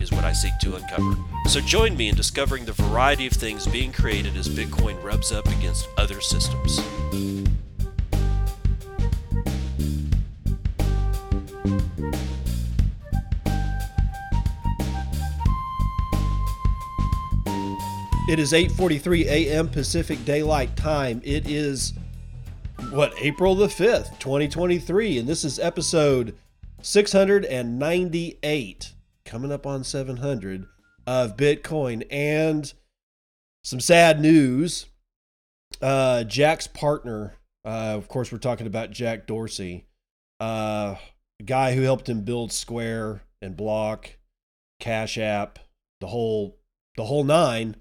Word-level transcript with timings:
is 0.00 0.12
what 0.12 0.24
I 0.24 0.32
seek 0.32 0.58
to 0.60 0.76
uncover. 0.76 1.16
So 1.48 1.60
join 1.60 1.96
me 1.96 2.08
in 2.08 2.14
discovering 2.14 2.64
the 2.64 2.72
variety 2.72 3.26
of 3.26 3.32
things 3.32 3.66
being 3.66 3.92
created 3.92 4.36
as 4.36 4.48
Bitcoin 4.48 5.02
rubs 5.02 5.32
up 5.32 5.46
against 5.46 5.88
other 5.96 6.20
systems. 6.20 6.78
It 18.28 18.40
is 18.40 18.52
8:43 18.52 19.26
a.m. 19.26 19.68
Pacific 19.68 20.24
Daylight 20.24 20.76
Time. 20.76 21.22
It 21.24 21.48
is 21.48 21.92
what 22.90 23.14
April 23.20 23.54
the 23.54 23.68
5th, 23.68 24.18
2023, 24.18 25.18
and 25.18 25.28
this 25.28 25.44
is 25.44 25.60
episode 25.60 26.34
698 26.82 28.95
coming 29.26 29.52
up 29.52 29.66
on 29.66 29.84
700 29.84 30.66
of 31.06 31.36
Bitcoin 31.36 32.06
and 32.10 32.72
some 33.62 33.80
sad 33.80 34.20
news. 34.20 34.86
Uh, 35.82 36.24
Jack's 36.24 36.66
partner, 36.66 37.34
uh, 37.64 37.94
of 37.96 38.08
course, 38.08 38.32
we're 38.32 38.38
talking 38.38 38.66
about 38.66 38.92
Jack 38.92 39.26
Dorsey, 39.26 39.86
uh, 40.40 40.94
guy 41.44 41.74
who 41.74 41.82
helped 41.82 42.08
him 42.08 42.22
build 42.22 42.52
Square 42.52 43.22
and 43.42 43.56
Block, 43.56 44.16
Cash 44.80 45.18
App, 45.18 45.58
the 46.00 46.06
whole 46.06 46.58
the 46.96 47.04
whole 47.04 47.24
nine. 47.24 47.76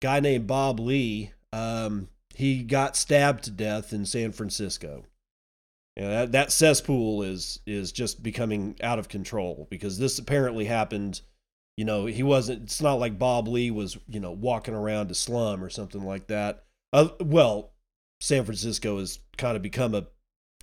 Guy 0.00 0.20
named 0.20 0.46
Bob 0.46 0.78
Lee. 0.78 1.32
Um, 1.52 2.08
he 2.34 2.62
got 2.62 2.96
stabbed 2.96 3.44
to 3.44 3.50
death 3.50 3.92
in 3.92 4.04
San 4.06 4.32
Francisco. 4.32 5.04
That, 5.96 6.32
that 6.32 6.52
cesspool 6.52 7.22
is 7.22 7.60
is 7.66 7.90
just 7.90 8.22
becoming 8.22 8.76
out 8.82 8.98
of 8.98 9.08
control 9.08 9.66
because 9.70 9.98
this 9.98 10.18
apparently 10.18 10.66
happened. 10.66 11.22
You 11.76 11.86
know, 11.86 12.06
he 12.06 12.22
wasn't. 12.22 12.64
It's 12.64 12.82
not 12.82 12.94
like 12.94 13.18
Bob 13.18 13.48
Lee 13.48 13.70
was, 13.70 13.96
you 14.08 14.20
know, 14.20 14.32
walking 14.32 14.74
around 14.74 15.10
a 15.10 15.14
slum 15.14 15.64
or 15.64 15.70
something 15.70 16.04
like 16.04 16.26
that. 16.26 16.64
Uh, 16.92 17.08
well, 17.20 17.72
San 18.20 18.44
Francisco 18.44 18.98
has 18.98 19.20
kind 19.38 19.56
of 19.56 19.62
become 19.62 19.94
a 19.94 20.06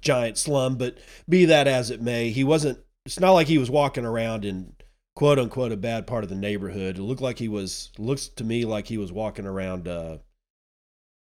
giant 0.01 0.37
slum, 0.37 0.75
but 0.75 0.99
be 1.27 1.45
that 1.45 1.67
as 1.67 1.89
it 1.89 2.01
may, 2.01 2.29
he 2.29 2.43
wasn't. 2.43 2.79
It's 3.05 3.19
not 3.19 3.31
like 3.31 3.47
he 3.47 3.57
was 3.57 3.71
walking 3.71 4.05
around 4.05 4.45
in 4.45 4.75
quote 5.15 5.39
unquote 5.39 5.71
a 5.71 5.77
bad 5.77 6.05
part 6.05 6.23
of 6.23 6.29
the 6.29 6.35
neighborhood. 6.35 6.99
It 6.99 7.03
looked 7.03 7.21
like 7.21 7.39
he 7.39 7.47
was. 7.47 7.89
Looks 7.97 8.27
to 8.27 8.43
me 8.43 8.65
like 8.65 8.87
he 8.87 8.99
was 8.99 9.11
walking 9.11 9.47
around 9.47 9.87
uh, 9.87 10.19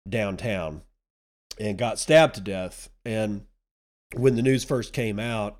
downtown 0.08 0.84
and 1.60 1.80
got 1.80 1.98
stabbed 1.98 2.36
to 2.36 2.42
death. 2.42 2.90
And 3.04 3.47
when 4.16 4.36
the 4.36 4.42
news 4.42 4.64
first 4.64 4.94
came 4.94 5.20
out, 5.20 5.60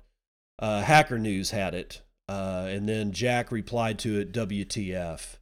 uh, 0.58 0.82
Hacker 0.82 1.18
News 1.18 1.50
had 1.50 1.74
it, 1.74 2.02
uh, 2.28 2.66
and 2.68 2.88
then 2.88 3.12
Jack 3.12 3.52
replied 3.52 3.98
to 4.00 4.18
it, 4.18 4.32
"WTF." 4.32 5.38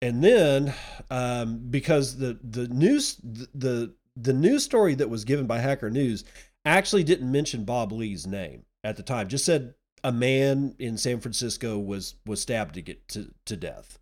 And 0.00 0.22
then, 0.22 0.74
um, 1.10 1.66
because 1.70 2.18
the 2.18 2.38
the 2.42 2.68
news 2.68 3.16
the 3.22 3.94
the 4.16 4.32
news 4.32 4.64
story 4.64 4.94
that 4.94 5.10
was 5.10 5.24
given 5.24 5.46
by 5.46 5.58
Hacker 5.58 5.90
News 5.90 6.24
actually 6.64 7.04
didn't 7.04 7.30
mention 7.30 7.64
Bob 7.64 7.92
Lee's 7.92 8.26
name 8.26 8.64
at 8.84 8.96
the 8.96 9.02
time, 9.02 9.28
just 9.28 9.44
said 9.44 9.74
a 10.04 10.12
man 10.12 10.74
in 10.78 10.96
San 10.96 11.20
Francisco 11.20 11.78
was 11.78 12.16
was 12.26 12.40
stabbed 12.40 12.74
to 12.74 12.82
get 12.82 13.06
to, 13.08 13.32
to 13.46 13.56
death. 13.56 13.98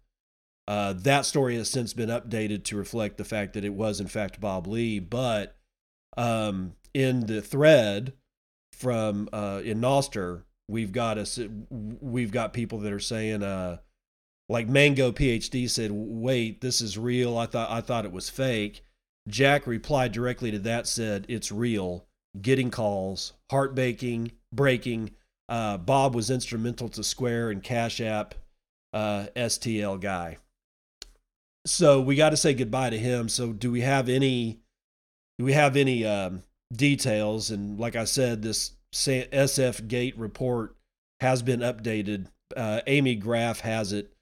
Uh, 0.69 0.93
that 0.95 1.25
story 1.25 1.57
has 1.57 1.71
since 1.71 1.93
been 1.93 2.09
updated 2.09 2.65
to 2.65 2.77
reflect 2.77 3.19
the 3.19 3.25
fact 3.25 3.53
that 3.53 3.65
it 3.65 3.73
was 3.75 4.01
in 4.01 4.07
fact 4.07 4.41
Bob 4.41 4.67
Lee, 4.67 4.99
but 4.99 5.57
um, 6.17 6.75
in 6.97 7.27
the 7.27 7.43
thread 7.43 8.15
from 8.73 9.29
uh, 9.31 9.61
in 9.63 9.83
Nostr, 9.83 10.45
we've 10.67 10.93
got 10.93 11.19
a 11.19 11.51
we've 11.69 12.31
got 12.31 12.55
people 12.55 12.79
that 12.79 12.93
are 12.93 12.99
saying 12.99 13.43
uh, 13.43 13.77
like 14.49 14.67
Mango 14.67 15.13
PhD 15.13 15.69
said, 15.69 15.91
"Wait, 15.93 16.63
this 16.63 16.81
is 16.81 16.97
real. 16.97 17.37
I 17.37 17.45
thought 17.45 17.71
I 17.71 17.83
thought 17.83 18.07
it 18.07 18.13
was 18.13 18.31
fake." 18.31 18.83
Jack 19.29 19.67
replied 19.67 20.13
directly 20.13 20.51
to 20.53 20.59
that, 20.61 20.87
said, 20.87 21.27
"It's 21.29 21.53
real." 21.53 22.07
Getting 22.41 22.71
calls, 22.71 23.35
heartbreaking, 23.51 24.33
breaking. 24.53 25.11
Uh, 25.51 25.77
Bob 25.77 26.15
was 26.15 26.31
instrumental 26.31 26.89
to 26.91 27.05
Square 27.05 27.51
and 27.51 27.63
Cash 27.63 28.01
App, 28.01 28.35
uh, 28.95 29.27
STL 29.37 30.01
guy. 30.01 30.39
So 31.67 32.01
we 32.01 32.17
got 32.17 32.31
to 32.31 32.37
say 32.39 32.55
goodbye 32.55 32.91
to 32.91 32.99
him. 32.99 33.29
So 33.29 33.53
do 33.53 33.71
we 33.71 33.83
have 33.83 34.09
any? 34.09 34.61
Do 35.39 35.45
we 35.45 35.53
have 35.53 35.77
any 35.77 36.05
um, 36.05 36.43
details? 36.73 37.51
And 37.51 37.79
like 37.79 37.97
I 37.97 38.05
said, 38.05 38.43
this 38.43 38.73
SF 38.93 39.89
Gate 39.89 40.19
report 40.19 40.77
has 41.21 41.43
been 41.43 41.61
updated. 41.61 42.27
Uh, 42.57 42.81
Amy 42.87 43.15
Graff 43.15 43.61
has 43.61 43.93
it. 43.93 44.13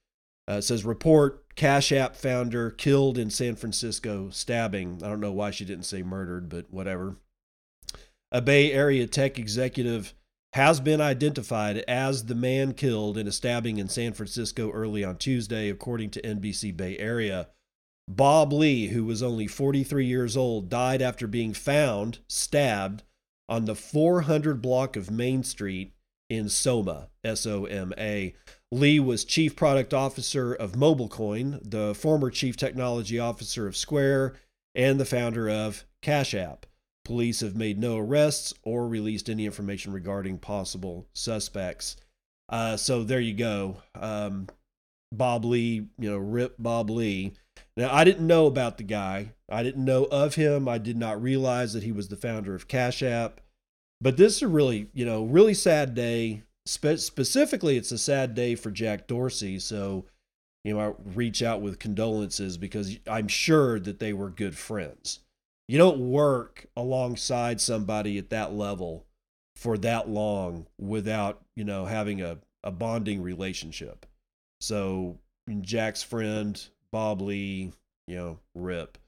Uh, 0.49 0.55
it 0.55 0.63
says 0.63 0.85
report 0.85 1.45
Cash 1.57 1.93
App 1.93 2.17
founder 2.17 2.71
killed 2.71 3.17
in 3.17 3.31
San 3.31 3.57
Francisco 3.57 4.29
stabbing. 4.31 5.01
I 5.03 5.09
don't 5.09 5.21
know 5.21 5.33
why 5.33 5.51
she 5.51 5.65
didn't 5.65 5.85
say 5.85 6.03
murdered, 6.03 6.49
but 6.49 6.67
whatever. 6.71 7.17
A 8.33 8.43
Bay 8.43 8.73
Area 8.73 9.07
tech 9.07 9.39
executive 9.39 10.15
has 10.55 10.81
been 10.81 11.01
identified 11.01 11.79
as 11.89 12.27
the 12.27 12.35
man 12.35 12.75
killed 12.75 13.17
in 13.17 13.27
a 13.27 13.33
stabbing 13.33 13.79
in 13.79 13.89
San 13.89 14.13
Francisco 14.13 14.71
early 14.71 15.03
on 15.05 15.17
Tuesday, 15.17 15.69
according 15.69 16.11
to 16.11 16.23
NBC 16.23 16.77
Bay 16.77 16.99
Area. 16.99 17.49
Bob 18.09 18.53
Lee, 18.53 18.89
who 18.89 19.05
was 19.05 19.23
only 19.23 19.47
43 19.47 20.05
years 20.05 20.37
old, 20.37 20.69
died 20.69 21.01
after 21.01 21.27
being 21.27 21.55
found 21.55 22.19
stabbed 22.29 23.03
on 23.49 23.65
the 23.65 23.75
400 23.75 24.61
block 24.61 24.97
of 24.97 25.11
Main 25.11 25.43
Street 25.43 25.95
in 26.29 26.49
Soma, 26.49 27.09
S 27.23 27.47
O 27.47 27.65
M 27.65 27.93
A. 27.99 28.35
Lee 28.71 28.99
was 28.99 29.25
chief 29.25 29.55
product 29.55 29.95
officer 29.95 30.53
of 30.53 30.73
MobileCoin, 30.73 31.61
the 31.63 31.95
former 31.95 32.31
chief 32.31 32.57
technology 32.57 33.19
officer 33.19 33.67
of 33.67 33.77
Square, 33.77 34.35
and 34.75 34.99
the 34.99 35.05
founder 35.05 35.49
of 35.49 35.85
Cash 36.03 36.35
App. 36.35 36.67
Police 37.05 37.41
have 37.41 37.55
made 37.55 37.79
no 37.79 37.99
arrests 37.99 38.55
or 38.63 38.89
released 38.89 39.29
any 39.29 39.45
information 39.45 39.93
regarding 39.93 40.39
possible 40.39 41.07
suspects. 41.13 41.97
Uh, 42.49 42.77
so 42.77 43.05
there 43.05 43.21
you 43.21 43.35
go. 43.35 43.83
Um, 43.95 44.49
Bob 45.13 45.45
Lee, 45.45 45.89
you 45.99 46.11
know, 46.11 46.17
rip 46.17 46.57
Bob 46.59 46.91
Lee. 46.91 47.35
Now, 47.77 47.93
I 47.93 48.05
didn't 48.05 48.27
know 48.27 48.47
about 48.47 48.79
the 48.79 48.85
guy. 48.85 49.33
I 49.49 49.63
didn't 49.63 49.85
know 49.85 50.05
of 50.05 50.37
him. 50.37 50.69
I 50.69 50.79
did 50.79 50.97
not 50.97 51.21
realize 51.21 51.73
that 51.73 51.83
he 51.83 51.93
was 51.93 52.09
the 52.09 52.17
founder 52.17 52.55
of 52.55 52.69
Cash 52.69 53.03
App. 53.03 53.41
But 54.01 54.17
this 54.17 54.37
is 54.37 54.43
a 54.43 54.49
really, 54.49 54.89
you 54.93 55.05
know, 55.05 55.25
really 55.25 55.55
sad 55.55 55.95
day. 55.95 56.43
Spe- 56.67 56.99
specifically, 56.99 57.77
it's 57.77 57.93
a 57.93 57.99
sad 57.99 58.35
day 58.35 58.55
for 58.55 58.71
Jack 58.71 59.07
Dorsey. 59.07 59.59
So, 59.59 60.05
you 60.63 60.75
know, 60.75 60.81
I 60.81 60.93
reach 61.15 61.43
out 61.43 61.63
with 61.63 61.79
condolences 61.79 62.57
because 62.57 62.99
I'm 63.09 63.29
sure 63.29 63.81
that 63.81 63.99
they 63.99 64.13
were 64.13 64.31
good 64.31 64.57
friends 64.57 65.21
you 65.69 65.79
don't 65.79 66.11
work 66.11 66.67
alongside 66.77 67.61
somebody 67.61 68.19
at 68.19 68.31
that 68.31 68.53
level 68.53 69.07
for 69.57 69.79
that 69.79 70.09
long 70.09 70.67
without 70.79 71.43
you 71.57 71.65
know 71.65 71.87
having 71.87 72.21
a, 72.21 72.39
a 72.63 72.71
bonding 72.71 73.23
relationship 73.23 74.07
so 74.61 75.19
jack's 75.61 76.03
friend 76.03 76.69
bob 76.95 77.21
lee 77.21 77.73
you 78.07 78.17
know 78.17 78.39
rip. 78.55 78.99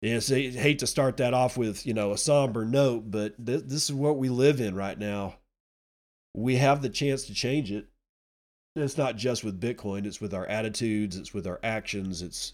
Yes 0.00 0.30
i 0.30 0.50
hate 0.50 0.78
to 0.78 0.86
start 0.86 1.16
that 1.16 1.34
off 1.34 1.56
with 1.56 1.84
you 1.84 1.92
know 1.92 2.12
a 2.12 2.18
somber 2.18 2.64
note 2.64 3.10
but 3.10 3.44
th- 3.44 3.64
this 3.64 3.90
is 3.90 3.92
what 3.92 4.18
we 4.18 4.28
live 4.28 4.60
in 4.60 4.76
right 4.76 4.96
now. 4.96 5.34
We 6.32 6.54
have 6.56 6.80
the 6.80 6.88
chance 6.88 7.24
to 7.24 7.34
change 7.34 7.72
it. 7.72 7.86
It's 8.76 8.96
not 8.96 9.16
just 9.16 9.42
with 9.42 9.60
bitcoin 9.60 10.06
it's 10.06 10.20
with 10.20 10.32
our 10.32 10.46
attitudes 10.46 11.16
it's 11.16 11.34
with 11.34 11.44
our 11.48 11.58
actions 11.64 12.22
it's 12.22 12.52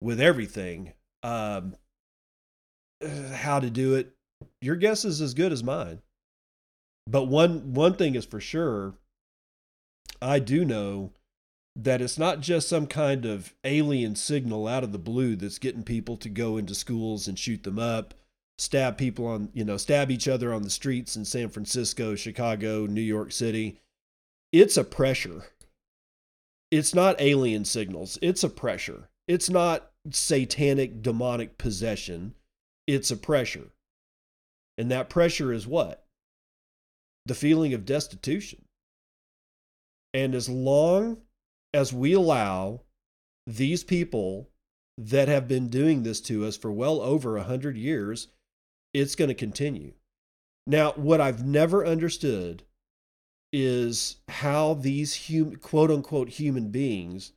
with 0.00 0.18
everything. 0.18 0.94
Um, 1.22 1.76
how 3.34 3.60
to 3.60 3.68
do 3.68 3.96
it, 3.96 4.14
your 4.62 4.76
guess 4.76 5.04
is 5.04 5.20
as 5.20 5.34
good 5.34 5.52
as 5.52 5.62
mine. 5.62 6.00
But 7.06 7.24
one 7.24 7.74
one 7.74 7.96
thing 7.96 8.14
is 8.14 8.24
for 8.24 8.40
sure, 8.40 8.94
I 10.22 10.38
do 10.38 10.64
know 10.64 11.12
that 11.76 12.00
it's 12.00 12.18
not 12.18 12.40
just 12.40 12.68
some 12.68 12.86
kind 12.86 13.24
of 13.24 13.54
alien 13.64 14.16
signal 14.16 14.66
out 14.66 14.84
of 14.84 14.92
the 14.92 14.98
blue 14.98 15.36
that's 15.36 15.58
getting 15.58 15.84
people 15.84 16.16
to 16.16 16.28
go 16.28 16.56
into 16.56 16.74
schools 16.74 17.28
and 17.28 17.38
shoot 17.38 17.62
them 17.62 17.78
up, 17.78 18.14
stab 18.58 18.98
people 18.98 19.26
on, 19.26 19.50
you 19.54 19.64
know, 19.64 19.76
stab 19.76 20.10
each 20.10 20.28
other 20.28 20.52
on 20.52 20.62
the 20.62 20.70
streets 20.70 21.16
in 21.16 21.24
San 21.24 21.48
Francisco, 21.48 22.14
Chicago, 22.14 22.86
New 22.86 23.00
York 23.00 23.32
City. 23.32 23.78
It's 24.52 24.76
a 24.76 24.84
pressure. 24.84 25.44
It's 26.70 26.94
not 26.94 27.20
alien 27.20 27.64
signals, 27.64 28.18
it's 28.22 28.44
a 28.44 28.48
pressure. 28.48 29.08
It's 29.26 29.50
not 29.50 29.90
satanic 30.10 31.02
demonic 31.02 31.56
possession, 31.56 32.34
it's 32.86 33.10
a 33.10 33.16
pressure. 33.16 33.70
And 34.76 34.90
that 34.90 35.10
pressure 35.10 35.52
is 35.52 35.66
what? 35.66 36.04
The 37.26 37.34
feeling 37.34 37.74
of 37.74 37.84
destitution. 37.84 38.64
And 40.14 40.34
as 40.34 40.48
long 40.48 41.18
as 41.72 41.92
we 41.92 42.12
allow 42.12 42.80
these 43.46 43.84
people 43.84 44.48
that 44.98 45.28
have 45.28 45.48
been 45.48 45.68
doing 45.68 46.02
this 46.02 46.20
to 46.20 46.44
us 46.44 46.56
for 46.56 46.70
well 46.70 47.00
over 47.00 47.36
a 47.36 47.44
hundred 47.44 47.76
years, 47.76 48.28
it's 48.92 49.14
going 49.14 49.28
to 49.28 49.34
continue. 49.34 49.92
Now, 50.66 50.92
what 50.92 51.20
I've 51.20 51.44
never 51.44 51.86
understood 51.86 52.64
is 53.52 54.16
how 54.28 54.74
these 54.74 55.28
hum, 55.28 55.56
quote 55.56 55.90
unquote 55.90 56.28
human 56.28 56.70
beings 56.70 57.32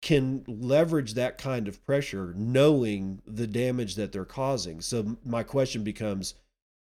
can 0.00 0.44
leverage 0.46 1.14
that 1.14 1.38
kind 1.38 1.68
of 1.68 1.84
pressure 1.84 2.32
knowing 2.36 3.20
the 3.26 3.46
damage 3.46 3.96
that 3.96 4.12
they're 4.12 4.24
causing. 4.24 4.80
So 4.80 5.16
my 5.24 5.42
question 5.42 5.82
becomes 5.82 6.34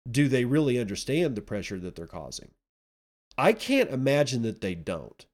do 0.09 0.27
they 0.27 0.45
really 0.45 0.79
understand 0.79 1.35
the 1.35 1.41
pressure 1.41 1.79
that 1.79 1.95
they're 1.95 2.07
causing? 2.07 2.51
I 3.37 3.53
can't 3.53 3.89
imagine 3.89 4.41
that 4.41 4.61
they 4.61 4.75
don't. 4.75 5.25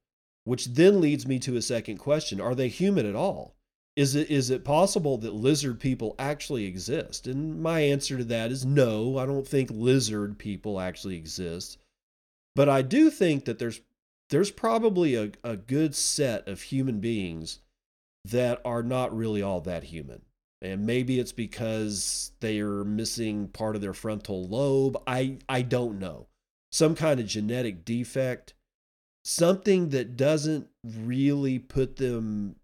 Which 0.44 0.66
then 0.66 1.00
leads 1.00 1.26
me 1.26 1.38
to 1.40 1.56
a 1.56 1.62
second 1.62 1.98
question, 1.98 2.40
are 2.40 2.54
they 2.54 2.68
human 2.68 3.06
at 3.06 3.14
all? 3.14 3.56
Is 3.96 4.14
it 4.14 4.30
is 4.30 4.50
it 4.50 4.64
possible 4.64 5.18
that 5.18 5.34
lizard 5.34 5.80
people 5.80 6.14
actually 6.18 6.64
exist? 6.64 7.26
And 7.26 7.60
my 7.60 7.80
answer 7.80 8.18
to 8.18 8.24
that 8.24 8.50
is 8.50 8.64
no, 8.64 9.18
I 9.18 9.26
don't 9.26 9.46
think 9.46 9.70
lizard 9.70 10.38
people 10.38 10.80
actually 10.80 11.16
exist. 11.16 11.78
But 12.54 12.68
I 12.68 12.82
do 12.82 13.10
think 13.10 13.44
that 13.44 13.58
there's 13.58 13.80
there's 14.30 14.50
probably 14.50 15.16
a, 15.16 15.32
a 15.42 15.56
good 15.56 15.94
set 15.94 16.46
of 16.48 16.62
human 16.62 17.00
beings 17.00 17.60
that 18.24 18.60
are 18.64 18.82
not 18.82 19.16
really 19.16 19.42
all 19.42 19.60
that 19.62 19.84
human. 19.84 20.22
And 20.62 20.86
maybe 20.86 21.18
it's 21.18 21.32
because 21.32 22.32
they 22.40 22.60
are 22.60 22.84
missing 22.84 23.48
part 23.48 23.76
of 23.76 23.82
their 23.82 23.94
frontal 23.94 24.44
lobe. 24.46 24.96
I, 25.06 25.38
I 25.48 25.62
don't 25.62 25.98
know. 25.98 26.28
Some 26.70 26.94
kind 26.94 27.18
of 27.18 27.26
genetic 27.26 27.84
defect, 27.84 28.54
something 29.24 29.90
that 29.90 30.16
doesn't 30.16 30.68
really 30.84 31.58
put 31.58 31.96
them, 31.96 32.56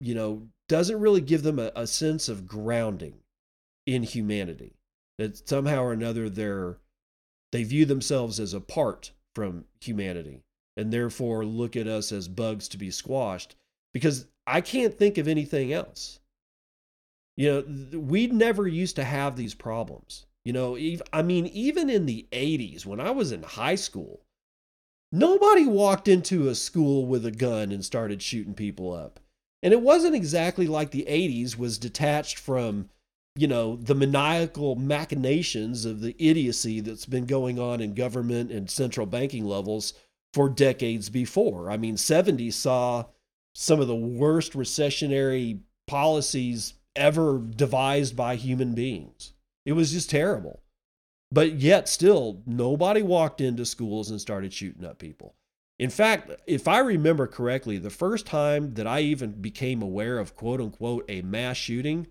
you 0.00 0.14
know, 0.14 0.48
doesn't 0.68 1.00
really 1.00 1.20
give 1.20 1.42
them 1.42 1.58
a, 1.58 1.70
a 1.74 1.86
sense 1.86 2.28
of 2.28 2.46
grounding 2.46 3.14
in 3.86 4.02
humanity. 4.02 4.74
That 5.18 5.48
somehow 5.48 5.82
or 5.82 5.92
another 5.92 6.28
they're 6.28 6.78
they 7.52 7.64
view 7.64 7.84
themselves 7.84 8.38
as 8.38 8.54
apart 8.54 9.12
from 9.34 9.64
humanity 9.80 10.42
and 10.76 10.92
therefore 10.92 11.44
look 11.44 11.76
at 11.76 11.86
us 11.86 12.12
as 12.12 12.28
bugs 12.28 12.68
to 12.68 12.78
be 12.78 12.90
squashed 12.90 13.56
because 13.92 14.26
I 14.46 14.60
can't 14.60 14.96
think 14.96 15.18
of 15.18 15.28
anything 15.28 15.72
else. 15.72 16.20
You 17.36 17.64
know, 17.92 17.98
we 17.98 18.26
never 18.28 18.66
used 18.66 18.96
to 18.96 19.04
have 19.04 19.36
these 19.36 19.54
problems. 19.54 20.26
You 20.44 20.52
know, 20.52 20.78
I 21.12 21.22
mean, 21.22 21.46
even 21.48 21.90
in 21.90 22.06
the 22.06 22.26
80s, 22.32 22.86
when 22.86 23.00
I 23.00 23.10
was 23.10 23.32
in 23.32 23.42
high 23.42 23.74
school, 23.74 24.20
nobody 25.12 25.66
walked 25.66 26.08
into 26.08 26.48
a 26.48 26.54
school 26.54 27.06
with 27.06 27.24
a 27.26 27.30
gun 27.30 27.72
and 27.72 27.84
started 27.84 28.22
shooting 28.22 28.54
people 28.54 28.92
up. 28.92 29.20
And 29.62 29.72
it 29.72 29.82
wasn't 29.82 30.14
exactly 30.14 30.66
like 30.66 30.90
the 30.90 31.06
80s 31.08 31.58
was 31.58 31.78
detached 31.78 32.38
from, 32.38 32.88
you 33.36 33.46
know, 33.46 33.76
the 33.76 33.94
maniacal 33.94 34.76
machinations 34.76 35.84
of 35.84 36.00
the 36.00 36.16
idiocy 36.18 36.80
that's 36.80 37.06
been 37.06 37.26
going 37.26 37.58
on 37.58 37.80
in 37.80 37.94
government 37.94 38.50
and 38.50 38.70
central 38.70 39.06
banking 39.06 39.44
levels 39.44 39.92
for 40.32 40.48
decades 40.48 41.10
before. 41.10 41.70
I 41.70 41.76
mean, 41.76 41.96
70s 41.96 42.54
saw 42.54 43.06
some 43.54 43.80
of 43.80 43.88
the 43.88 43.96
worst 43.96 44.52
recessionary 44.52 45.60
policies 45.86 46.74
ever 46.96 47.38
devised 47.38 48.16
by 48.16 48.36
human 48.36 48.74
beings. 48.74 49.32
It 49.66 49.72
was 49.72 49.92
just 49.92 50.08
terrible. 50.08 50.62
But 51.32 51.60
yet, 51.60 51.88
still, 51.88 52.42
nobody 52.46 53.02
walked 53.02 53.40
into 53.40 53.64
schools 53.64 54.10
and 54.10 54.20
started 54.20 54.52
shooting 54.52 54.84
up 54.84 54.98
people. 54.98 55.34
In 55.78 55.90
fact, 55.90 56.30
if 56.46 56.68
I 56.68 56.80
remember 56.80 57.26
correctly, 57.26 57.78
the 57.78 57.88
first 57.88 58.26
time 58.26 58.74
that 58.74 58.86
I 58.86 59.00
even 59.00 59.40
became 59.40 59.80
aware 59.80 60.18
of 60.18 60.34
quote 60.34 60.60
unquote 60.60 61.04
a 61.08 61.22
mass 61.22 61.56
shooting 61.56 62.08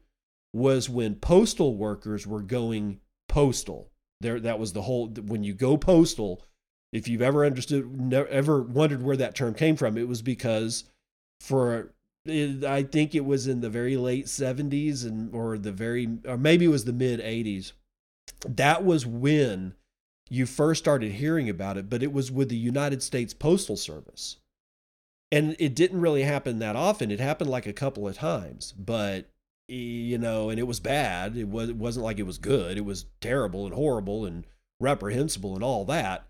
was 0.54 0.90
when 0.90 1.16
postal 1.16 1.76
workers 1.76 2.26
were 2.26 2.42
going 2.42 3.00
postal. 3.28 3.92
There, 4.22 4.40
that 4.40 4.60
was 4.60 4.74
the 4.74 4.82
whole. 4.82 5.08
When 5.08 5.44
you 5.44 5.54
go 5.54 5.78
postal, 5.78 6.44
if 6.92 7.08
you've 7.08 7.22
ever 7.22 7.46
understood, 7.46 8.12
ever 8.12 8.64
wondered 8.64 9.04
where 9.04 9.18
that 9.18 9.36
term 9.36 9.54
came 9.54 9.76
from, 9.76 9.98
it 9.98 10.08
was 10.08 10.22
because 10.22 10.86
for 11.42 11.94
I 12.28 12.84
think 12.84 13.16
it 13.16 13.26
was 13.26 13.48
in 13.48 13.62
the 13.62 13.70
very 13.70 13.98
late 13.98 14.26
70s 14.26 15.06
and 15.06 15.34
or 15.34 15.58
the 15.58 15.72
very 15.72 16.18
or 16.26 16.38
maybe 16.38 16.66
it 16.66 16.70
was 16.70 16.86
the 16.86 16.94
mid 16.94 17.20
80s. 17.20 17.74
That 18.48 18.84
was 18.84 19.06
when 19.06 19.74
you 20.30 20.46
first 20.46 20.84
started 20.84 21.14
hearing 21.14 21.50
about 21.50 21.78
it, 21.78 21.90
but 21.90 22.04
it 22.04 22.14
was 22.14 22.32
with 22.32 22.50
the 22.50 22.58
United 22.58 23.02
States 23.02 23.34
Postal 23.34 23.78
Service. 23.78 24.38
And 25.32 25.56
it 25.60 25.76
didn't 25.76 26.02
really 26.02 26.24
happen 26.24 26.60
that 26.60 26.76
often. 26.76 27.12
It 27.12 27.20
happened 27.20 27.50
like 27.50 27.68
a 27.68 27.74
couple 27.74 28.08
of 28.08 28.18
times, 28.18 28.72
but 28.72 29.30
you 29.68 30.18
know, 30.18 30.50
and 30.50 30.60
it 30.60 30.68
was 30.68 30.80
bad. 30.80 31.38
It 31.38 31.48
was 31.48 31.70
it 31.70 31.76
wasn't 31.76 32.06
like 32.06 32.18
it 32.18 32.26
was 32.26 32.40
good. 32.40 32.78
It 32.78 32.86
was 32.86 33.06
terrible 33.22 33.66
and 33.66 33.76
horrible 33.76 34.26
and 34.26 34.46
reprehensible 34.80 35.54
and 35.54 35.64
all 35.64 35.86
that. 35.86 36.28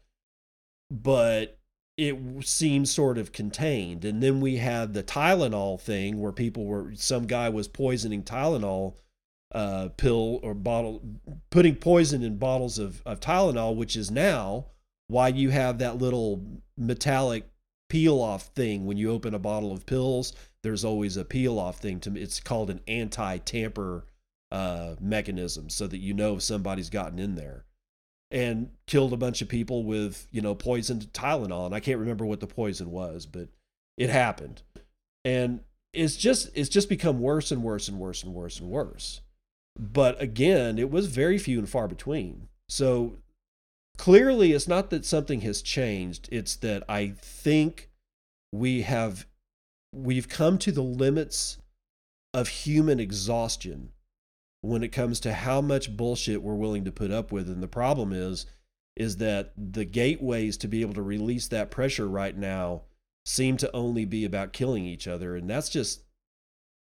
But 0.91 1.57
it 1.97 2.17
seemed 2.45 2.89
sort 2.89 3.17
of 3.17 3.31
contained. 3.31 4.03
And 4.05 4.21
then 4.21 4.41
we 4.41 4.57
had 4.57 4.93
the 4.93 5.03
Tylenol 5.03 5.79
thing 5.79 6.19
where 6.19 6.31
people 6.31 6.65
were 6.65 6.93
some 6.95 7.27
guy 7.27 7.49
was 7.49 7.67
poisoning 7.67 8.23
Tylenol 8.23 8.95
uh, 9.53 9.89
pill 9.97 10.39
or 10.43 10.53
bottle, 10.53 11.01
putting 11.49 11.75
poison 11.75 12.23
in 12.23 12.37
bottles 12.37 12.77
of, 12.77 13.01
of 13.05 13.19
Tylenol, 13.19 13.75
which 13.75 13.95
is 13.95 14.11
now 14.11 14.65
why 15.07 15.27
you 15.27 15.49
have 15.49 15.79
that 15.79 15.97
little 15.97 16.43
metallic 16.77 17.49
peel 17.89 18.19
off 18.19 18.47
thing 18.55 18.85
when 18.85 18.97
you 18.97 19.11
open 19.11 19.33
a 19.33 19.39
bottle 19.39 19.71
of 19.71 19.85
pills. 19.85 20.33
There's 20.61 20.85
always 20.85 21.17
a 21.17 21.25
peel 21.25 21.57
off 21.57 21.79
thing. 21.79 21.99
To 22.01 22.15
it's 22.15 22.39
called 22.39 22.69
an 22.69 22.81
anti 22.87 23.37
tamper 23.39 24.05
uh, 24.51 24.95
mechanism, 24.99 25.69
so 25.69 25.87
that 25.87 25.97
you 25.97 26.13
know 26.13 26.35
if 26.35 26.43
somebody's 26.43 26.89
gotten 26.89 27.17
in 27.19 27.35
there 27.35 27.65
and 28.31 28.69
killed 28.85 29.13
a 29.13 29.17
bunch 29.17 29.41
of 29.41 29.49
people 29.49 29.83
with 29.83 30.27
you 30.31 30.41
know 30.41 30.55
poisoned 30.55 31.11
Tylenol. 31.13 31.65
And 31.65 31.75
I 31.75 31.79
can't 31.79 31.99
remember 31.99 32.25
what 32.25 32.39
the 32.39 32.47
poison 32.47 32.91
was, 32.91 33.25
but 33.25 33.49
it 33.97 34.09
happened, 34.09 34.61
and 35.25 35.61
it's 35.93 36.15
just 36.15 36.49
it's 36.53 36.69
just 36.69 36.89
become 36.89 37.19
worse 37.19 37.51
and 37.51 37.63
worse 37.63 37.87
and 37.87 37.99
worse 37.99 38.23
and 38.23 38.33
worse 38.33 38.59
and 38.59 38.69
worse. 38.69 39.21
But 39.79 40.21
again, 40.21 40.77
it 40.77 40.91
was 40.91 41.07
very 41.07 41.37
few 41.37 41.57
and 41.57 41.69
far 41.69 41.87
between. 41.87 42.49
So 42.67 43.15
clearly, 43.97 44.51
it's 44.51 44.67
not 44.67 44.89
that 44.89 45.05
something 45.05 45.41
has 45.41 45.61
changed, 45.61 46.27
it's 46.31 46.55
that 46.57 46.83
I 46.89 47.13
think 47.17 47.89
we 48.51 48.81
have 48.81 49.25
we've 49.93 50.29
come 50.29 50.57
to 50.59 50.71
the 50.71 50.83
limits 50.83 51.57
of 52.33 52.47
human 52.47 52.99
exhaustion 52.99 53.89
when 54.61 54.83
it 54.83 54.91
comes 54.91 55.19
to 55.21 55.33
how 55.33 55.61
much 55.61 55.95
bullshit 55.95 56.43
we're 56.43 56.53
willing 56.53 56.85
to 56.85 56.91
put 56.91 57.11
up 57.11 57.31
with 57.31 57.49
and 57.49 57.63
the 57.63 57.67
problem 57.67 58.13
is 58.13 58.45
is 58.95 59.17
that 59.17 59.53
the 59.57 59.85
gateways 59.85 60.57
to 60.57 60.67
be 60.67 60.81
able 60.81 60.93
to 60.93 61.01
release 61.01 61.47
that 61.47 61.71
pressure 61.71 62.07
right 62.07 62.37
now 62.37 62.81
seem 63.25 63.57
to 63.57 63.73
only 63.75 64.05
be 64.05 64.25
about 64.25 64.53
killing 64.53 64.85
each 64.85 65.07
other 65.07 65.35
and 65.35 65.49
that's 65.49 65.69
just 65.69 66.03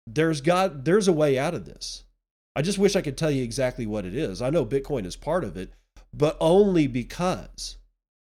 there's 0.06 0.40
got 0.40 0.84
there's 0.84 1.08
a 1.08 1.12
way 1.12 1.38
out 1.38 1.54
of 1.54 1.64
this 1.64 2.03
I 2.56 2.62
just 2.62 2.78
wish 2.78 2.94
I 2.94 3.02
could 3.02 3.16
tell 3.16 3.30
you 3.30 3.42
exactly 3.42 3.86
what 3.86 4.04
it 4.04 4.14
is. 4.14 4.40
I 4.40 4.50
know 4.50 4.64
Bitcoin 4.64 5.06
is 5.06 5.16
part 5.16 5.44
of 5.44 5.56
it, 5.56 5.72
but 6.12 6.36
only 6.40 6.86
because 6.86 7.78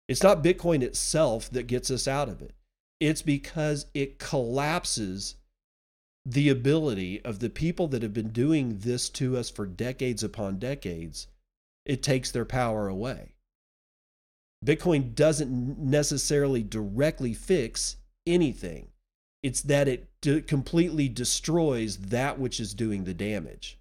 it's 0.06 0.23
not 0.23 0.44
Bitcoin 0.44 0.82
itself 0.82 1.50
that 1.50 1.66
gets 1.66 1.90
us 1.90 2.06
out 2.06 2.28
of 2.28 2.42
it. 2.42 2.54
It's 3.00 3.23
because 3.23 3.87
it 3.94 4.18
collapses 4.18 5.37
the 6.26 6.50
ability 6.50 7.25
of 7.25 7.38
the 7.38 7.49
people 7.49 7.88
that 7.88 8.02
have 8.02 8.12
been 8.12 8.30
doing 8.30 8.78
this 8.80 9.08
to 9.08 9.37
us 9.37 9.49
for 9.49 9.66
decades 9.66 10.23
upon 10.23 10.58
decades. 10.58 11.28
It 11.87 12.02
takes 12.02 12.30
their 12.30 12.44
power 12.44 12.88
away. 12.88 13.35
Bitcoin 14.64 15.14
doesn't 15.14 15.78
necessarily 15.78 16.62
directly 16.62 17.32
fix 17.32 17.97
anything. 18.26 18.88
It's 19.42 19.62
that 19.62 19.88
it 19.88 20.08
d- 20.20 20.42
completely 20.42 21.08
destroys 21.08 21.97
that 21.97 22.38
which 22.38 22.58
is 22.58 22.75
doing 22.75 23.04
the 23.04 23.14
damage. 23.14 23.77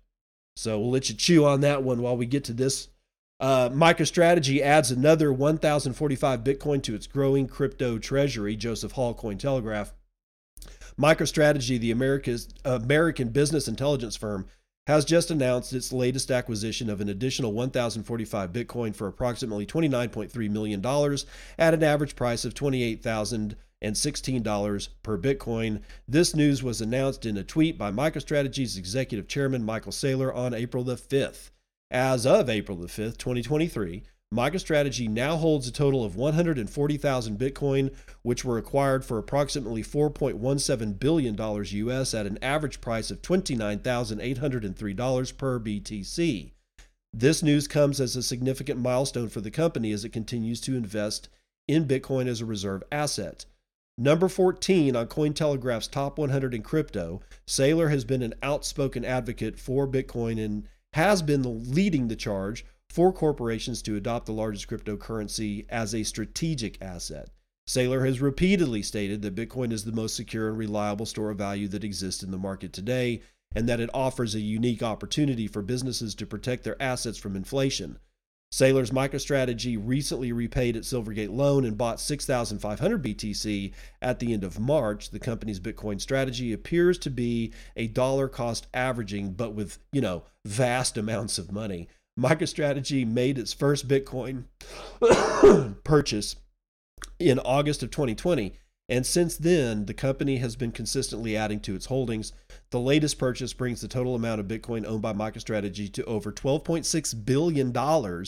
So 0.58 0.80
we'll 0.80 0.92
let 0.92 1.10
you 1.10 1.16
chew 1.16 1.46
on 1.46 1.62
that 1.62 1.84
one 1.84 2.02
while 2.02 2.18
we 2.18 2.26
get 2.26 2.44
to 2.46 2.54
this. 2.54 2.88
Uh, 3.40 3.70
MicroStrategy 3.70 4.62
adds 4.62 4.90
another 4.90 5.32
1,045 5.32 6.44
Bitcoin 6.44 6.82
to 6.82 6.96
its 6.96 7.06
growing 7.06 7.48
crypto 7.48 8.00
treasury. 8.00 8.56
Joseph 8.56 8.94
Hall, 8.94 9.14
Cointelegraph. 9.14 9.92
MicroStrategy, 11.00 11.80
the 11.80 11.92
America's, 11.92 12.50
American 12.66 13.30
business 13.30 13.68
intelligence 13.68 14.16
firm, 14.16 14.48
has 14.88 15.06
just 15.06 15.30
announced 15.30 15.74
its 15.74 15.94
latest 15.94 16.32
acquisition 16.32 16.90
of 16.90 17.02
an 17.02 17.10
additional 17.10 17.54
1,045 17.54 18.52
Bitcoin 18.52 18.96
for 18.96 19.08
approximately 19.08 19.66
$29.3 19.66 20.50
million 20.50 20.84
at 21.60 21.74
an 21.76 21.84
average 21.84 22.16
price 22.16 22.46
of 22.46 22.56
28,000 22.56 23.56
and 23.82 23.96
$16 23.96 24.90
per 25.04 25.18
Bitcoin. 25.18 25.82
This 26.08 26.36
news 26.36 26.64
was 26.64 26.82
announced 26.82 27.26
in 27.26 27.38
a 27.38 27.44
tweet 27.44 27.78
by 27.78 27.92
MicroStrategy's 27.92 28.78
executive 28.78 29.28
chairman 29.28 29.64
Michael 29.64 29.92
Saylor 29.92 30.36
on 30.36 30.54
April 30.54 30.84
the 30.84 30.96
5th. 30.96 31.52
As 31.90 32.26
of 32.26 32.50
April 32.50 32.78
the 32.78 32.88
5th, 32.88 33.18
2023, 33.18 34.04
MicroStrategy 34.34 35.08
now 35.08 35.38
holds 35.38 35.70
a 35.70 35.72
total 35.72 36.04
of 36.04 36.18
140,000 36.18 37.40
Bitcoin, 37.40 37.96
which 38.24 38.44
were 38.44 38.58
acquired 38.58 39.06
for 39.06 39.18
approximately 39.18 39.82
$4.17 39.82 41.00
billion 41.00 41.38
US 41.38 42.14
at 42.14 42.26
an 42.26 42.38
average 42.42 42.82
price 42.82 43.10
of 43.10 43.22
$29,803 43.22 45.38
per 45.38 45.62
BTC. 45.62 46.52
This 47.14 47.42
news 47.42 47.70
comes 47.70 48.02
as 48.02 48.18
a 48.18 48.24
significant 48.24 48.82
milestone 48.82 49.30
for 49.30 49.40
the 49.40 49.50
company 49.50 49.94
as 49.94 50.04
it 50.04 50.10
continues 50.10 50.60
to 50.62 50.76
invest 50.76 51.30
in 51.68 51.86
Bitcoin 51.86 52.28
as 52.28 52.42
a 52.42 52.46
reserve 52.46 52.84
asset. 52.92 53.46
Number 54.00 54.30
14 54.30 54.96
on 54.96 55.08
Cointelegraph's 55.08 55.88
top 55.88 56.20
100 56.20 56.54
in 56.54 56.62
crypto, 56.62 57.22
Saylor 57.48 57.90
has 57.90 58.06
been 58.06 58.22
an 58.22 58.36
outspoken 58.44 59.04
advocate 59.04 59.60
for 59.60 59.88
Bitcoin 59.88 60.44
and 60.44 60.68
has 60.94 61.24
been 61.24 61.74
leading 61.74 62.08
the 62.08 62.16
charge 62.16 62.64
for 62.92 63.12
corporations 63.12 63.82
to 63.82 63.96
adopt 63.96 64.28
the 64.28 64.34
largest 64.34 64.68
cryptocurrency 64.68 65.66
as 65.70 65.96
a 65.96 66.04
strategic 66.04 66.80
asset. 66.80 67.30
Saylor 67.68 68.06
has 68.06 68.22
repeatedly 68.22 68.84
stated 68.84 69.24
that 69.24 69.36
Bitcoin 69.36 69.72
is 69.72 69.84
the 69.84 69.92
most 69.92 70.16
secure 70.16 70.50
and 70.50 70.60
reliable 70.60 71.08
store 71.08 71.32
of 71.32 71.40
value 71.40 71.68
that 71.68 71.84
exists 71.84 72.22
in 72.22 72.30
the 72.30 72.38
market 72.38 72.74
today, 72.74 73.22
and 73.56 73.68
that 73.68 73.80
it 73.80 73.90
offers 73.96 74.36
a 74.36 74.40
unique 74.40 74.84
opportunity 74.84 75.48
for 75.48 75.64
businesses 75.64 76.14
to 76.14 76.28
protect 76.28 76.64
their 76.64 76.80
assets 76.80 77.18
from 77.18 77.36
inflation. 77.36 77.98
Saylor's 78.52 78.92
MicroStrategy 78.92 79.78
recently 79.80 80.32
repaid 80.32 80.76
its 80.76 80.92
Silvergate 80.92 81.36
loan 81.36 81.66
and 81.66 81.78
bought 81.78 82.00
6,500 82.00 83.04
BTC 83.04 83.74
at 84.02 84.20
the 84.20 84.34
end 84.34 84.44
of 84.44 84.60
March. 84.60 85.10
The 85.10 85.20
company's 85.20 85.60
Bitcoin 85.60 86.00
strategy 86.00 86.54
appears 86.54 86.98
to 87.00 87.10
be 87.10 87.54
a 87.76 87.88
dollar 87.88 88.30
cost 88.30 88.68
averaging, 88.74 89.34
but 89.34 89.54
with, 89.54 89.80
you 89.92 90.00
know, 90.00 90.24
vast 90.46 90.98
amounts 90.98 91.38
of 91.38 91.52
money. 91.52 91.90
MicroStrategy 92.18 93.06
made 93.06 93.38
its 93.38 93.54
first 93.54 93.88
Bitcoin 93.88 94.46
purchase 95.84 96.38
in 97.20 97.40
August 97.40 97.84
of 97.84 97.92
2020. 97.92 98.54
And 98.90 99.06
since 99.06 99.36
then, 99.36 99.86
the 99.86 99.94
company 99.94 100.38
has 100.38 100.56
been 100.56 100.72
consistently 100.72 101.36
adding 101.36 101.60
to 101.62 101.76
its 101.76 101.88
holdings. 101.88 102.32
The 102.70 102.80
latest 102.80 103.18
purchase 103.18 103.54
brings 103.54 103.80
the 103.80 103.88
total 103.88 104.16
amount 104.16 104.42
of 104.42 104.48
Bitcoin 104.48 104.86
owned 104.86 105.02
by 105.02 105.14
MicroStrategy 105.14 105.92
to 105.94 106.04
over 106.04 106.34
$12.6 106.34 107.26
billion, 107.26 108.26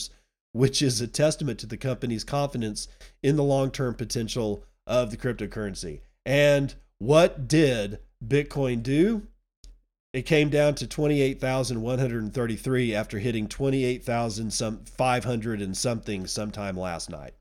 which 0.52 0.80
is 0.80 0.98
a 1.00 1.06
testament 1.06 1.60
to 1.60 1.66
the 1.66 1.76
company's 1.76 2.24
confidence 2.24 2.88
in 3.22 3.36
the 3.36 3.44
long 3.44 3.70
term 3.70 3.94
potential 3.94 4.64
of 4.86 5.10
the 5.10 5.18
cryptocurrency. 5.18 6.00
And 6.24 6.74
what 6.98 7.48
did 7.48 7.98
Bitcoin 8.26 8.82
do? 8.82 9.26
It 10.12 10.22
came 10.22 10.48
down 10.48 10.74
to 10.76 10.86
28,133 10.88 12.94
after 12.94 13.18
hitting 13.20 13.46
28,000 13.46 14.50
some 14.50 14.84
500 14.84 15.62
and 15.62 15.76
something 15.76 16.26
sometime 16.26 16.76
last 16.76 17.08
night. 17.10 17.34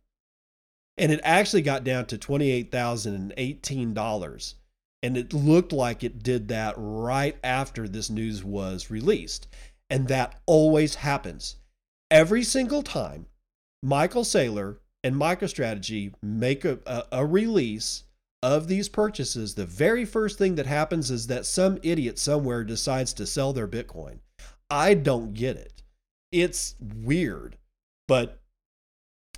And 0.97 1.11
it 1.11 1.19
actually 1.23 1.63
got 1.63 1.83
down 1.83 2.05
to 2.07 2.17
$28,018. 2.17 4.53
And 5.01 5.15
it 5.15 5.33
looked 5.33 5.71
like 5.71 6.03
it 6.03 6.23
did 6.23 6.49
that 6.49 6.75
right 6.77 7.37
after 7.43 7.87
this 7.87 8.09
news 8.09 8.43
was 8.43 8.91
released. 8.91 9.47
And 9.89 10.07
that 10.07 10.39
always 10.45 10.95
happens. 10.95 11.55
Every 12.11 12.43
single 12.43 12.83
time 12.83 13.27
Michael 13.81 14.23
Saylor 14.23 14.77
and 15.03 15.15
MicroStrategy 15.15 16.13
make 16.21 16.65
a, 16.65 16.79
a, 16.85 17.03
a 17.13 17.25
release 17.25 18.03
of 18.43 18.67
these 18.67 18.89
purchases, 18.89 19.55
the 19.55 19.65
very 19.65 20.05
first 20.05 20.37
thing 20.37 20.55
that 20.55 20.65
happens 20.65 21.11
is 21.11 21.27
that 21.27 21.45
some 21.45 21.79
idiot 21.81 22.19
somewhere 22.19 22.63
decides 22.63 23.13
to 23.13 23.25
sell 23.25 23.53
their 23.53 23.67
Bitcoin. 23.67 24.19
I 24.69 24.93
don't 24.93 25.33
get 25.33 25.55
it. 25.55 25.83
It's 26.31 26.75
weird, 26.79 27.57
but 28.07 28.41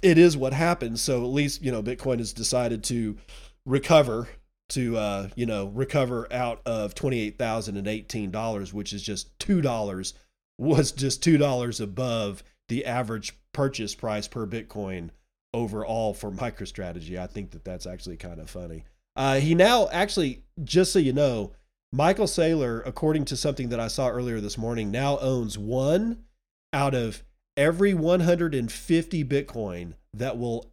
it 0.01 0.17
is 0.17 0.35
what 0.35 0.53
happens. 0.53 1.01
So 1.01 1.23
at 1.23 1.27
least, 1.29 1.61
you 1.61 1.71
know, 1.71 1.83
Bitcoin 1.83 2.17
has 2.17 2.33
decided 2.33 2.83
to 2.85 3.17
recover 3.65 4.27
to 4.71 4.97
uh, 4.97 5.29
you 5.35 5.45
know, 5.45 5.67
recover 5.67 6.27
out 6.31 6.61
of 6.65 6.95
$28,018, 6.95 8.73
which 8.73 8.93
is 8.93 9.01
just 9.01 9.37
$2 9.39 10.13
was 10.57 10.91
just 10.91 11.23
$2 11.23 11.81
above 11.81 12.43
the 12.69 12.85
average 12.85 13.33
purchase 13.51 13.95
price 13.95 14.27
per 14.27 14.45
Bitcoin 14.45 15.09
overall 15.53 16.13
for 16.13 16.31
MicroStrategy. 16.31 17.17
I 17.17 17.27
think 17.27 17.51
that 17.51 17.65
that's 17.65 17.85
actually 17.85 18.17
kind 18.17 18.39
of 18.39 18.49
funny. 18.49 18.85
Uh, 19.15 19.39
he 19.39 19.55
now 19.55 19.89
actually, 19.91 20.43
just 20.63 20.93
so 20.93 20.99
you 20.99 21.13
know, 21.13 21.51
Michael 21.91 22.27
Saylor, 22.27 22.81
according 22.85 23.25
to 23.25 23.35
something 23.35 23.69
that 23.69 23.79
I 23.79 23.87
saw 23.87 24.07
earlier 24.07 24.39
this 24.39 24.57
morning, 24.57 24.91
now 24.91 25.17
owns 25.19 25.57
one 25.57 26.23
out 26.71 26.93
of 26.93 27.23
every 27.57 27.93
150 27.93 29.25
Bitcoin 29.25 29.93
that 30.13 30.37
will 30.37 30.71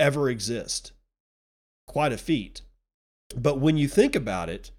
ever 0.00 0.30
exist. 0.30 0.92
Quite 1.86 2.12
a 2.12 2.18
feat. 2.18 2.62
But 3.36 3.60
when 3.60 3.76
you 3.76 3.88
think 3.88 4.14
about 4.14 4.48
it, 4.48 4.70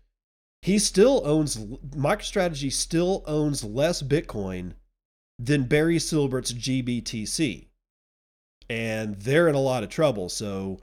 he 0.61 0.79
still 0.79 1.21
owns, 1.25 1.57
MicroStrategy 1.57 2.71
still 2.71 3.23
owns 3.27 3.63
less 3.63 4.01
Bitcoin 4.01 4.73
than 5.37 5.63
Barry 5.63 5.99
Silbert's 5.99 6.53
GBTC. 6.53 7.67
And 8.69 9.15
they're 9.15 9.47
in 9.47 9.55
a 9.55 9.59
lot 9.59 9.83
of 9.83 9.89
trouble. 9.89 10.29
So 10.29 10.79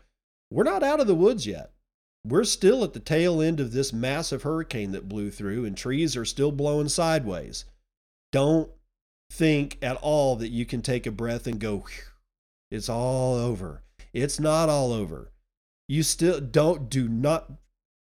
we're 0.51 0.63
not 0.65 0.83
out 0.83 1.01
of 1.01 1.07
the 1.07 1.15
woods 1.15 1.47
yet 1.47 1.73
we're 2.25 2.45
still 2.45 2.85
at 2.85 2.93
the 2.93 3.01
tail 3.01 3.43
end 3.43 3.59
of 3.59 3.73
this 3.73 3.93
massive 3.93 4.43
hurricane 4.43 4.93
that 4.93 5.09
blew 5.09 5.31
through, 5.31 5.65
and 5.65 5.77
trees 5.77 6.17
are 6.17 6.25
still 6.25 6.53
blowing 6.53 6.89
sideways. 6.89 7.65
Don't 8.31 8.71
think 9.31 9.79
at 9.83 9.97
all 9.97 10.37
that 10.37 10.51
you 10.51 10.65
can 10.65 10.83
take 10.83 11.07
a 11.07 11.11
breath 11.11 11.47
and 11.47 11.59
go, 11.59 11.85
it's 12.71 12.89
all 12.89 13.35
over. 13.35 13.83
It's 14.13 14.39
not 14.39 14.69
all 14.69 14.93
over. 14.93 15.33
You 15.89 16.03
still 16.03 16.41
don't, 16.41 16.89
do 16.89 17.09
not, 17.09 17.51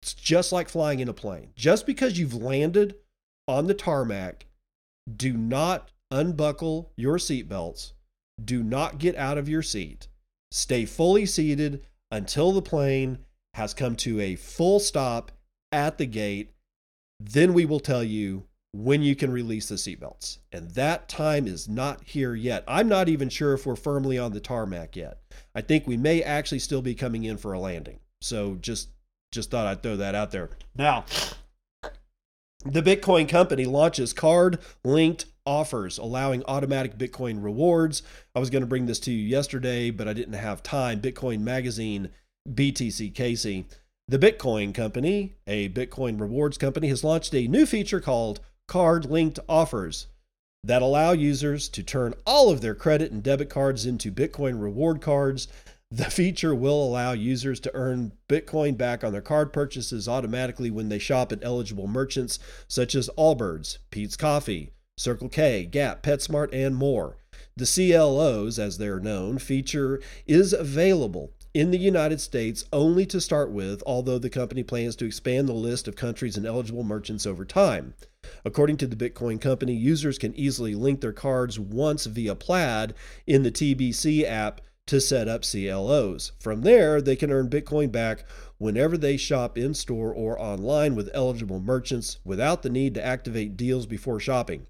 it's 0.01 0.13
just 0.13 0.51
like 0.51 0.69
flying 0.69 0.99
in 0.99 1.09
a 1.09 1.13
plane. 1.13 1.51
Just 1.55 1.85
because 1.85 2.17
you've 2.17 2.33
landed 2.33 2.95
on 3.47 3.67
the 3.67 3.73
tarmac, 3.73 4.45
do 5.13 5.33
not 5.33 5.89
unbuckle 6.11 6.91
your 6.95 7.17
seatbelts. 7.17 7.93
Do 8.43 8.63
not 8.63 8.99
get 8.99 9.15
out 9.15 9.37
of 9.37 9.49
your 9.49 9.61
seat. 9.61 10.07
Stay 10.51 10.85
fully 10.85 11.25
seated 11.25 11.85
until 12.11 12.51
the 12.51 12.61
plane 12.61 13.19
has 13.53 13.73
come 13.73 13.95
to 13.97 14.19
a 14.21 14.35
full 14.35 14.79
stop 14.79 15.31
at 15.71 15.97
the 15.97 16.05
gate, 16.05 16.53
then 17.19 17.53
we 17.53 17.65
will 17.65 17.79
tell 17.79 18.03
you 18.03 18.45
when 18.71 19.01
you 19.01 19.15
can 19.15 19.31
release 19.31 19.67
the 19.67 19.75
seatbelts. 19.75 20.37
And 20.51 20.71
that 20.71 21.09
time 21.09 21.47
is 21.47 21.67
not 21.67 22.03
here 22.03 22.35
yet. 22.35 22.63
I'm 22.67 22.87
not 22.87 23.09
even 23.09 23.29
sure 23.29 23.53
if 23.53 23.65
we're 23.65 23.75
firmly 23.75 24.17
on 24.17 24.31
the 24.31 24.39
tarmac 24.39 24.95
yet. 24.95 25.19
I 25.55 25.61
think 25.61 25.87
we 25.87 25.97
may 25.97 26.21
actually 26.21 26.59
still 26.59 26.81
be 26.81 26.95
coming 26.95 27.23
in 27.23 27.37
for 27.37 27.53
a 27.53 27.59
landing. 27.59 27.99
So 28.21 28.55
just 28.55 28.89
just 29.31 29.51
thought 29.51 29.67
I'd 29.67 29.83
throw 29.83 29.97
that 29.97 30.15
out 30.15 30.31
there. 30.31 30.49
Now, 30.75 31.05
the 32.65 32.81
Bitcoin 32.81 33.27
company 33.27 33.65
launches 33.65 34.13
card 34.13 34.59
linked 34.83 35.25
offers 35.45 35.97
allowing 35.97 36.43
automatic 36.45 36.97
Bitcoin 36.97 37.43
rewards. 37.43 38.03
I 38.35 38.39
was 38.39 38.49
going 38.49 38.61
to 38.61 38.67
bring 38.67 38.85
this 38.85 38.99
to 39.01 39.11
you 39.11 39.25
yesterday, 39.25 39.91
but 39.91 40.07
I 40.07 40.13
didn't 40.13 40.33
have 40.33 40.61
time. 40.61 41.01
Bitcoin 41.01 41.41
Magazine 41.41 42.09
BTC 42.49 43.13
Casey. 43.15 43.65
The 44.07 44.19
Bitcoin 44.19 44.73
Company, 44.73 45.35
a 45.45 45.69
Bitcoin 45.69 46.19
rewards 46.19 46.57
company, 46.57 46.87
has 46.89 47.03
launched 47.03 47.33
a 47.35 47.47
new 47.47 47.65
feature 47.65 47.99
called 47.99 48.39
Card 48.67 49.05
Linked 49.05 49.39
Offers 49.47 50.07
that 50.63 50.81
allow 50.81 51.11
users 51.11 51.69
to 51.69 51.83
turn 51.83 52.13
all 52.25 52.49
of 52.49 52.61
their 52.61 52.75
credit 52.75 53.11
and 53.11 53.23
debit 53.23 53.49
cards 53.49 53.85
into 53.85 54.11
Bitcoin 54.11 54.61
reward 54.61 54.99
cards. 55.01 55.47
The 55.91 56.11
feature 56.11 56.53
will 56.53 56.83
allow 56.83 57.13
users 57.13 57.59
to 57.61 57.71
earn 57.73 58.11
Bitcoin 58.27 58.77
back 58.77 59.03
on 59.03 59.11
their 59.11 59.23
card 59.23 59.51
purchases 59.51 60.07
automatically 60.07 60.69
when 60.69 60.89
they 60.89 60.99
shop 60.99 61.31
at 61.31 61.43
eligible 61.43 61.87
merchants 61.87 62.37
such 62.67 62.93
as 62.93 63.09
Allbirds, 63.17 63.79
Peet's 63.89 64.15
Coffee, 64.15 64.69
Circle 64.97 65.29
K, 65.29 65.65
Gap, 65.65 66.03
PetSmart, 66.03 66.49
and 66.53 66.75
more. 66.75 67.17
The 67.57 67.65
CLOs, 67.65 68.59
as 68.59 68.77
they're 68.77 68.99
known, 68.99 69.39
feature 69.39 69.99
is 70.27 70.53
available 70.53 71.31
in 71.55 71.71
the 71.71 71.79
United 71.79 72.21
States 72.21 72.65
only 72.71 73.07
to 73.07 73.19
start 73.19 73.49
with, 73.49 73.81
although 73.87 74.19
the 74.19 74.29
company 74.29 74.61
plans 74.61 74.95
to 74.97 75.05
expand 75.05 75.49
the 75.49 75.53
list 75.53 75.87
of 75.87 75.95
countries 75.95 76.37
and 76.37 76.45
eligible 76.45 76.83
merchants 76.83 77.25
over 77.25 77.45
time. 77.45 77.95
According 78.45 78.77
to 78.77 78.87
the 78.87 78.95
Bitcoin 78.95 79.41
company, 79.41 79.73
users 79.73 80.19
can 80.19 80.35
easily 80.35 80.75
link 80.75 81.01
their 81.01 81.13
cards 81.13 81.59
once 81.59 82.05
via 82.05 82.35
Plaid 82.35 82.93
in 83.25 83.41
the 83.41 83.51
TBC 83.51 84.23
app 84.23 84.61
to 84.89 84.99
set 84.99 85.27
up 85.27 85.43
CLOs. 85.43 86.31
From 86.39 86.61
there, 86.61 86.99
they 86.99 87.15
can 87.15 87.31
earn 87.31 87.47
Bitcoin 87.47 87.91
back 87.91 88.25
whenever 88.57 88.97
they 88.97 89.17
shop 89.17 89.55
in 89.55 89.75
store 89.75 90.11
or 90.11 90.41
online 90.41 90.95
with 90.95 91.11
eligible 91.13 91.59
merchants 91.59 92.17
without 92.25 92.63
the 92.63 92.71
need 92.71 92.95
to 92.95 93.05
activate 93.05 93.55
deals 93.55 93.85
before 93.85 94.19
shopping. 94.19 94.65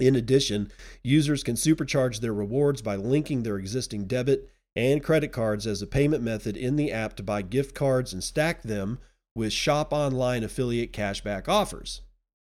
In 0.00 0.16
addition, 0.16 0.72
users 1.04 1.44
can 1.44 1.54
supercharge 1.54 2.18
their 2.18 2.34
rewards 2.34 2.82
by 2.82 2.96
linking 2.96 3.44
their 3.44 3.56
existing 3.56 4.06
debit 4.06 4.50
and 4.74 5.04
credit 5.04 5.30
cards 5.30 5.68
as 5.68 5.80
a 5.80 5.86
payment 5.86 6.24
method 6.24 6.56
in 6.56 6.74
the 6.74 6.90
app 6.90 7.14
to 7.14 7.22
buy 7.22 7.40
gift 7.40 7.76
cards 7.76 8.12
and 8.12 8.24
stack 8.24 8.62
them 8.62 8.98
with 9.36 9.52
shop 9.52 9.92
online 9.92 10.42
affiliate 10.42 10.92
cashback 10.92 11.46
offers. 11.48 12.00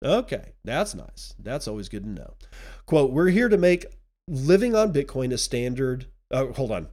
Okay, 0.06 0.54
that's 0.64 0.94
nice. 0.94 1.34
That's 1.40 1.68
always 1.68 1.90
good 1.90 2.04
to 2.04 2.10
know. 2.10 2.36
Quote, 2.86 3.12
we're 3.12 3.30
here 3.30 3.50
to 3.50 3.58
make 3.58 3.88
living 4.28 4.76
on 4.76 4.94
Bitcoin 4.94 5.34
a 5.34 5.40
standard. 5.40 6.06
Oh, 6.30 6.54
hold 6.54 6.72
on. 6.72 6.90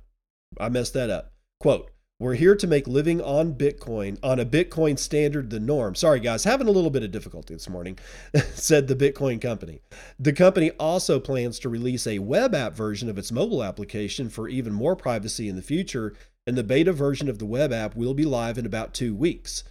I 0.60 0.68
messed 0.68 0.94
that 0.94 1.10
up. 1.10 1.32
Quote, 1.60 1.90
we're 2.18 2.34
here 2.34 2.56
to 2.56 2.66
make 2.66 2.88
living 2.88 3.20
on 3.20 3.54
Bitcoin, 3.54 4.18
on 4.22 4.40
a 4.40 4.46
Bitcoin 4.46 4.98
standard, 4.98 5.50
the 5.50 5.60
norm. 5.60 5.94
Sorry, 5.94 6.18
guys, 6.18 6.44
having 6.44 6.66
a 6.66 6.70
little 6.70 6.88
bit 6.88 7.02
of 7.02 7.10
difficulty 7.10 7.52
this 7.52 7.68
morning, 7.68 7.98
said 8.54 8.88
the 8.88 8.96
Bitcoin 8.96 9.38
company. 9.38 9.82
The 10.18 10.32
company 10.32 10.70
also 10.72 11.20
plans 11.20 11.58
to 11.58 11.68
release 11.68 12.06
a 12.06 12.20
web 12.20 12.54
app 12.54 12.74
version 12.74 13.10
of 13.10 13.18
its 13.18 13.30
mobile 13.30 13.62
application 13.62 14.30
for 14.30 14.48
even 14.48 14.72
more 14.72 14.96
privacy 14.96 15.46
in 15.50 15.56
the 15.56 15.62
future, 15.62 16.14
and 16.46 16.56
the 16.56 16.64
beta 16.64 16.92
version 16.92 17.28
of 17.28 17.38
the 17.38 17.44
web 17.44 17.70
app 17.70 17.94
will 17.94 18.14
be 18.14 18.24
live 18.24 18.56
in 18.56 18.64
about 18.64 18.94
two 18.94 19.14
weeks. 19.14 19.62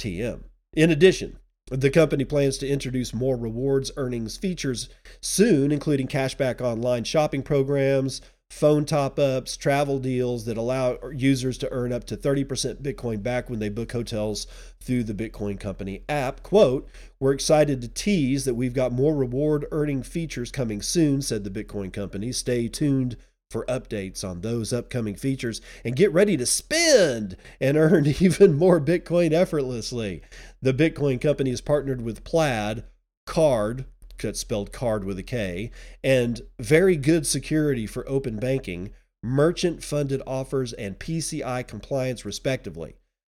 TM. 0.00 0.42
In 0.72 0.90
addition, 0.90 1.38
the 1.70 1.90
company 1.90 2.24
plans 2.24 2.58
to 2.58 2.68
introduce 2.68 3.14
more 3.14 3.36
rewards 3.36 3.92
earnings 3.96 4.36
features 4.36 4.88
soon, 5.20 5.70
including 5.70 6.08
cashback 6.08 6.60
online 6.60 7.04
shopping 7.04 7.42
programs, 7.42 8.20
phone 8.50 8.84
top 8.84 9.18
ups, 9.18 9.56
travel 9.56 9.98
deals 9.98 10.44
that 10.44 10.56
allow 10.56 10.98
users 11.14 11.58
to 11.58 11.70
earn 11.72 11.92
up 11.92 12.04
to 12.04 12.16
30% 12.16 12.82
Bitcoin 12.82 13.22
back 13.22 13.50
when 13.50 13.58
they 13.58 13.68
book 13.68 13.92
hotels 13.92 14.46
through 14.80 15.04
the 15.04 15.14
Bitcoin 15.14 15.58
Company 15.58 16.04
app. 16.08 16.42
Quote, 16.42 16.88
We're 17.20 17.32
excited 17.32 17.80
to 17.82 17.88
tease 17.88 18.44
that 18.44 18.54
we've 18.54 18.74
got 18.74 18.92
more 18.92 19.14
reward 19.14 19.66
earning 19.72 20.02
features 20.02 20.50
coming 20.50 20.80
soon, 20.80 21.22
said 21.22 21.44
the 21.44 21.50
Bitcoin 21.50 21.92
Company. 21.92 22.32
Stay 22.32 22.68
tuned 22.68 23.16
for 23.50 23.64
updates 23.66 24.24
on 24.24 24.40
those 24.40 24.72
upcoming 24.72 25.14
features 25.14 25.60
and 25.84 25.94
get 25.94 26.12
ready 26.12 26.36
to 26.36 26.46
spend 26.46 27.36
and 27.60 27.76
earn 27.76 28.06
even 28.20 28.54
more 28.54 28.80
Bitcoin 28.80 29.32
effortlessly. 29.32 30.22
The 30.62 30.74
Bitcoin 30.74 31.20
Company 31.20 31.50
has 31.50 31.60
partnered 31.60 32.02
with 32.02 32.24
Plaid, 32.24 32.84
Card, 33.26 33.86
that's 34.22 34.40
spelled 34.40 34.72
card 34.72 35.04
with 35.04 35.18
a 35.18 35.22
K, 35.22 35.70
and 36.02 36.42
very 36.58 36.96
good 36.96 37.26
security 37.26 37.86
for 37.86 38.08
open 38.08 38.38
banking, 38.38 38.90
merchant 39.22 39.82
funded 39.82 40.22
offers, 40.26 40.72
and 40.72 40.98
PCI 40.98 41.66
compliance, 41.66 42.24
respectively. 42.24 42.96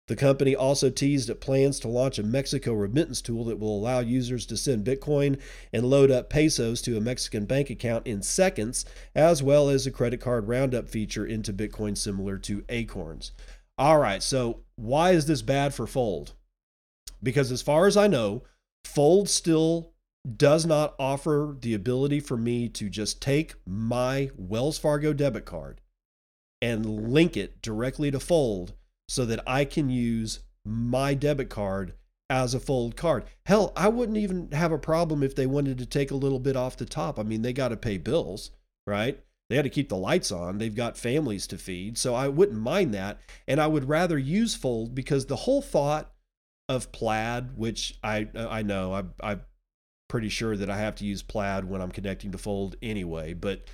The 0.09 0.17
company 0.17 0.55
also 0.55 0.89
teased 0.89 1.31
it 1.31 1.41
plans 1.41 1.81
to 1.81 1.89
launch 1.89 2.19
a 2.19 2.23
Mexico 2.23 2.73
remittance 2.73 3.21
tool 3.21 3.45
that 3.47 3.59
will 3.59 3.77
allow 3.77 3.99
users 3.99 4.47
to 4.47 4.57
send 4.57 4.87
Bitcoin 4.87 5.41
and 5.73 5.85
load 5.85 6.13
up 6.13 6.31
pesos 6.31 6.81
to 6.83 6.97
a 6.97 7.01
Mexican 7.01 7.45
bank 7.45 7.71
account 7.71 8.07
in 8.07 8.23
seconds, 8.23 8.85
as 9.17 9.43
well 9.43 9.69
as 9.69 9.85
a 9.85 9.91
credit 9.91 10.21
card 10.21 10.47
roundup 10.47 10.89
feature 10.89 11.27
into 11.27 11.53
Bitcoin 11.53 11.97
similar 11.97 12.39
to 12.39 12.65
Acorns. 12.69 13.33
All 13.79 13.99
right, 13.99 14.23
so 14.23 14.61
why 14.77 15.11
is 15.11 15.27
this 15.27 15.43
bad 15.43 15.75
for 15.75 15.89
Fold? 15.89 16.35
Because 17.21 17.51
as 17.51 17.63
far 17.63 17.87
as 17.87 17.97
I 17.97 18.07
know, 18.07 18.45
Fold 18.85 19.29
still 19.29 19.93
does 20.37 20.67
not 20.67 20.95
offer 20.99 21.57
the 21.61 21.75
ability 21.75 22.21
for 22.21 22.37
me 22.37 22.69
to 22.69 22.89
just 22.89 23.23
take 23.23 23.55
my 23.67 24.31
Wells 24.37 24.79
Fargo 24.79 25.13
debit 25.13 25.45
card 25.45 25.81
and 26.61 26.85
link 27.13 27.37
it 27.37 27.63
directly 27.63 28.11
to 28.11 28.19
Fold 28.19 28.75
so 29.09 29.25
that 29.25 29.41
I 29.47 29.65
can 29.65 29.89
use 29.89 30.41
my 30.65 31.15
debit 31.15 31.49
card 31.49 31.95
as 32.29 32.55
a 32.55 32.61
fold 32.61 32.97
card. 32.97 33.25
Hell, 33.47 33.73
I 33.77 33.89
wouldn't 33.89 34.19
even 34.19 34.51
have 34.51 34.73
a 34.73 34.79
problem 34.79 35.23
if 35.23 35.35
they 35.35 35.47
wanted 35.47 35.79
to 35.79 35.87
take 35.87 36.11
a 36.11 36.17
little 36.17 36.41
bit 36.41 36.57
off 36.57 36.77
the 36.77 36.85
top. 36.85 37.19
I 37.19 37.23
mean, 37.23 37.43
they 37.43 37.53
got 37.53 37.69
to 37.69 37.77
pay 37.77 37.99
bills, 37.99 38.51
right? 38.87 39.21
They 39.49 39.57
had 39.57 39.65
to 39.65 39.71
keep 39.71 39.89
the 39.89 39.97
lights 39.97 40.33
on. 40.33 40.59
They've 40.59 40.75
got 40.75 40.99
families 40.99 41.47
to 41.49 41.59
feed. 41.59 41.99
So 41.99 42.15
I 42.15 42.27
wouldn't 42.27 42.59
mind 42.59 42.93
that. 42.95 43.21
And 43.47 43.61
I 43.61 43.69
would 43.69 43.89
rather 43.89 44.19
use 44.19 44.57
Fold 44.57 44.95
because 44.95 45.27
the 45.27 45.37
whole 45.37 45.63
thought 45.63 46.11
of 46.69 46.91
Plaid, 46.91 47.57
which 47.57 47.97
I 48.03 48.29
I 48.35 48.63
know 48.63 48.93
I 48.93 49.31
I'm 49.33 49.41
pretty 50.09 50.29
sure 50.29 50.57
that 50.57 50.71
I 50.71 50.79
have 50.79 50.95
to 50.97 51.05
use 51.05 51.23
Plaid 51.23 51.65
when 51.65 51.81
I'm 51.81 51.91
connecting 51.91 52.33
to 52.33 52.39
Fold 52.39 52.77
anyway, 52.83 53.35
but 53.35 53.65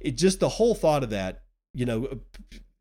it 0.00 0.12
just 0.12 0.40
the 0.40 0.48
whole 0.48 0.74
thought 0.74 1.02
of 1.02 1.10
that, 1.10 1.42
you 1.74 1.84
know, 1.84 2.06
uh, 2.06 2.16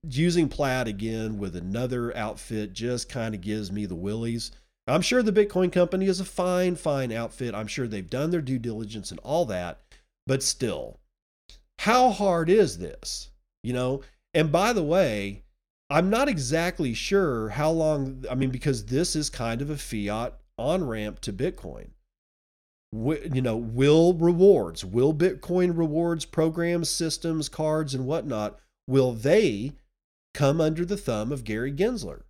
using 0.08 0.48
plaid 0.48 0.88
again 0.88 1.38
with 1.38 1.56
another 1.56 2.16
outfit 2.16 2.74
just 2.74 3.10
kind 3.10 3.36
of 3.36 3.42
gives 3.42 3.72
me 3.72 3.86
the 3.86 3.96
willies. 3.96 4.52
I'm 4.88 5.02
sure 5.02 5.22
the 5.22 5.34
Bitcoin 5.34 5.72
company 5.72 6.08
is 6.08 6.20
a 6.20 6.26
fine, 6.26 6.76
fine 6.76 7.12
outfit. 7.12 7.54
I'm 7.54 7.68
sure 7.68 7.88
they've 7.88 8.10
done 8.10 8.32
their 8.32 8.42
due 8.42 8.60
diligence 8.60 9.12
and 9.12 9.20
all 9.20 9.46
that, 9.46 9.82
but 10.26 10.42
still, 10.42 11.00
how 11.80 12.10
hard 12.10 12.50
is 12.50 12.78
this? 12.78 13.30
You 13.64 13.74
know, 13.74 14.02
and 14.34 14.52
by 14.52 14.74
the 14.74 14.84
way, 14.84 15.44
I'm 15.90 16.10
not 16.10 16.30
exactly 16.30 16.94
sure 16.94 17.50
how 17.50 17.72
long, 17.72 18.26
I 18.30 18.36
mean, 18.36 18.52
because 18.52 18.86
this 18.86 19.16
is 19.16 19.30
kind 19.30 19.62
of 19.62 19.70
a 19.70 19.78
fiat 19.78 20.36
on 20.58 20.88
ramp 20.88 21.20
to 21.22 21.34
Bitcoin. 21.34 21.90
You 22.92 23.42
know, 23.42 23.56
will 23.56 24.14
rewards, 24.14 24.84
will 24.84 25.14
Bitcoin 25.14 25.78
rewards 25.78 26.26
programs, 26.26 26.90
systems, 26.90 27.48
cards, 27.48 27.94
and 27.94 28.08
whatnot, 28.08 28.60
will 28.88 29.14
they 29.14 29.74
come 30.34 30.60
under 30.60 30.84
the 30.86 30.98
thumb 30.98 31.32
of 31.32 31.44
Gary 31.44 31.72
Gensler? 31.72 32.22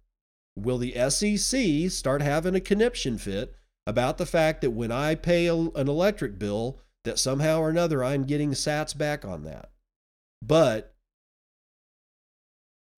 Will 0.58 0.78
the 0.78 0.94
SEC 1.10 1.90
start 1.90 2.22
having 2.22 2.56
a 2.56 2.60
conniption 2.60 3.18
fit 3.18 3.56
about 3.88 4.18
the 4.18 4.26
fact 4.26 4.62
that 4.62 4.72
when 4.72 4.92
I 4.92 5.16
pay 5.16 5.48
a, 5.48 5.56
an 5.56 5.88
electric 5.88 6.38
bill, 6.38 6.80
that 7.06 7.18
somehow 7.20 7.62
or 7.62 7.70
another 7.70 8.04
I'm 8.04 8.26
getting 8.26 8.52
sats 8.52 8.98
back 8.98 9.24
on 9.24 9.44
that? 9.44 9.72
But 10.42 10.94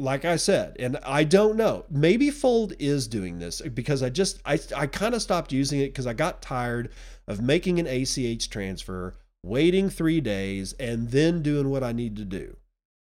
like 0.01 0.25
I 0.25 0.35
said, 0.35 0.75
and 0.79 0.97
I 1.03 1.23
don't 1.23 1.55
know, 1.55 1.85
maybe 1.89 2.29
Fold 2.29 2.73
is 2.79 3.07
doing 3.07 3.39
this 3.39 3.61
because 3.61 4.03
I 4.03 4.09
just 4.09 4.41
I 4.45 4.59
I 4.75 4.87
kind 4.87 5.15
of 5.15 5.21
stopped 5.21 5.51
using 5.51 5.79
it 5.79 5.87
because 5.87 6.07
I 6.07 6.13
got 6.13 6.41
tired 6.41 6.91
of 7.27 7.41
making 7.41 7.79
an 7.79 7.87
ACH 7.87 8.49
transfer, 8.49 9.13
waiting 9.43 9.89
three 9.89 10.19
days, 10.21 10.73
and 10.73 11.11
then 11.11 11.41
doing 11.41 11.69
what 11.69 11.83
I 11.83 11.91
need 11.91 12.15
to 12.17 12.25
do 12.25 12.57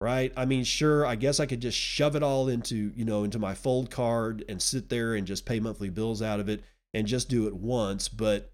right? 0.02 0.34
I 0.36 0.46
mean, 0.46 0.66
sure, 0.66 1.06
I 1.06 1.16
guess 1.16 1.40
I 1.40 1.46
could 1.46 1.62
just 1.62 1.78
shove 1.78 2.16
it 2.16 2.22
all 2.22 2.50
into, 2.50 2.92
you 2.96 3.06
know, 3.06 3.24
into 3.24 3.40
my 3.40 3.56
fold 3.56 3.90
card 3.90 4.44
and 4.50 4.62
sit 4.62 4.90
there 4.90 5.16
and 5.16 5.26
just 5.26 5.46
pay 5.46 5.60
monthly 5.60 5.90
bills 5.90 6.22
out 6.22 6.40
of 6.40 6.50
it 6.50 6.64
and 6.94 7.08
just 7.08 7.30
do 7.30 7.48
it 7.48 7.56
once, 7.56 8.08
but 8.08 8.52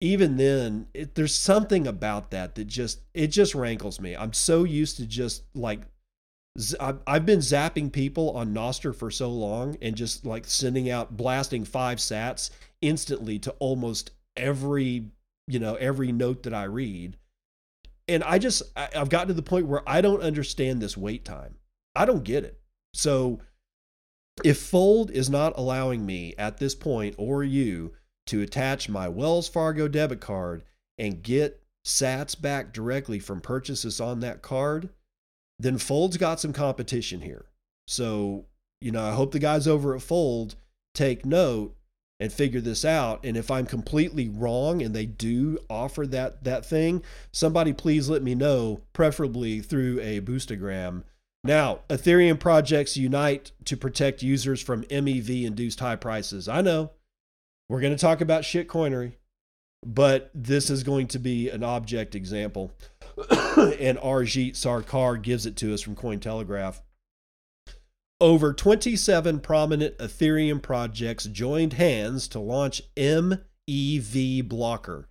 even 0.00 0.36
then, 0.36 0.86
it, 0.92 1.14
there's 1.14 1.34
something 1.34 1.86
about 1.86 2.30
that 2.30 2.54
that 2.56 2.66
just 2.66 3.00
it 3.14 3.28
just 3.28 3.54
rankles 3.54 4.00
me. 4.00 4.14
I'm 4.14 4.32
so 4.32 4.64
used 4.64 4.98
to 4.98 5.06
just 5.06 5.44
like 5.54 5.80
I've 6.80 7.26
been 7.26 7.40
zapping 7.40 7.90
people 7.90 8.30
on 8.30 8.54
Nostr 8.54 8.94
for 8.94 9.10
so 9.10 9.28
long 9.28 9.76
and 9.82 9.96
just 9.96 10.24
like 10.24 10.46
sending 10.46 10.88
out 10.88 11.16
blasting 11.16 11.64
five 11.64 11.98
sats 11.98 12.50
instantly 12.80 13.40
to 13.40 13.50
almost 13.58 14.12
every 14.36 15.06
you 15.48 15.58
know 15.58 15.74
every 15.74 16.12
note 16.12 16.44
that 16.44 16.54
I 16.54 16.64
read 16.64 17.16
and 18.08 18.22
I 18.24 18.38
just 18.38 18.62
I've 18.76 19.08
gotten 19.08 19.28
to 19.28 19.34
the 19.34 19.42
point 19.42 19.66
where 19.66 19.82
I 19.86 20.00
don't 20.00 20.22
understand 20.22 20.80
this 20.80 20.96
wait 20.96 21.24
time. 21.24 21.56
I 21.94 22.04
don't 22.04 22.24
get 22.24 22.44
it. 22.44 22.60
So 22.92 23.40
if 24.42 24.58
Fold 24.58 25.10
is 25.10 25.30
not 25.30 25.56
allowing 25.56 26.04
me 26.04 26.34
at 26.36 26.58
this 26.58 26.74
point 26.74 27.14
or 27.18 27.44
you 27.44 27.92
to 28.26 28.42
attach 28.42 28.88
my 28.88 29.08
Wells 29.08 29.48
Fargo 29.48 29.88
debit 29.88 30.20
card 30.20 30.64
and 30.98 31.22
get 31.22 31.62
sats 31.86 32.40
back 32.40 32.72
directly 32.72 33.18
from 33.18 33.40
purchases 33.40 34.00
on 34.00 34.20
that 34.20 34.42
card, 34.42 34.90
then 35.58 35.78
Fold's 35.78 36.16
got 36.16 36.40
some 36.40 36.52
competition 36.52 37.20
here. 37.20 37.46
So, 37.86 38.46
you 38.80 38.90
know, 38.90 39.04
I 39.04 39.12
hope 39.12 39.32
the 39.32 39.38
guys 39.38 39.68
over 39.68 39.94
at 39.94 40.02
Fold 40.02 40.56
take 40.94 41.24
note 41.24 41.76
and 42.20 42.32
figure 42.32 42.60
this 42.60 42.84
out. 42.84 43.24
And 43.24 43.36
if 43.36 43.50
i'm 43.50 43.66
completely 43.66 44.28
wrong 44.28 44.82
and 44.82 44.94
they 44.94 45.06
do 45.06 45.58
offer 45.68 46.06
that 46.08 46.44
that 46.44 46.64
thing 46.64 47.02
somebody 47.32 47.72
please 47.72 48.08
let 48.08 48.22
me 48.22 48.34
know 48.34 48.80
preferably 48.92 49.60
through 49.60 50.00
a 50.00 50.20
boostagram. 50.20 51.02
Now 51.42 51.80
ethereum 51.88 52.38
projects 52.38 52.96
unite 52.96 53.52
to 53.64 53.76
protect 53.76 54.22
users 54.22 54.62
from 54.62 54.84
mev 54.84 55.44
induced 55.44 55.80
high 55.80 55.96
prices. 55.96 56.48
I 56.48 56.60
know. 56.60 56.92
We're 57.68 57.80
going 57.80 57.96
to 57.96 58.00
talk 58.00 58.20
about 58.20 58.44
shit 58.44 58.68
coinery 58.68 59.14
but 59.84 60.30
this 60.34 60.70
is 60.70 60.82
going 60.82 61.06
to 61.08 61.18
be 61.18 61.50
an 61.50 61.62
object 61.62 62.14
example 62.14 62.72
and 63.18 63.98
Arijit 63.98 64.52
Sarkar 64.52 65.22
gives 65.22 65.46
it 65.46 65.56
to 65.56 65.72
us 65.72 65.82
from 65.82 65.94
Cointelegraph. 65.94 66.80
Over 68.20 68.52
27 68.52 69.40
prominent 69.40 69.98
Ethereum 69.98 70.62
projects 70.62 71.24
joined 71.24 71.74
hands 71.74 72.26
to 72.28 72.40
launch 72.40 72.82
MEV 72.96 74.48
Blocker, 74.48 75.08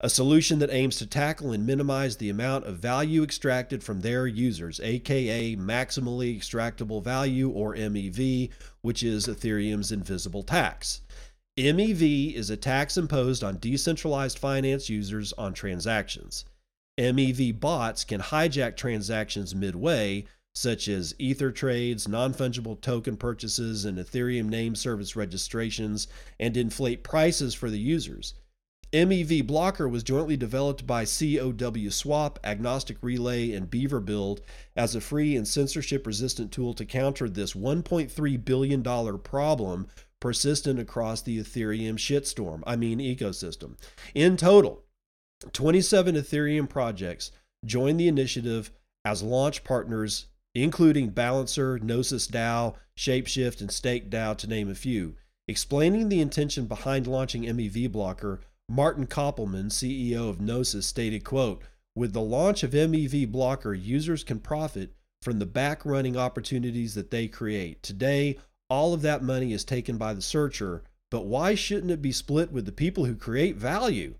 a 0.00 0.08
solution 0.08 0.58
that 0.60 0.72
aims 0.72 0.96
to 0.96 1.06
tackle 1.06 1.52
and 1.52 1.66
minimize 1.66 2.16
the 2.16 2.30
amount 2.30 2.64
of 2.64 2.78
value 2.78 3.22
extracted 3.22 3.82
from 3.82 4.00
their 4.00 4.26
users, 4.26 4.80
aka 4.80 5.56
maximally 5.56 6.36
extractable 6.36 7.02
value 7.02 7.50
or 7.50 7.74
MEV, 7.74 8.50
which 8.80 9.02
is 9.02 9.26
Ethereum's 9.26 9.92
invisible 9.92 10.42
tax. 10.42 11.02
MEV 11.58 12.34
is 12.34 12.50
a 12.50 12.56
tax 12.56 12.96
imposed 12.96 13.42
on 13.42 13.58
decentralized 13.58 14.38
finance 14.38 14.88
users 14.88 15.32
on 15.32 15.52
transactions. 15.52 16.44
MEV 16.96 17.58
bots 17.58 18.04
can 18.04 18.20
hijack 18.20 18.76
transactions 18.76 19.56
midway 19.56 20.24
such 20.54 20.86
as 20.86 21.14
Ether 21.18 21.50
trades, 21.50 22.06
non 22.06 22.32
fungible 22.32 22.80
token 22.80 23.16
purchases, 23.16 23.84
and 23.84 23.98
Ethereum 23.98 24.48
name 24.48 24.76
service 24.76 25.16
registrations, 25.16 26.06
and 26.38 26.56
inflate 26.56 27.02
prices 27.02 27.54
for 27.54 27.70
the 27.70 27.78
users. 27.78 28.34
MEV 28.92 29.46
Blocker 29.46 29.88
was 29.88 30.02
jointly 30.02 30.36
developed 30.36 30.86
by 30.86 31.04
COW 31.04 31.90
Swap, 31.90 32.38
Agnostic 32.42 32.96
Relay, 33.02 33.52
and 33.52 33.68
Beaver 33.68 34.00
Build 34.00 34.40
as 34.76 34.94
a 34.94 35.00
free 35.00 35.36
and 35.36 35.46
censorship 35.46 36.06
resistant 36.06 36.50
tool 36.52 36.72
to 36.74 36.84
counter 36.84 37.28
this 37.28 37.52
$1.3 37.52 38.44
billion 38.44 38.82
problem 39.18 39.88
persistent 40.20 40.78
across 40.78 41.22
the 41.22 41.38
Ethereum 41.38 41.94
shitstorm, 41.94 42.62
I 42.66 42.76
mean 42.76 42.98
ecosystem. 42.98 43.76
In 44.14 44.36
total, 44.36 44.84
27 45.52 46.16
Ethereum 46.16 46.68
projects 46.68 47.30
joined 47.64 48.00
the 48.00 48.08
initiative 48.08 48.70
as 49.04 49.22
launch 49.22 49.64
partners, 49.64 50.26
including 50.54 51.10
Balancer, 51.10 51.78
Gnosis 51.78 52.26
DAO, 52.26 52.74
Shapeshift, 52.96 53.60
and 53.60 53.70
Stake 53.70 54.10
DAO, 54.10 54.36
to 54.38 54.46
name 54.46 54.70
a 54.70 54.74
few. 54.74 55.14
Explaining 55.46 56.08
the 56.08 56.20
intention 56.20 56.66
behind 56.66 57.06
launching 57.06 57.44
MEV 57.44 57.90
Blocker, 57.90 58.40
Martin 58.68 59.06
Köppelmann, 59.06 59.70
CEO 59.70 60.28
of 60.28 60.40
Gnosis, 60.40 60.86
stated, 60.86 61.24
quote, 61.24 61.62
with 61.94 62.12
the 62.12 62.20
launch 62.20 62.62
of 62.62 62.72
MEV 62.72 63.30
Blocker, 63.30 63.72
users 63.72 64.22
can 64.22 64.40
profit 64.40 64.92
from 65.22 65.38
the 65.38 65.46
back 65.46 65.84
running 65.84 66.16
opportunities 66.16 66.94
that 66.94 67.10
they 67.10 67.28
create. 67.28 67.82
Today, 67.82 68.38
all 68.70 68.94
of 68.94 69.02
that 69.02 69.22
money 69.22 69.52
is 69.52 69.64
taken 69.64 69.96
by 69.96 70.14
the 70.14 70.22
searcher, 70.22 70.82
but 71.10 71.26
why 71.26 71.54
shouldn't 71.54 71.90
it 71.90 72.02
be 72.02 72.12
split 72.12 72.52
with 72.52 72.66
the 72.66 72.72
people 72.72 73.06
who 73.06 73.14
create 73.14 73.56
value? 73.56 74.14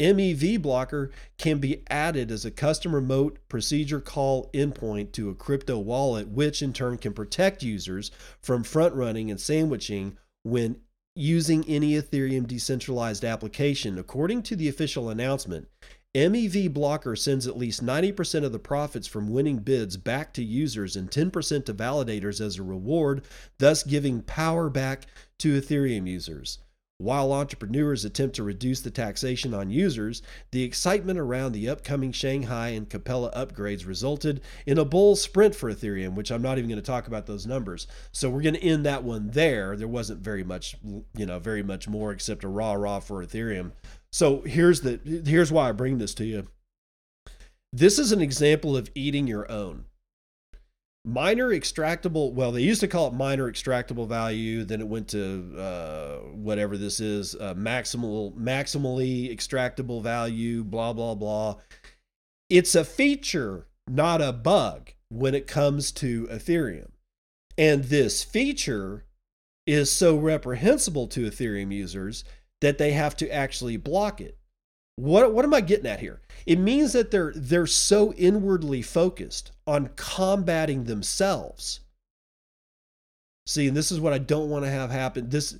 MEV 0.00 0.60
blocker 0.60 1.10
can 1.38 1.58
be 1.58 1.82
added 1.88 2.30
as 2.30 2.44
a 2.44 2.50
custom 2.50 2.94
remote 2.94 3.38
procedure 3.48 4.00
call 4.00 4.50
endpoint 4.52 5.12
to 5.12 5.30
a 5.30 5.34
crypto 5.34 5.78
wallet, 5.78 6.28
which 6.28 6.62
in 6.62 6.72
turn 6.72 6.98
can 6.98 7.12
protect 7.12 7.62
users 7.62 8.10
from 8.40 8.64
front 8.64 8.94
running 8.94 9.30
and 9.30 9.40
sandwiching 9.40 10.16
when 10.42 10.80
using 11.14 11.64
any 11.68 11.92
Ethereum 11.92 12.46
decentralized 12.46 13.24
application. 13.24 13.98
According 13.98 14.42
to 14.44 14.56
the 14.56 14.68
official 14.68 15.10
announcement, 15.10 15.68
MEV 16.14 16.70
Blocker 16.70 17.16
sends 17.16 17.46
at 17.46 17.56
least 17.56 17.82
90% 17.82 18.44
of 18.44 18.52
the 18.52 18.58
profits 18.58 19.06
from 19.06 19.30
winning 19.30 19.58
bids 19.58 19.96
back 19.96 20.34
to 20.34 20.44
users 20.44 20.94
and 20.94 21.10
10% 21.10 21.64
to 21.64 21.72
validators 21.72 22.38
as 22.38 22.58
a 22.58 22.62
reward, 22.62 23.22
thus 23.56 23.82
giving 23.82 24.20
power 24.20 24.68
back 24.68 25.06
to 25.38 25.58
Ethereum 25.58 26.06
users. 26.06 26.58
While 26.98 27.32
entrepreneurs 27.32 28.04
attempt 28.04 28.36
to 28.36 28.42
reduce 28.42 28.82
the 28.82 28.90
taxation 28.90 29.54
on 29.54 29.70
users, 29.70 30.20
the 30.50 30.62
excitement 30.62 31.18
around 31.18 31.52
the 31.52 31.70
upcoming 31.70 32.12
Shanghai 32.12 32.68
and 32.68 32.88
Capella 32.88 33.32
upgrades 33.34 33.86
resulted 33.86 34.42
in 34.66 34.76
a 34.76 34.84
bull 34.84 35.16
sprint 35.16 35.54
for 35.54 35.72
Ethereum, 35.72 36.14
which 36.14 36.30
I'm 36.30 36.42
not 36.42 36.58
even 36.58 36.68
going 36.68 36.80
to 36.80 36.86
talk 36.86 37.06
about 37.06 37.26
those 37.26 37.46
numbers. 37.46 37.86
So 38.12 38.28
we're 38.28 38.42
going 38.42 38.54
to 38.54 38.62
end 38.62 38.84
that 38.84 39.02
one 39.02 39.30
there. 39.30 39.76
There 39.76 39.88
wasn't 39.88 40.20
very 40.20 40.44
much, 40.44 40.76
you 41.16 41.24
know, 41.24 41.38
very 41.38 41.62
much 41.62 41.88
more 41.88 42.12
except 42.12 42.44
a 42.44 42.48
rah 42.48 42.74
rah 42.74 43.00
for 43.00 43.24
Ethereum. 43.24 43.72
So 44.12 44.42
here's 44.42 44.82
the 44.82 45.00
here's 45.24 45.50
why 45.50 45.68
I 45.68 45.72
bring 45.72 45.98
this 45.98 46.14
to 46.14 46.24
you. 46.24 46.46
This 47.72 47.98
is 47.98 48.12
an 48.12 48.20
example 48.20 48.76
of 48.76 48.90
eating 48.94 49.26
your 49.26 49.50
own. 49.50 49.86
Miner 51.04 51.48
extractable 51.48 52.32
well 52.32 52.52
they 52.52 52.62
used 52.62 52.80
to 52.80 52.88
call 52.88 53.08
it 53.08 53.14
miner 53.14 53.50
extractable 53.50 54.06
value 54.06 54.62
then 54.62 54.80
it 54.80 54.86
went 54.86 55.08
to 55.08 55.58
uh, 55.58 56.18
whatever 56.28 56.76
this 56.76 57.00
is 57.00 57.34
uh, 57.34 57.54
maximal 57.54 58.32
maximally 58.36 59.34
extractable 59.34 60.02
value 60.02 60.62
blah 60.62 60.92
blah 60.92 61.14
blah. 61.14 61.56
It's 62.48 62.74
a 62.74 62.84
feature 62.84 63.66
not 63.88 64.20
a 64.20 64.32
bug 64.32 64.92
when 65.08 65.34
it 65.34 65.46
comes 65.46 65.90
to 65.92 66.26
ethereum. 66.26 66.90
And 67.58 67.84
this 67.84 68.22
feature 68.22 69.04
is 69.66 69.90
so 69.90 70.16
reprehensible 70.16 71.06
to 71.08 71.28
ethereum 71.28 71.72
users 71.72 72.24
that 72.62 72.78
they 72.78 72.92
have 72.92 73.14
to 73.18 73.28
actually 73.30 73.76
block 73.76 74.20
it 74.20 74.38
what 74.96 75.32
what 75.32 75.44
am 75.44 75.54
I 75.54 75.60
getting 75.60 75.86
at 75.86 76.00
here? 76.00 76.20
It 76.46 76.58
means 76.58 76.92
that 76.92 77.10
they're 77.10 77.32
they're 77.34 77.66
so 77.66 78.12
inwardly 78.14 78.82
focused 78.82 79.52
on 79.66 79.90
combating 79.96 80.84
themselves. 80.84 81.80
See, 83.46 83.68
and 83.68 83.76
this 83.76 83.90
is 83.90 84.00
what 84.00 84.12
I 84.12 84.18
don't 84.18 84.50
want 84.50 84.64
to 84.64 84.70
have 84.70 84.90
happen. 84.90 85.30
This 85.30 85.58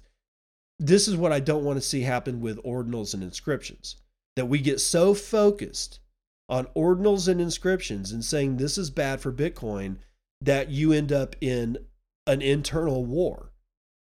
this 0.78 1.08
is 1.08 1.16
what 1.16 1.32
I 1.32 1.40
don't 1.40 1.64
want 1.64 1.78
to 1.78 1.86
see 1.86 2.02
happen 2.02 2.40
with 2.40 2.62
ordinals 2.62 3.14
and 3.14 3.22
inscriptions. 3.22 3.96
That 4.36 4.46
we 4.46 4.58
get 4.58 4.80
so 4.80 5.14
focused 5.14 6.00
on 6.48 6.66
ordinals 6.76 7.28
and 7.28 7.40
inscriptions 7.40 8.12
and 8.12 8.24
saying 8.24 8.56
this 8.56 8.76
is 8.76 8.90
bad 8.90 9.20
for 9.20 9.32
Bitcoin 9.32 9.96
that 10.40 10.70
you 10.70 10.92
end 10.92 11.12
up 11.12 11.36
in 11.40 11.78
an 12.26 12.42
internal 12.42 13.06
war. 13.06 13.51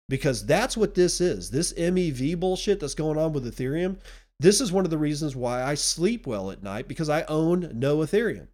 Because 0.08 0.46
that's 0.46 0.78
what 0.78 0.94
this 0.94 1.20
is. 1.20 1.50
This 1.50 1.74
MEV 1.74 2.39
bullshit 2.39 2.80
that's 2.80 2.94
going 2.94 3.18
on 3.18 3.34
with 3.34 3.46
Ethereum, 3.46 3.98
this 4.39 4.60
is 4.60 4.72
one 4.72 4.86
of 4.86 4.91
the 4.91 4.98
reasons 4.98 5.36
why 5.36 5.63
I 5.63 5.76
sleep 5.76 6.28
well 6.28 6.52
at 6.52 6.62
night 6.62 6.88
because 6.88 7.10
I 7.10 7.24
own 7.24 7.72
no 7.74 7.98
Ethereum. 7.98 8.48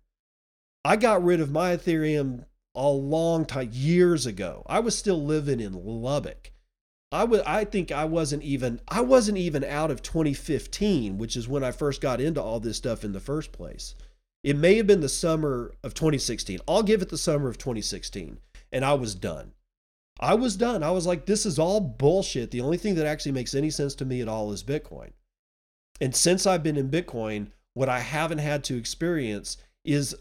I 0.85 0.95
got 0.95 1.23
rid 1.23 1.41
of 1.41 1.51
my 1.51 1.75
Ethereum 1.75 2.45
a 2.75 2.87
long 2.87 3.45
time 3.45 3.69
years 3.71 4.25
ago. 4.25 4.63
I 4.67 4.79
was 4.79 4.97
still 4.97 5.23
living 5.23 5.59
in 5.59 5.73
Lubbock. 5.73 6.51
I 7.11 7.25
was 7.25 7.41
I 7.41 7.65
think 7.65 7.91
I 7.91 8.05
wasn't 8.05 8.43
even 8.43 8.79
I 8.87 9.01
wasn't 9.01 9.37
even 9.37 9.63
out 9.63 9.91
of 9.91 10.01
2015, 10.01 11.17
which 11.17 11.35
is 11.35 11.47
when 11.47 11.63
I 11.63 11.71
first 11.71 11.99
got 11.99 12.21
into 12.21 12.41
all 12.41 12.59
this 12.59 12.77
stuff 12.77 13.03
in 13.03 13.11
the 13.11 13.19
first 13.19 13.51
place. 13.51 13.95
It 14.43 14.55
may 14.55 14.75
have 14.77 14.87
been 14.87 15.01
the 15.01 15.09
summer 15.09 15.73
of 15.83 15.93
2016. 15.93 16.59
I'll 16.67 16.83
give 16.83 17.01
it 17.01 17.09
the 17.09 17.17
summer 17.17 17.49
of 17.49 17.57
2016 17.57 18.39
and 18.71 18.85
I 18.85 18.93
was 18.93 19.13
done. 19.13 19.51
I 20.21 20.35
was 20.35 20.55
done. 20.55 20.83
I 20.83 20.91
was 20.91 21.07
like 21.07 21.25
this 21.25 21.45
is 21.45 21.57
all 21.57 21.81
bullshit. 21.81 22.51
The 22.51 22.61
only 22.61 22.77
thing 22.77 22.95
that 22.95 23.07
actually 23.07 23.31
makes 23.31 23.55
any 23.55 23.69
sense 23.69 23.95
to 23.95 24.05
me 24.05 24.21
at 24.21 24.27
all 24.27 24.51
is 24.51 24.63
Bitcoin. 24.63 25.11
And 25.99 26.15
since 26.15 26.45
I've 26.45 26.63
been 26.63 26.77
in 26.77 26.89
Bitcoin, 26.89 27.47
what 27.73 27.89
I 27.89 27.99
haven't 27.99 28.39
had 28.39 28.63
to 28.65 28.77
experience 28.77 29.57
is 29.83 30.15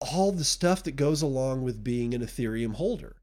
all 0.00 0.32
the 0.32 0.44
stuff 0.44 0.82
that 0.82 0.96
goes 0.96 1.22
along 1.22 1.62
with 1.62 1.84
being 1.84 2.14
an 2.14 2.22
Ethereum 2.22 2.74
holder. 2.74 3.16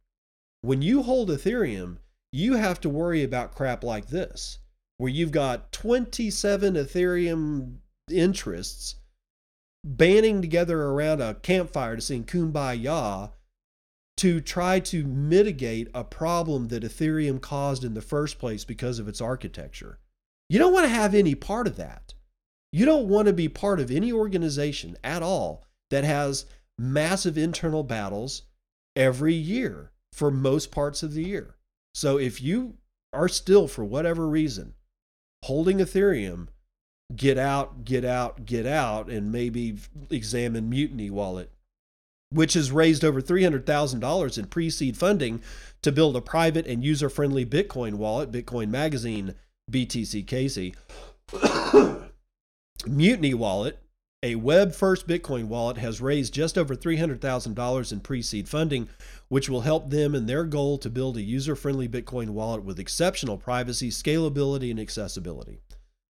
When 0.62 0.82
you 0.82 1.04
hold 1.04 1.30
Ethereum, 1.30 1.98
you 2.32 2.56
have 2.56 2.80
to 2.82 2.90
worry 2.90 3.24
about 3.24 3.56
crap 3.56 3.84
like 3.84 4.08
this, 4.08 4.60
where 4.98 5.12
you've 5.12 5.32
got 5.32 5.72
27 5.72 6.76
Ethereum 6.76 7.78
interests 8.10 8.96
banding 9.84 10.42
together 10.42 10.82
around 10.84 11.22
a 11.22 11.36
campfire 11.36 11.96
to 11.96 12.02
sing 12.02 12.24
Kumbaya 12.24 13.32
to 14.22 14.40
try 14.40 14.80
to 14.80 15.04
mitigate 15.04 15.88
a 15.96 16.04
problem 16.04 16.68
that 16.68 16.84
Ethereum 16.84 17.42
caused 17.42 17.84
in 17.84 17.96
the 17.96 18.04
first 18.04 18.38
place 18.38 18.64
because 18.64 19.00
of 19.00 19.08
its 19.08 19.20
architecture. 19.20 19.98
You 20.48 20.60
don't 20.60 20.74
want 20.74 20.86
to 20.86 20.94
have 20.94 21.16
any 21.16 21.34
part 21.34 21.66
of 21.66 21.76
that. 21.78 22.14
You 22.72 22.86
don't 22.86 23.08
want 23.08 23.26
to 23.30 23.34
be 23.34 23.50
part 23.50 23.80
of 23.80 23.90
any 23.90 24.14
organization 24.14 24.96
at 25.04 25.24
all 25.24 25.66
that 25.90 26.04
has 26.04 26.46
massive 26.78 27.36
internal 27.36 27.82
battles 27.82 28.44
every 28.96 29.34
year 29.34 29.92
for 30.14 30.30
most 30.30 30.70
parts 30.70 31.02
of 31.02 31.16
the 31.16 31.24
year. 31.24 31.56
So 31.96 32.20
if 32.20 32.44
you 32.44 32.76
are 33.14 33.28
still, 33.28 33.68
for 33.68 33.84
whatever 33.84 34.28
reason, 34.28 34.76
holding 35.46 35.80
Ethereum, 35.80 36.50
get 37.16 37.40
out, 37.40 37.86
get 37.86 38.06
out, 38.06 38.46
get 38.46 38.68
out, 38.68 39.10
and 39.10 39.32
maybe 39.32 39.78
examine 40.12 40.70
Mutiny 40.70 41.10
Wallet, 41.10 41.52
which 42.32 42.54
has 42.54 42.72
raised 42.72 43.04
over 43.04 43.22
$300,000 43.22 44.38
in 44.38 44.46
pre 44.46 44.70
seed 44.70 44.98
funding 44.98 45.42
to 45.82 45.92
build 45.92 46.16
a 46.16 46.22
private 46.22 46.66
and 46.66 46.84
user 46.84 47.10
friendly 47.10 47.46
Bitcoin 47.46 47.96
wallet, 47.96 48.32
Bitcoin 48.32 48.70
Magazine 48.70 49.36
BTC 49.70 50.26
Casey. 50.26 50.76
Mutiny 52.88 53.34
Wallet, 53.34 53.80
a 54.24 54.36
web 54.36 54.74
first 54.74 55.08
Bitcoin 55.08 55.46
wallet, 55.46 55.78
has 55.78 56.02
raised 56.02 56.34
just 56.34 56.58
over 56.58 56.76
$300,000 56.76 57.92
in 57.92 58.00
pre 58.00 58.22
seed 58.22 58.48
funding, 58.48 58.90
which 59.28 59.50
will 59.50 59.62
help 59.62 59.90
them 59.90 60.16
in 60.16 60.26
their 60.26 60.44
goal 60.44 60.78
to 60.78 60.90
build 60.90 61.18
a 61.18 61.22
user 61.22 61.56
friendly 61.56 61.88
Bitcoin 61.88 62.30
wallet 62.30 62.64
with 62.64 62.80
exceptional 62.80 63.38
privacy, 63.38 63.90
scalability, 63.90 64.72
and 64.72 64.80
accessibility. 64.80 65.60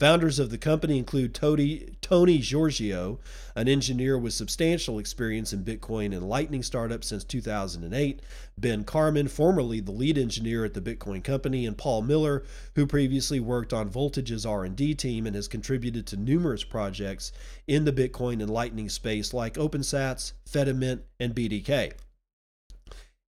Founders 0.02 0.40
of 0.40 0.50
the 0.50 0.58
company 0.58 0.98
include 0.98 1.32
Tony, 1.32 1.90
Tony 2.02 2.40
Giorgio, 2.40 3.20
an 3.54 3.68
engineer 3.68 4.18
with 4.18 4.34
substantial 4.34 4.98
experience 4.98 5.54
in 5.54 5.64
Bitcoin 5.64 6.06
and 6.06 6.28
Lightning 6.28 6.64
startups 6.64 7.06
since 7.06 7.24
2008, 7.24 8.20
Ben 8.58 8.84
Carman, 8.84 9.28
formerly 9.28 9.80
the 9.80 9.92
lead 9.92 10.18
engineer 10.18 10.66
at 10.66 10.74
the 10.74 10.82
Bitcoin 10.82 11.24
company, 11.24 11.68
and 11.68 11.78
Paul 11.78 12.02
Miller, 12.02 12.44
who 12.74 12.88
previously 12.88 13.40
worked 13.40 13.74
on 13.74 13.92
Voltage's 13.92 14.44
R&D 14.44 14.96
team 14.96 15.28
and 15.28 15.36
has 15.36 15.48
contributed 15.48 16.08
to 16.08 16.18
numerous 16.18 16.64
projects 16.64 17.32
in 17.68 17.86
the 17.86 17.94
Bitcoin 17.94 18.42
and 18.42 18.50
Lightning 18.50 18.90
space 18.90 19.36
like 19.36 19.54
OpenSats, 19.54 20.34
Fedimint, 20.50 21.02
and 21.20 21.36
BDK. 21.36 21.94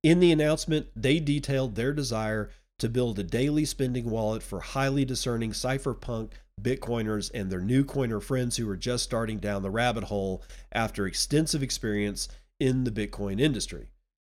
In 0.01 0.19
the 0.19 0.31
announcement, 0.31 0.88
they 0.95 1.19
detailed 1.19 1.75
their 1.75 1.93
desire 1.93 2.49
to 2.79 2.89
build 2.89 3.19
a 3.19 3.23
daily 3.23 3.63
spending 3.63 4.09
wallet 4.09 4.41
for 4.41 4.59
highly 4.59 5.05
discerning 5.05 5.51
cypherpunk 5.51 6.31
Bitcoiners 6.62 7.30
and 7.34 7.52
their 7.52 7.62
new 7.62 7.84
coiner 7.84 8.20
friends 8.20 8.58
who 8.58 8.70
are 8.70 8.78
just 8.78 9.04
starting 9.04 9.39
down 9.39 9.63
the 9.63 9.70
rabbit 9.70 10.06
hole 10.06 10.44
after 10.72 11.06
extensive 11.06 11.62
experience 11.62 12.30
in 12.60 12.84
the 12.84 12.92
Bitcoin 12.92 13.42
industry. 13.42 13.89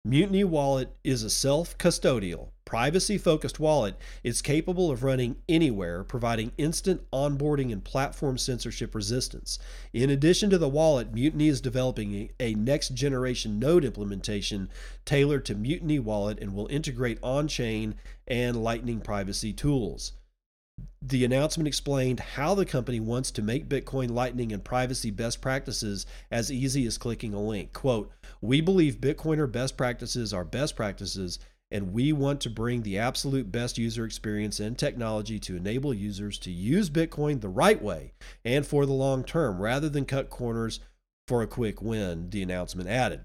Mutiny 0.07 0.45
Wallet 0.45 0.97
is 1.03 1.25
a 1.25 1.31
self 1.31 1.77
custodial, 1.79 2.51
privacy 2.65 3.19
focused 3.19 3.59
wallet. 3.59 3.97
It's 4.23 4.41
capable 4.41 4.89
of 4.89 5.03
running 5.03 5.35
anywhere, 5.49 6.05
providing 6.05 6.53
instant 6.57 7.03
onboarding 7.13 7.73
and 7.73 7.83
platform 7.83 8.39
censorship 8.39 8.95
resistance. 8.95 9.59
In 9.93 10.11
addition 10.11 10.49
to 10.51 10.59
the 10.59 10.69
wallet, 10.69 11.13
Mutiny 11.13 11.49
is 11.49 11.61
developing 11.61 12.31
a 12.39 12.55
next 12.55 12.95
generation 12.95 13.59
node 13.59 13.85
implementation 13.85 14.69
tailored 15.05 15.45
to 15.47 15.57
Mutiny 15.57 15.99
Wallet 15.99 16.39
and 16.41 16.55
will 16.55 16.69
integrate 16.69 17.19
on 17.21 17.49
chain 17.49 17.97
and 18.29 18.63
Lightning 18.63 19.01
privacy 19.01 19.53
tools. 19.53 20.13
The 21.09 21.25
announcement 21.25 21.69
explained 21.69 22.19
how 22.19 22.57
the 22.57 22.67
company 22.67 22.99
wants 22.99 23.31
to 23.31 23.43
make 23.43 23.69
Bitcoin 23.69 24.11
Lightning 24.11 24.51
and 24.51 24.65
privacy 24.65 25.13
best 25.13 25.41
practices 25.41 26.05
as 26.33 26.51
easy 26.51 26.85
as 26.85 26.99
clicking 26.99 27.33
a 27.33 27.41
link. 27.41 27.73
Quote, 27.73 28.11
We 28.41 28.61
believe 28.61 29.01
Bitcoiner 29.01 29.51
best 29.51 29.77
practices 29.77 30.35
are 30.35 30.45
best 30.45 30.75
practices, 30.75 31.39
and 31.71 31.93
we 31.93 32.13
want 32.13 32.41
to 32.41 32.51
bring 32.51 32.83
the 32.83 32.99
absolute 32.99 33.53
best 33.53 33.79
user 33.79 34.05
experience 34.05 34.59
and 34.59 34.77
technology 34.77 35.39
to 35.39 35.55
enable 35.55 35.95
users 35.95 36.41
to 36.41 36.51
use 36.51 36.91
Bitcoin 36.91 37.41
the 37.41 37.49
right 37.49 37.81
way 37.81 38.15
and 38.45 38.67
for 38.67 38.85
the 38.85 38.93
long 38.93 39.23
term 39.23 39.63
rather 39.63 39.89
than 39.89 40.07
cut 40.07 40.29
corners 40.29 40.81
for 41.29 41.41
a 41.41 41.47
quick 41.47 41.81
win, 41.81 42.31
the 42.31 42.43
announcement 42.43 42.89
added. 42.89 43.25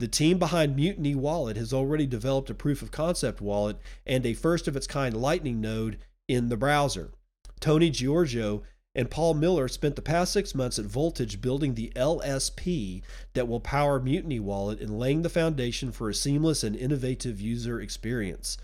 The 0.00 0.08
team 0.08 0.38
behind 0.38 0.76
Mutiny 0.76 1.14
Wallet 1.14 1.56
has 1.56 1.72
already 1.72 2.04
developed 2.04 2.50
a 2.50 2.54
proof 2.54 2.82
of 2.82 2.90
concept 2.90 3.40
wallet 3.40 3.78
and 4.04 4.26
a 4.26 4.34
first 4.34 4.68
of 4.68 4.76
its 4.76 4.86
kind 4.86 5.16
Lightning 5.16 5.62
node 5.62 5.96
in 6.28 6.48
the 6.48 6.56
browser. 6.56 7.12
Tony 7.60 7.90
Giorgio 7.90 8.62
and 8.94 9.10
Paul 9.10 9.34
Miller 9.34 9.68
spent 9.68 9.96
the 9.96 10.02
past 10.02 10.32
six 10.32 10.54
months 10.54 10.78
at 10.78 10.84
Voltage 10.84 11.40
building 11.40 11.74
the 11.74 11.92
LSP 11.96 13.02
that 13.32 13.48
will 13.48 13.60
power 13.60 14.00
Mutiny 14.00 14.38
Wallet 14.38 14.80
and 14.80 14.98
laying 14.98 15.22
the 15.22 15.28
foundation 15.28 15.92
for 15.92 16.10
a 16.10 16.14
seamless 16.14 16.62
and 16.62 16.76
innovative 16.76 17.40
user 17.40 17.80
experience. 17.80 18.58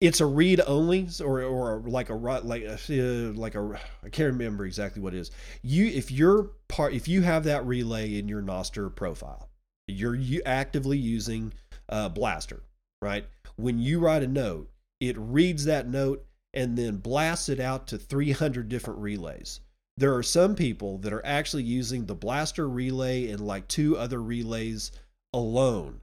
It's 0.00 0.20
a 0.20 0.26
read 0.26 0.62
only, 0.66 1.08
or 1.22 1.42
or 1.42 1.82
like 1.86 2.08
a 2.08 2.14
like 2.14 2.62
a, 2.62 2.74
uh, 2.74 3.32
like 3.34 3.54
a 3.54 3.78
I 4.02 4.08
can't 4.08 4.32
remember 4.32 4.64
exactly 4.64 5.02
what 5.02 5.12
it 5.12 5.18
is. 5.18 5.30
You 5.62 5.86
if 5.86 6.10
you're 6.10 6.52
part 6.68 6.94
if 6.94 7.06
you 7.06 7.20
have 7.20 7.44
that 7.44 7.66
relay 7.66 8.18
in 8.18 8.26
your 8.26 8.40
Nostr 8.40 8.94
profile, 8.96 9.50
you're 9.86 10.14
you 10.14 10.40
actively 10.46 10.96
using 10.96 11.52
uh, 11.90 12.08
Blastr, 12.08 12.60
right? 13.02 13.26
When 13.56 13.78
you 13.78 13.98
write 13.98 14.22
a 14.22 14.28
note, 14.28 14.70
it 15.00 15.16
reads 15.18 15.64
that 15.64 15.88
note 15.88 16.24
and 16.52 16.76
then 16.76 16.96
blasts 16.96 17.48
it 17.48 17.60
out 17.60 17.86
to 17.88 17.98
300 17.98 18.68
different 18.68 19.00
relays. 19.00 19.60
There 19.96 20.14
are 20.14 20.22
some 20.22 20.54
people 20.54 20.98
that 20.98 21.12
are 21.12 21.24
actually 21.24 21.62
using 21.62 22.06
the 22.06 22.16
blastr 22.16 22.72
relay 22.72 23.30
and 23.30 23.40
like 23.40 23.68
two 23.68 23.96
other 23.96 24.22
relays 24.22 24.92
alone. 25.32 26.00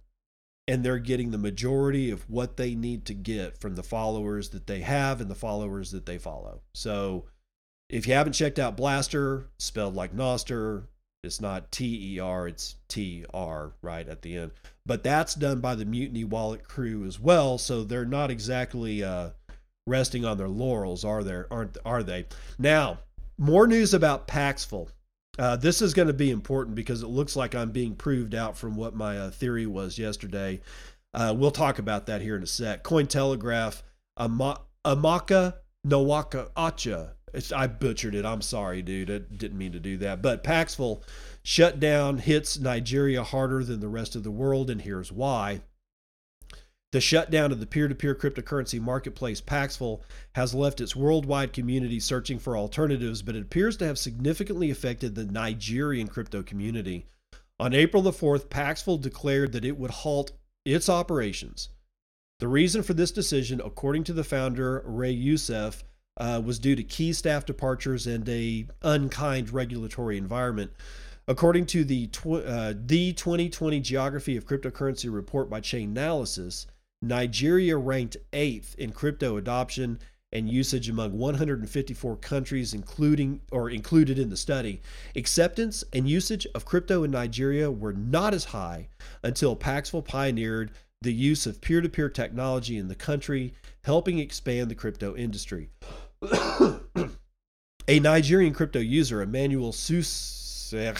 And 0.68 0.84
they're 0.84 1.00
getting 1.00 1.32
the 1.32 1.38
majority 1.38 2.12
of 2.12 2.30
what 2.30 2.58
they 2.58 2.76
need 2.76 3.06
to 3.06 3.14
get 3.14 3.58
from 3.58 3.76
the 3.76 3.84
followers 3.84 4.50
that 4.50 4.68
they 4.68 4.82
have 4.82 5.22
and 5.22 5.32
the 5.32 5.36
followers 5.36 5.92
that 5.92 6.06
they 6.06 6.18
follow. 6.18 6.62
So 6.74 7.26
if 7.90 8.06
you 8.06 8.14
haven't 8.14 8.34
checked 8.34 8.60
out 8.60 8.76
Blastr, 8.76 9.46
spelled 9.60 9.96
like 9.96 10.14
Nostr, 10.14 10.84
it's 11.24 11.42
not 11.42 11.72
T 11.72 12.16
E 12.16 12.20
R, 12.20 12.48
it's 12.48 12.76
T 12.88 13.26
R 13.34 13.74
right 13.82 14.08
at 14.08 14.22
the 14.22 14.38
end. 14.38 14.52
But 14.88 15.04
that's 15.04 15.36
done 15.36 15.60
by 15.60 15.76
the 15.76 15.86
Mutiny 15.86 16.24
Wallet 16.24 16.68
crew 16.68 17.06
as 17.06 17.20
well. 17.20 17.58
So 17.58 17.84
they're 17.84 18.06
not 18.06 18.32
exactly 18.32 19.04
uh, 19.04 19.32
resting 19.86 20.26
on 20.26 20.38
their 20.38 20.48
laurels, 20.48 21.04
are 21.04 21.24
there? 21.24 21.46
Aren't 21.52 21.78
are 21.86 22.04
they? 22.04 22.26
Now, 22.58 23.00
more 23.38 23.68
news 23.68 23.94
about 23.94 24.28
Paxful. 24.28 24.90
Uh, 25.38 25.56
this 25.56 25.82
is 25.82 25.94
going 25.94 26.08
to 26.08 26.14
be 26.14 26.32
important 26.32 26.76
because 26.76 27.04
it 27.04 27.08
looks 27.08 27.36
like 27.36 27.54
I'm 27.54 27.72
being 27.72 27.96
proved 27.96 28.34
out 28.34 28.58
from 28.58 28.76
what 28.76 28.96
my 28.96 29.20
uh, 29.20 29.30
theory 29.30 29.68
was 29.68 30.00
yesterday. 30.00 30.62
Uh, 31.14 31.36
we'll 31.38 31.52
talk 31.52 31.78
about 31.80 32.08
that 32.08 32.22
here 32.22 32.36
in 32.36 32.44
a 32.44 32.48
sec. 32.48 32.84
Cointelegraph, 32.84 33.84
Ama- 34.18 34.62
Amaka 34.86 35.56
Nawaka 35.86 36.50
Acha. 36.54 37.12
It's, 37.38 37.52
I 37.52 37.68
butchered 37.68 38.16
it. 38.16 38.26
I'm 38.26 38.42
sorry, 38.42 38.82
dude. 38.82 39.12
I 39.12 39.20
didn't 39.20 39.60
mean 39.60 39.72
to 39.74 39.80
do 39.80 39.96
that. 39.98 40.24
But 40.24 40.44
Paxful 40.44 41.04
shutdown 41.44 42.18
hits 42.18 42.58
Nigeria 42.58 43.24
harder 43.24 43.64
than 43.64 43.80
the 43.80 43.88
rest 43.88 44.16
of 44.16 44.24
the 44.24 44.32
world, 44.32 44.72
and 44.72 44.82
here's 44.82 45.12
why. 45.12 45.62
The 46.92 47.00
shutdown 47.00 47.52
of 47.52 47.60
the 47.60 47.68
peer 47.68 47.88
to 47.88 47.94
peer 47.94 48.16
cryptocurrency 48.16 48.82
marketplace 48.82 49.40
Paxful 49.40 50.02
has 50.34 50.56
left 50.56 50.82
its 50.82 50.96
worldwide 50.96 51.54
community 51.54 52.00
searching 52.00 52.40
for 52.40 52.58
alternatives, 52.58 53.22
but 53.22 53.36
it 53.36 53.44
appears 53.44 53.78
to 53.78 53.86
have 53.86 54.00
significantly 54.00 54.72
affected 54.72 55.14
the 55.14 55.26
Nigerian 55.26 56.08
crypto 56.08 56.42
community. 56.42 57.06
On 57.60 57.72
April 57.72 58.02
the 58.02 58.12
4th, 58.12 58.50
Paxful 58.50 58.98
declared 58.98 59.52
that 59.52 59.66
it 59.66 59.78
would 59.78 59.92
halt 59.92 60.32
its 60.66 60.90
operations. 60.90 61.70
The 62.40 62.48
reason 62.48 62.82
for 62.82 62.96
this 62.96 63.12
decision, 63.12 63.62
according 63.64 64.06
to 64.06 64.14
the 64.14 64.24
founder, 64.24 64.82
Ray 64.86 65.12
Youssef, 65.12 65.84
uh, 66.18 66.42
was 66.44 66.60
due 66.60 66.76
to 66.76 66.84
key 66.84 67.14
staff 67.14 67.46
departures 67.46 68.08
and 68.08 68.28
a 68.28 68.68
unkind 68.82 69.52
regulatory 69.52 70.18
environment. 70.18 70.72
According 71.28 71.66
to 71.68 71.84
the, 71.84 72.08
tw- 72.08 72.46
uh, 72.46 72.74
the 72.76 73.14
2020 73.14 73.80
Geography 73.82 74.38
of 74.38 74.46
Cryptocurrency 74.46 75.14
report 75.14 75.50
by 75.50 75.60
Chainalysis, 75.60 76.66
Nigeria 77.02 77.78
ranked 77.78 78.18
eighth 78.34 78.76
in 78.80 78.92
crypto 78.92 79.38
adoption 79.38 80.00
and 80.34 80.50
usage 80.50 80.90
among 80.90 81.18
154 81.18 82.18
countries 82.18 82.74
including 82.74 83.42
or 83.52 83.70
included 83.70 84.20
in 84.20 84.30
the 84.30 84.38
study. 84.38 84.82
Acceptance 85.16 85.84
and 85.94 86.10
usage 86.10 86.48
of 86.56 86.66
crypto 86.66 87.04
in 87.04 87.12
Nigeria 87.12 87.70
were 87.72 87.94
not 87.94 88.34
as 88.34 88.46
high 88.46 88.88
until 89.24 89.56
Paxful 89.56 90.02
pioneered 90.02 90.72
the 91.02 91.14
use 91.14 91.46
of 91.46 91.62
peer-to-peer 91.62 92.10
technology 92.10 92.78
in 92.78 92.88
the 92.88 92.96
country, 92.96 93.54
helping 93.84 94.18
expand 94.18 94.70
the 94.70 94.76
crypto 94.76 95.16
industry. 95.16 95.70
a 97.88 98.00
Nigerian 98.00 98.54
crypto 98.54 98.80
user, 98.80 99.22
Emmanuel 99.22 99.72
Susek, 99.72 101.00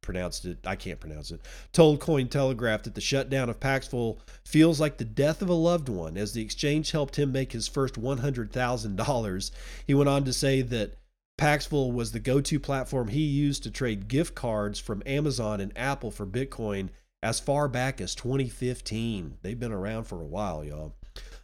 pronounced 0.00 0.44
it. 0.44 0.58
I 0.66 0.76
can't 0.76 0.98
pronounce 0.98 1.30
it. 1.30 1.40
Told 1.72 2.00
Cointelegraph 2.00 2.82
that 2.82 2.94
the 2.94 3.00
shutdown 3.00 3.48
of 3.48 3.60
Paxful 3.60 4.18
feels 4.44 4.80
like 4.80 4.96
the 4.96 5.04
death 5.04 5.42
of 5.42 5.48
a 5.48 5.54
loved 5.54 5.88
one, 5.88 6.16
as 6.16 6.32
the 6.32 6.42
exchange 6.42 6.90
helped 6.90 7.16
him 7.16 7.32
make 7.32 7.52
his 7.52 7.68
first 7.68 7.94
$100,000. 7.94 9.50
He 9.86 9.94
went 9.94 10.08
on 10.08 10.24
to 10.24 10.32
say 10.32 10.62
that 10.62 10.94
Paxful 11.38 11.92
was 11.92 12.12
the 12.12 12.20
go-to 12.20 12.58
platform 12.58 13.08
he 13.08 13.22
used 13.22 13.62
to 13.62 13.70
trade 13.70 14.08
gift 14.08 14.34
cards 14.34 14.78
from 14.78 15.02
Amazon 15.06 15.60
and 15.60 15.72
Apple 15.76 16.10
for 16.10 16.26
Bitcoin 16.26 16.88
as 17.22 17.40
far 17.40 17.68
back 17.68 18.00
as 18.00 18.14
2015. 18.14 19.38
They've 19.42 19.58
been 19.58 19.72
around 19.72 20.04
for 20.04 20.20
a 20.20 20.26
while, 20.26 20.64
y'all. 20.64 20.94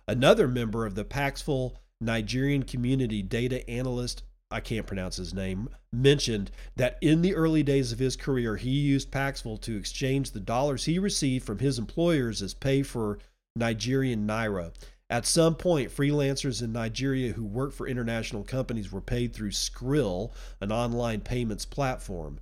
Another 0.09 0.49
member 0.49 0.87
of 0.87 0.95
the 0.95 1.05
Paxful 1.05 1.79
Nigerian 2.01 2.63
community 2.63 3.23
data 3.23 3.69
analyst 3.69 4.23
I 4.49 4.61
can't 4.61 4.87
pronounce 4.87 5.17
his 5.17 5.35
name, 5.35 5.69
mentioned 5.93 6.53
that 6.77 6.99
in 7.01 7.23
the 7.23 7.35
early 7.35 7.65
days 7.65 7.91
of 7.91 7.99
his 7.99 8.15
career, 8.15 8.57
he 8.57 8.71
used 8.71 9.11
Paxful 9.11 9.59
to 9.63 9.77
exchange 9.77 10.31
the 10.31 10.41
dollars 10.41 10.85
he 10.85 11.01
received 11.01 11.45
from 11.45 11.59
his 11.59 11.81
employers 11.81 12.43
as 12.43 12.55
pay 12.55 12.83
for 12.85 13.19
Nigerian 13.57 14.25
Naira. 14.27 14.73
At 15.11 15.27
some 15.27 15.57
point, 15.57 15.91
freelancers 15.91 16.63
in 16.63 16.73
Nigeria 16.73 17.33
who 17.33 17.45
worked 17.45 17.75
for 17.75 17.89
international 17.89 18.45
companies 18.45 18.93
were 18.93 19.01
paid 19.01 19.35
through 19.35 19.51
Skrill, 19.51 20.31
an 20.61 20.71
online 20.71 21.21
payments 21.23 21.65
platform. 21.65 22.39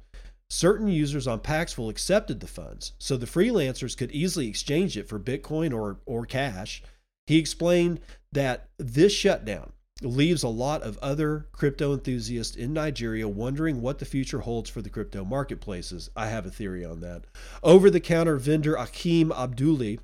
certain 0.51 0.89
users 0.89 1.27
on 1.27 1.41
Paxful 1.41 1.89
accepted 1.89 2.41
the 2.41 2.47
funds, 2.47 2.93
so 2.99 3.17
the 3.17 3.27
freelancers 3.27 3.97
could 3.97 4.13
easily 4.13 4.47
exchange 4.47 4.97
it 4.97 5.09
for 5.09 5.19
Bitcoin 5.19 5.75
or, 5.75 6.01
or 6.05 6.27
cash. 6.27 6.83
He 7.27 7.39
explained 7.39 8.01
that 8.35 8.69
this 8.79 9.13
shutdown 9.13 9.73
leaves 10.03 10.43
a 10.43 10.49
lot 10.49 10.83
of 10.83 10.99
other 10.99 11.47
crypto 11.53 11.93
enthusiasts 11.93 12.57
in 12.57 12.73
Nigeria 12.73 13.29
wondering 13.29 13.81
what 13.81 13.99
the 14.01 14.05
future 14.05 14.41
holds 14.41 14.69
for 14.69 14.83
the 14.83 14.91
crypto 14.91 15.25
marketplaces. 15.25 16.11
I 16.17 16.27
have 16.27 16.45
a 16.45 16.51
theory 16.51 16.85
on 16.85 17.01
that. 17.01 17.25
Over 17.63 17.91
the 17.91 18.01
counter 18.01 18.37
vendor 18.37 18.75
Akeem 18.75 19.29
Abduli 19.29 20.01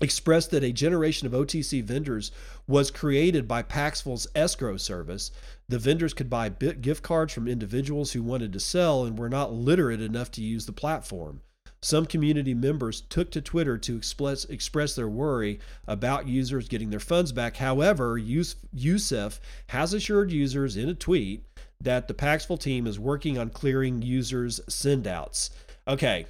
expressed 0.00 0.50
that 0.50 0.64
a 0.64 0.72
generation 0.72 1.26
of 1.26 1.34
OTC 1.34 1.84
vendors 1.84 2.32
was 2.66 2.90
created 2.90 3.46
by 3.46 3.62
Paxful's 3.62 4.26
escrow 4.34 4.78
service. 4.78 5.30
The 5.68 5.78
vendors 5.78 6.14
could 6.14 6.30
buy 6.30 6.48
gift 6.48 7.02
cards 7.02 7.32
from 7.32 7.46
individuals 7.46 8.12
who 8.12 8.22
wanted 8.22 8.52
to 8.54 8.60
sell 8.60 9.04
and 9.04 9.18
were 9.18 9.28
not 9.28 9.52
literate 9.52 10.00
enough 10.00 10.30
to 10.32 10.42
use 10.42 10.64
the 10.64 10.72
platform. 10.72 11.42
Some 11.82 12.04
community 12.04 12.52
members 12.52 13.00
took 13.00 13.30
to 13.30 13.40
Twitter 13.40 13.78
to 13.78 13.96
express, 13.96 14.44
express 14.44 14.94
their 14.94 15.08
worry 15.08 15.60
about 15.86 16.28
users 16.28 16.68
getting 16.68 16.90
their 16.90 17.00
funds 17.00 17.32
back. 17.32 17.56
However, 17.56 18.18
Youssef 18.18 19.40
has 19.68 19.94
assured 19.94 20.30
users 20.30 20.76
in 20.76 20.90
a 20.90 20.94
tweet 20.94 21.44
that 21.80 22.06
the 22.06 22.14
Paxful 22.14 22.58
team 22.58 22.86
is 22.86 22.98
working 22.98 23.38
on 23.38 23.48
clearing 23.48 24.02
users' 24.02 24.60
sendouts. 24.68 25.50
Okay. 25.88 26.26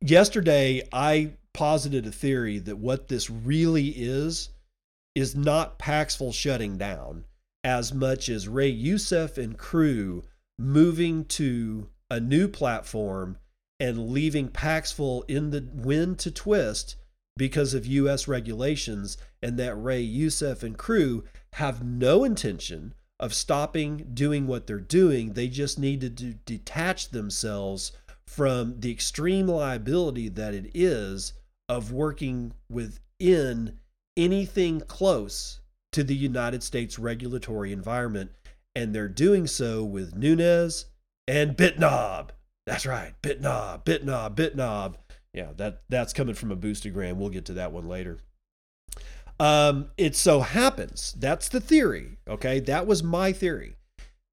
Yesterday, 0.00 0.82
I 0.92 1.32
posited 1.54 2.06
a 2.06 2.12
theory 2.12 2.58
that 2.58 2.76
what 2.76 3.08
this 3.08 3.30
really 3.30 3.88
is 3.88 4.50
is 5.14 5.34
not 5.34 5.78
Paxful 5.78 6.32
shutting 6.32 6.76
down 6.76 7.24
as 7.64 7.94
much 7.94 8.28
as 8.28 8.48
Ray 8.48 8.68
Youssef 8.68 9.38
and 9.38 9.56
crew 9.56 10.22
moving 10.58 11.24
to 11.26 11.88
a 12.10 12.20
new 12.20 12.48
platform 12.48 13.38
and 13.82 14.10
leaving 14.10 14.46
Paxful 14.46 15.24
in 15.26 15.50
the 15.50 15.68
wind 15.74 16.16
to 16.20 16.30
twist 16.30 16.94
because 17.36 17.74
of 17.74 17.84
US 17.84 18.28
regulations, 18.28 19.16
and 19.42 19.58
that 19.58 19.74
Ray 19.74 20.02
Youssef 20.02 20.62
and 20.62 20.78
crew 20.78 21.24
have 21.54 21.82
no 21.84 22.22
intention 22.22 22.94
of 23.18 23.34
stopping 23.34 24.10
doing 24.14 24.46
what 24.46 24.68
they're 24.68 24.78
doing. 24.78 25.32
They 25.32 25.48
just 25.48 25.80
need 25.80 26.00
to 26.00 26.10
detach 26.10 27.08
themselves 27.08 27.90
from 28.24 28.78
the 28.78 28.92
extreme 28.92 29.48
liability 29.48 30.28
that 30.28 30.54
it 30.54 30.70
is 30.74 31.32
of 31.68 31.90
working 31.90 32.52
within 32.70 33.80
anything 34.16 34.80
close 34.82 35.58
to 35.90 36.04
the 36.04 36.14
United 36.14 36.62
States 36.62 37.00
regulatory 37.00 37.72
environment. 37.72 38.30
And 38.76 38.94
they're 38.94 39.08
doing 39.08 39.48
so 39.48 39.82
with 39.82 40.14
Noones 40.14 40.86
and 41.26 41.56
Bitnob. 41.56 42.28
That's 42.66 42.86
right, 42.86 43.12
Bitnob, 43.22 43.84
Bitnob, 43.84 44.34
Bitnob. 44.36 44.94
Yeah, 45.34 45.48
that 45.56 45.82
that's 45.88 46.12
coming 46.12 46.34
from 46.34 46.52
a 46.52 46.56
boostagram. 46.56 47.16
We'll 47.16 47.30
get 47.30 47.46
to 47.46 47.54
that 47.54 47.72
one 47.72 47.88
later. 47.88 48.18
Um, 49.40 49.90
it 49.96 50.14
so 50.14 50.40
happens 50.40 51.16
that's 51.18 51.48
the 51.48 51.60
theory. 51.60 52.18
Okay, 52.28 52.60
that 52.60 52.86
was 52.86 53.02
my 53.02 53.32
theory. 53.32 53.76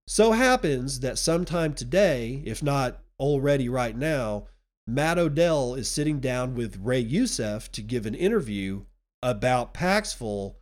So 0.07 0.31
happens 0.31 0.99
that 1.01 1.17
sometime 1.17 1.73
today, 1.73 2.43
if 2.45 2.61
not 2.61 2.99
already 3.19 3.69
right 3.69 3.95
now, 3.95 4.47
Matt 4.87 5.19
Odell 5.19 5.75
is 5.75 5.87
sitting 5.87 6.19
down 6.19 6.55
with 6.55 6.79
Ray 6.81 6.99
Youssef 6.99 7.71
to 7.73 7.81
give 7.81 8.05
an 8.05 8.15
interview 8.15 8.85
about 9.21 9.73
Paxful, 9.73 10.57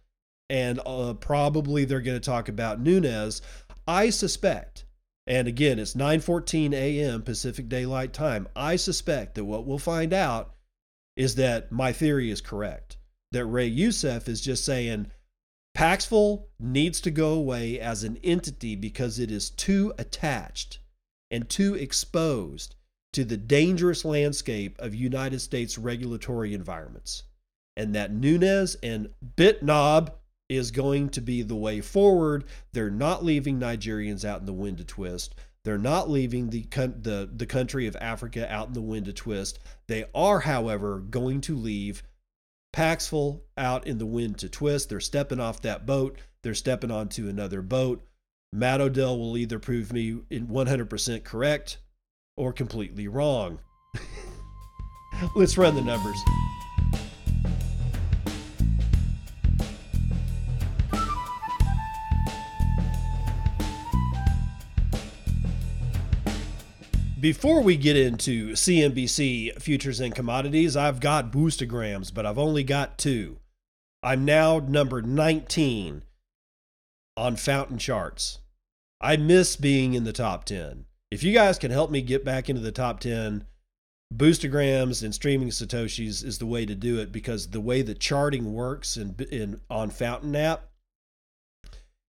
and 0.49 0.81
uh, 0.85 1.13
probably 1.13 1.85
they're 1.85 2.01
going 2.01 2.19
to 2.19 2.25
talk 2.25 2.49
about 2.49 2.81
Noones. 2.81 3.41
I 3.87 4.09
suspect, 4.09 4.83
and 5.27 5.47
again, 5.47 5.77
it's 5.77 5.93
9:14 5.93 6.73
a.m. 6.73 7.21
Pacific 7.21 7.67
Daylight 7.67 8.13
Time. 8.13 8.47
I 8.55 8.77
suspect 8.77 9.35
that 9.35 9.45
what 9.45 9.65
we'll 9.65 9.77
find 9.77 10.13
out 10.13 10.55
is 11.15 11.35
that 11.35 11.71
my 11.71 11.91
theory 11.91 12.31
is 12.31 12.41
correct. 12.41 12.97
That 13.31 13.45
Ray 13.45 13.67
Youssef 13.67 14.29
is 14.29 14.39
just 14.39 14.63
saying 14.63 15.11
Paxful 15.75 16.47
needs 16.59 17.01
to 17.01 17.11
go 17.11 17.33
away 17.33 17.79
as 17.79 18.03
an 18.03 18.17
entity 18.23 18.75
because 18.75 19.19
it 19.19 19.29
is 19.29 19.49
too 19.49 19.93
attached 19.97 20.79
and 21.29 21.47
too 21.47 21.75
exposed 21.75 22.75
to 23.13 23.23
the 23.23 23.37
dangerous 23.37 24.05
landscape 24.05 24.75
of 24.79 24.95
United 24.95 25.39
States 25.39 25.77
regulatory 25.77 26.53
environments. 26.53 27.23
And 27.75 27.93
that 27.93 28.11
Noones 28.11 28.75
and 28.81 29.09
Bitnob 29.35 30.13
is 30.49 30.71
going 30.71 31.09
to 31.09 31.21
be 31.21 31.41
the 31.41 31.55
way 31.55 31.81
forward. 31.81 32.45
They're 32.71 32.89
not 32.89 33.23
leaving 33.23 33.59
Nigerians 33.59 34.23
out 34.23 34.39
in 34.39 34.45
the 34.45 34.53
wind 34.53 34.77
to 34.77 34.83
twist. 34.83 35.35
They're 35.63 35.77
not 35.77 36.09
leaving 36.09 36.49
the, 36.49 36.65
the, 37.01 37.29
the 37.35 37.45
country 37.45 37.87
of 37.87 37.97
Africa 37.99 38.51
out 38.51 38.67
in 38.67 38.73
the 38.73 38.81
wind 38.81 39.05
to 39.07 39.13
twist. 39.13 39.59
They 39.87 40.05
are, 40.15 40.39
however, 40.39 40.99
going 40.99 41.41
to 41.41 41.55
leave 41.55 42.03
Paxful 42.71 43.43
out 43.57 43.87
in 43.87 43.97
the 43.97 44.05
wind 44.05 44.37
to 44.39 44.49
twist. 44.49 44.89
They're 44.89 44.99
stepping 44.99 45.39
off 45.39 45.61
that 45.63 45.85
boat. 45.85 46.19
They're 46.43 46.53
stepping 46.53 46.91
onto 46.91 47.27
another 47.27 47.61
boat. 47.61 48.05
Matt 48.53 48.79
Odell 48.79 49.19
will 49.19 49.37
either 49.37 49.59
prove 49.59 49.91
me 49.91 50.13
100% 50.31 51.23
correct 51.23 51.79
or 52.37 52.53
completely 52.53 53.07
wrong. 53.07 53.59
Let's 55.35 55.57
run 55.57 55.75
the 55.75 55.81
numbers. 55.81 56.17
Before 67.19 67.61
we 67.61 67.77
get 67.77 67.97
into 67.97 68.51
CNBC 68.51 69.59
futures 69.61 69.99
and 69.99 70.13
commodities, 70.13 70.75
I've 70.75 70.99
got 70.99 71.31
boostograms, 71.31 72.13
but 72.13 72.25
I've 72.25 72.37
only 72.37 72.63
got 72.63 72.97
two. 72.97 73.39
I'm 74.03 74.23
now 74.23 74.59
number 74.59 75.01
19 75.01 76.03
on 77.15 77.35
fountain 77.35 77.79
charts. 77.79 78.39
I 79.01 79.17
miss 79.17 79.55
being 79.55 79.93
in 79.93 80.03
the 80.03 80.13
top 80.13 80.45
10 80.45 80.85
if 81.11 81.23
you 81.23 81.33
guys 81.33 81.57
can 81.57 81.71
help 81.71 81.89
me 81.89 82.01
get 82.01 82.25
back 82.25 82.49
into 82.49 82.61
the 82.61 82.71
top 82.71 82.99
10 82.99 83.45
boostograms 84.13 85.03
and 85.03 85.13
streaming 85.13 85.49
satoshis 85.49 86.23
is 86.23 86.37
the 86.37 86.45
way 86.45 86.65
to 86.65 86.75
do 86.75 86.99
it 86.99 87.11
because 87.11 87.49
the 87.49 87.61
way 87.61 87.81
the 87.81 87.93
charting 87.93 88.53
works 88.53 88.97
in, 88.97 89.15
in 89.31 89.59
on 89.69 89.89
fountain 89.89 90.35
app 90.35 90.69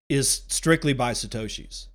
is 0.09 0.43
strictly 0.49 0.93
by 0.93 1.13
satoshis 1.13 1.89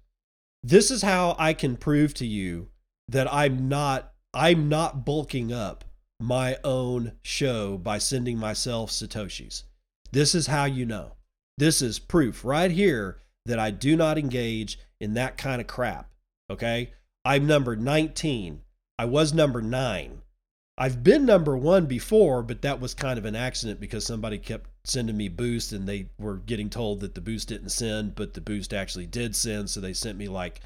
this 0.62 0.92
is 0.92 1.02
how 1.02 1.36
i 1.40 1.54
can 1.54 1.78
prove 1.78 2.14
to 2.14 2.26
you 2.26 2.68
that 3.14 3.34
i'm 3.34 3.70
not 3.70 4.12
i'm 4.34 4.68
not 4.68 5.06
bulking 5.06 5.52
up 5.54 5.86
my 6.20 6.58
own 6.64 7.14
show 7.22 7.78
by 7.78 7.98
sending 7.98 8.38
myself 8.38 8.92
satoshis 8.92 9.64
this 10.12 10.36
is 10.36 10.48
how 10.48 10.66
you 10.66 10.86
know 10.86 11.14
this 11.58 11.82
is 11.82 11.98
proof 11.98 12.44
right 12.44 12.72
here 12.72 13.20
that 13.46 13.60
i 13.60 13.72
do 13.72 13.96
not 13.96 14.18
engage 14.18 14.78
in 15.00 15.14
that 15.14 15.38
kind 15.38 15.62
of 15.62 15.68
crap 15.68 16.14
Okay. 16.50 16.92
I'm 17.26 17.48
number 17.48 17.76
19. 17.76 18.62
I 19.00 19.06
was 19.06 19.34
number 19.34 19.62
nine. 19.62 20.22
I've 20.78 21.04
been 21.04 21.26
number 21.26 21.58
one 21.58 21.86
before, 21.86 22.44
but 22.44 22.62
that 22.62 22.80
was 22.80 22.94
kind 22.94 23.18
of 23.18 23.26
an 23.26 23.36
accident 23.36 23.80
because 23.80 24.06
somebody 24.06 24.38
kept 24.38 24.70
sending 24.84 25.16
me 25.16 25.30
boost 25.30 25.72
and 25.72 25.88
they 25.88 26.10
were 26.20 26.38
getting 26.38 26.70
told 26.70 27.00
that 27.00 27.16
the 27.16 27.22
boost 27.22 27.48
didn't 27.48 27.70
send, 27.70 28.16
but 28.16 28.34
the 28.34 28.42
boost 28.42 28.74
actually 28.74 29.06
did 29.06 29.36
send. 29.36 29.70
So 29.70 29.80
they 29.80 29.94
sent 29.94 30.18
me 30.18 30.28
like 30.28 30.62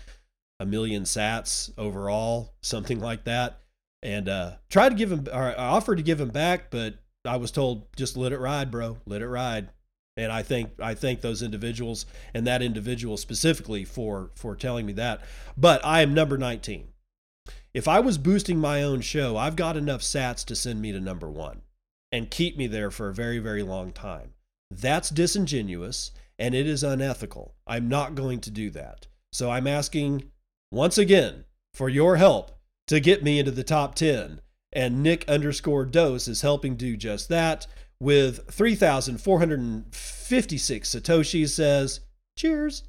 a 0.60 0.66
million 0.66 1.04
sats 1.04 1.72
overall, 1.78 2.54
something 2.62 3.00
like 3.00 3.24
that. 3.26 3.62
And 4.04 4.30
uh, 4.30 4.54
tried 4.70 4.90
to 4.90 4.96
give 4.96 5.12
him, 5.12 5.28
or 5.32 5.60
I 5.60 5.68
offered 5.68 5.98
to 5.98 6.04
give 6.04 6.22
him 6.22 6.30
back, 6.30 6.70
but 6.70 6.96
I 7.26 7.38
was 7.38 7.52
told 7.52 7.88
just 7.96 8.16
let 8.16 8.32
it 8.32 8.40
ride, 8.40 8.72
bro. 8.72 8.98
Let 9.06 9.22
it 9.22 9.28
ride 9.28 9.70
and 10.18 10.32
I 10.32 10.42
think 10.42 10.72
I 10.82 10.96
thank 10.96 11.22
those 11.22 11.44
individuals 11.44 12.06
and 12.34 12.46
that 12.48 12.62
individual 12.62 13.16
specifically 13.16 13.86
for 13.86 14.32
for 14.36 14.56
telling 14.56 14.86
me 14.86 14.94
that. 14.94 15.22
But 15.56 15.86
I 15.86 16.02
am 16.02 16.14
number 16.14 16.38
19. 16.38 16.88
If 17.74 17.88
I 17.88 18.00
was 18.00 18.18
boosting 18.18 18.58
my 18.58 18.82
own 18.82 19.02
show, 19.02 19.38
I've 19.38 19.56
got 19.56 19.78
enough 19.78 20.02
sats 20.02 20.44
to 20.46 20.56
send 20.56 20.82
me 20.82 20.92
to 20.92 21.00
number 21.00 21.30
1 21.30 21.62
and 22.12 22.32
keep 22.32 22.58
me 22.58 22.66
there 22.66 22.90
for 22.90 23.10
a 23.10 23.14
very 23.14 23.38
very 23.38 23.64
long 23.64 23.92
time. 23.92 24.34
That's 24.72 25.10
disingenuous 25.10 26.12
and 26.40 26.54
it 26.56 26.68
is 26.68 26.84
unethical. 26.84 27.56
I'm 27.66 27.88
not 27.88 28.16
going 28.16 28.42
to 28.42 28.52
do 28.52 28.70
that. 28.72 29.08
So 29.32 29.52
I'm 29.52 29.68
asking 29.68 30.32
once 30.72 30.98
again 30.98 31.44
for 31.74 31.90
your 31.90 32.16
help 32.18 32.52
to 32.88 33.00
get 33.00 33.24
me 33.24 33.40
into 33.40 33.52
the 33.52 33.64
top 33.64 33.96
10. 33.96 34.42
And 34.74 35.02
Nick 35.02 35.24
underscore 35.30 35.86
dose 35.86 36.28
is 36.28 36.42
helping 36.42 36.76
do 36.76 36.98
just 36.98 37.30
that 37.30 37.68
with 38.00 38.52
3,456 38.52 40.90
Satoshi 40.90 41.50
says, 41.50 42.02
cheers. 42.38 42.84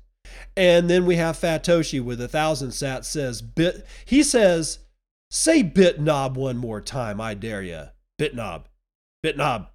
And 0.56 0.90
then 0.90 1.06
we 1.06 1.16
have 1.16 1.38
Fatoshi 1.38 2.02
with 2.02 2.20
a 2.20 2.28
thousand 2.28 2.70
sats 2.70 3.06
says, 3.06 3.40
bit. 3.40 3.86
He 4.04 4.22
says, 4.22 4.80
say 5.30 5.62
Bitnob 5.62 6.34
one 6.34 6.58
more 6.58 6.80
time. 6.80 7.20
I 7.20 7.34
dare 7.34 7.62
you. 7.62 7.84
Bitnob. 8.20 8.64
Bitnob. 9.24 9.68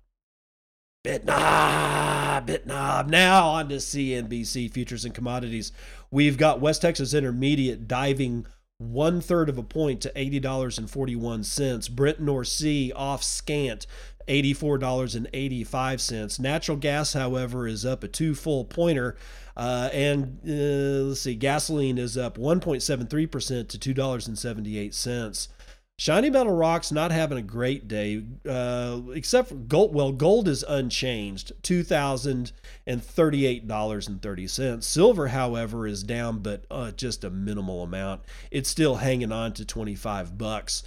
Bitnob. 1.03 2.47
Bitnob. 2.47 3.09
Now 3.09 3.49
on 3.49 3.67
to 3.67 3.75
CNBC 3.75 4.71
futures 4.71 5.03
and 5.03 5.13
commodities. 5.13 5.73
We've 6.11 6.37
got 6.37 6.61
West 6.61 6.81
Texas 6.81 7.13
Intermediate 7.13 7.89
diving 7.89 8.45
one 8.77 9.19
third 9.19 9.49
of 9.49 9.57
a 9.57 9.63
point 9.63 9.99
to 10.01 10.13
$80.41. 10.13 11.93
Brent 11.93 12.21
North 12.21 12.47
Sea 12.47 12.93
off 12.95 13.21
scant 13.21 13.85
$84.85. 14.29 16.39
Natural 16.39 16.77
gas, 16.77 17.11
however, 17.11 17.67
is 17.67 17.85
up 17.85 18.05
a 18.05 18.07
two 18.07 18.33
full 18.33 18.63
pointer. 18.63 19.17
Uh, 19.57 19.89
and 19.91 20.39
uh, 20.47 21.09
let's 21.09 21.19
see, 21.21 21.35
gasoline 21.35 21.97
is 21.97 22.17
up 22.17 22.37
1.73% 22.37 23.67
to 23.67 23.93
$2.78. 23.93 25.47
Shiny 25.99 26.31
Metal 26.31 26.51
Rock's 26.51 26.91
not 26.91 27.11
having 27.11 27.37
a 27.37 27.43
great 27.43 27.87
day, 27.87 28.23
uh, 28.49 28.99
except 29.13 29.49
for 29.49 29.55
gold. 29.55 29.93
Well, 29.93 30.11
gold 30.11 30.47
is 30.47 30.63
unchanged, 30.67 31.51
two 31.61 31.83
thousand 31.83 32.51
and 32.87 33.01
thirty-eight 33.01 33.67
dollars 33.67 34.07
and 34.07 34.21
thirty 34.21 34.47
cents. 34.47 34.87
Silver, 34.87 35.27
however, 35.27 35.85
is 35.87 36.03
down, 36.03 36.39
but 36.39 36.65
uh, 36.71 36.91
just 36.91 37.23
a 37.23 37.29
minimal 37.29 37.83
amount. 37.83 38.21
It's 38.49 38.69
still 38.69 38.95
hanging 38.95 39.31
on 39.31 39.53
to 39.53 39.65
twenty-five 39.65 40.37
bucks. 40.37 40.83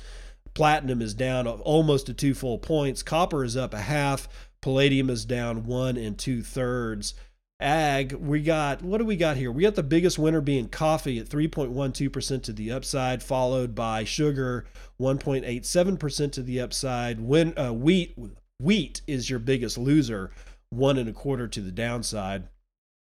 Platinum 0.54 1.00
is 1.00 1.14
down 1.14 1.46
almost 1.46 2.07
to 2.07 2.14
two 2.14 2.34
full 2.34 2.59
points. 2.59 3.02
Copper 3.02 3.44
is 3.44 3.57
up 3.57 3.74
a 3.74 3.78
half. 3.78 4.28
Palladium 4.61 5.09
is 5.09 5.24
down 5.24 5.66
one 5.66 5.96
and 5.96 6.18
two 6.18 6.42
thirds. 6.42 7.14
Ag, 7.59 8.12
we 8.12 8.42
got 8.42 8.82
what 8.82 8.98
do 8.98 9.07
we 9.07 9.16
got 9.16 9.38
here? 9.38 9.50
We 9.50 9.62
got 9.62 9.76
the 9.76 9.82
biggest 9.82 10.18
winner 10.18 10.42
being 10.42 10.68
coffee 10.68 11.18
at 11.18 11.28
3.12% 11.28 12.42
to 12.42 12.52
the 12.52 12.70
upside, 12.70 13.22
followed 13.22 13.74
by 13.74 14.04
sugar 14.04 14.66
1.87% 15.00 16.32
to 16.32 16.42
the 16.42 16.61
upside. 16.61 17.20
When 17.20 17.57
uh, 17.59 17.72
wheat 17.72 18.14
wheat 18.61 19.00
is 19.07 19.30
your 19.30 19.38
biggest 19.38 19.78
loser, 19.78 20.30
one 20.68 20.98
and 20.98 21.09
a 21.09 21.12
quarter 21.12 21.48
to 21.48 21.61
the 21.61 21.72
downside. 21.72 22.48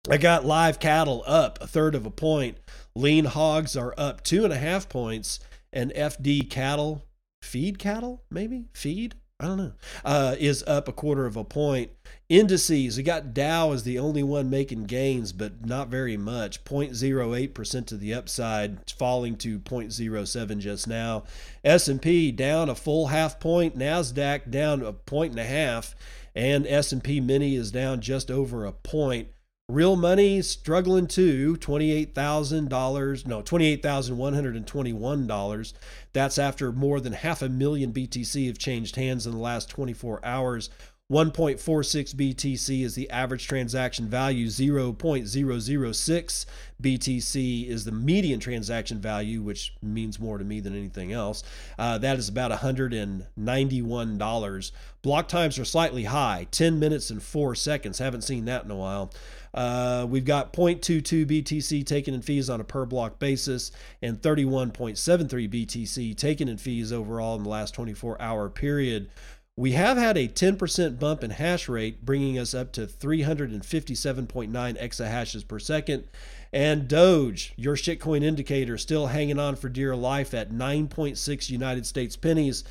I 0.09 0.17
got 0.17 0.45
live 0.45 0.79
cattle 0.79 1.23
up 1.25 1.59
a 1.61 1.67
third 1.67 1.95
of 1.95 2.05
a 2.05 2.11
point. 2.11 2.57
Lean 2.95 3.25
hogs 3.25 3.77
are 3.77 3.93
up 3.97 4.23
two 4.23 4.43
and 4.43 4.51
a 4.51 4.57
half 4.57 4.89
points, 4.89 5.39
and 5.71 5.93
FD 5.93 6.49
cattle 6.49 7.05
feed 7.41 7.79
cattle, 7.79 8.23
maybe 8.29 8.65
feed. 8.73 9.15
I 9.41 9.47
don't 9.47 9.57
know. 9.57 9.73
Uh, 10.05 10.35
is 10.37 10.63
up 10.67 10.87
a 10.87 10.93
quarter 10.93 11.25
of 11.25 11.35
a 11.35 11.43
point. 11.43 11.89
Indices, 12.29 12.95
we 12.95 13.03
got 13.03 13.33
Dow 13.33 13.71
as 13.71 13.83
the 13.83 13.97
only 13.97 14.21
one 14.21 14.51
making 14.51 14.83
gains, 14.83 15.33
but 15.33 15.65
not 15.65 15.87
very 15.87 16.15
much. 16.15 16.63
0.08% 16.63 17.85
to 17.87 17.97
the 17.97 18.13
upside, 18.13 18.89
falling 18.91 19.35
to 19.37 19.59
0.07 19.59 20.59
just 20.59 20.87
now. 20.87 21.23
S&P 21.63 22.31
down 22.31 22.69
a 22.69 22.75
full 22.75 23.07
half 23.07 23.39
point. 23.39 23.75
Nasdaq 23.75 24.51
down 24.51 24.83
a 24.83 24.93
point 24.93 25.31
and 25.31 25.39
a 25.39 25.43
half, 25.43 25.95
and 26.35 26.67
S&P 26.67 27.19
Mini 27.19 27.55
is 27.55 27.71
down 27.71 27.99
just 27.99 28.29
over 28.29 28.65
a 28.65 28.71
point. 28.71 29.29
Real 29.71 29.95
money 29.95 30.41
struggling 30.41 31.07
too, 31.07 31.55
$28,000, 31.55 33.25
no, 33.25 33.41
$28,121. 33.41 35.73
That's 36.11 36.37
after 36.37 36.73
more 36.73 36.99
than 36.99 37.13
half 37.13 37.41
a 37.41 37.47
million 37.47 37.93
BTC 37.93 38.47
have 38.47 38.57
changed 38.57 38.97
hands 38.97 39.25
in 39.25 39.31
the 39.31 39.37
last 39.37 39.69
24 39.69 40.19
hours. 40.25 40.69
1.46 41.09 42.15
BTC 42.15 42.83
is 42.83 42.95
the 42.95 43.09
average 43.09 43.47
transaction 43.47 44.07
value, 44.07 44.47
0.006 44.47 46.45
BTC 46.81 47.67
is 47.67 47.85
the 47.85 47.91
median 47.91 48.39
transaction 48.39 48.99
value, 48.99 49.41
which 49.41 49.75
means 49.81 50.19
more 50.19 50.37
to 50.37 50.45
me 50.45 50.61
than 50.61 50.75
anything 50.75 51.11
else. 51.11 51.43
Uh, 51.77 51.97
that 51.97 52.17
is 52.17 52.29
about 52.29 52.51
$191. 52.51 54.71
Block 55.01 55.27
times 55.27 55.59
are 55.59 55.65
slightly 55.65 56.05
high, 56.05 56.47
10 56.51 56.79
minutes 56.79 57.09
and 57.09 57.21
4 57.21 57.55
seconds. 57.55 57.99
Haven't 57.99 58.23
seen 58.23 58.45
that 58.45 58.63
in 58.63 58.71
a 58.71 58.75
while. 58.75 59.11
Uh, 59.53 60.05
we've 60.09 60.25
got 60.25 60.53
0.22 60.53 61.25
BTC 61.25 61.85
taken 61.85 62.13
in 62.13 62.21
fees 62.21 62.49
on 62.49 62.61
a 62.61 62.63
per 62.63 62.85
block 62.85 63.19
basis 63.19 63.71
and 64.01 64.21
31.73 64.21 65.49
BTC 65.49 66.15
taken 66.15 66.47
in 66.47 66.57
fees 66.57 66.93
overall 66.93 67.35
in 67.35 67.43
the 67.43 67.49
last 67.49 67.73
24 67.73 68.21
hour 68.21 68.49
period. 68.49 69.09
We 69.57 69.73
have 69.73 69.97
had 69.97 70.17
a 70.17 70.29
10% 70.29 70.97
bump 70.97 71.23
in 71.23 71.31
hash 71.31 71.67
rate, 71.67 72.05
bringing 72.05 72.39
us 72.39 72.53
up 72.53 72.71
to 72.73 72.87
357.9 72.87 74.49
exahashes 74.51 75.47
per 75.47 75.59
second. 75.59 76.05
And 76.53 76.87
Doge, 76.87 77.53
your 77.57 77.75
shitcoin 77.75 78.23
indicator, 78.23 78.77
still 78.77 79.07
hanging 79.07 79.39
on 79.39 79.55
for 79.57 79.69
dear 79.69 79.95
life 79.95 80.33
at 80.33 80.51
9.6 80.51 81.49
United 81.49 81.85
States 81.85 82.15
pennies. 82.15 82.63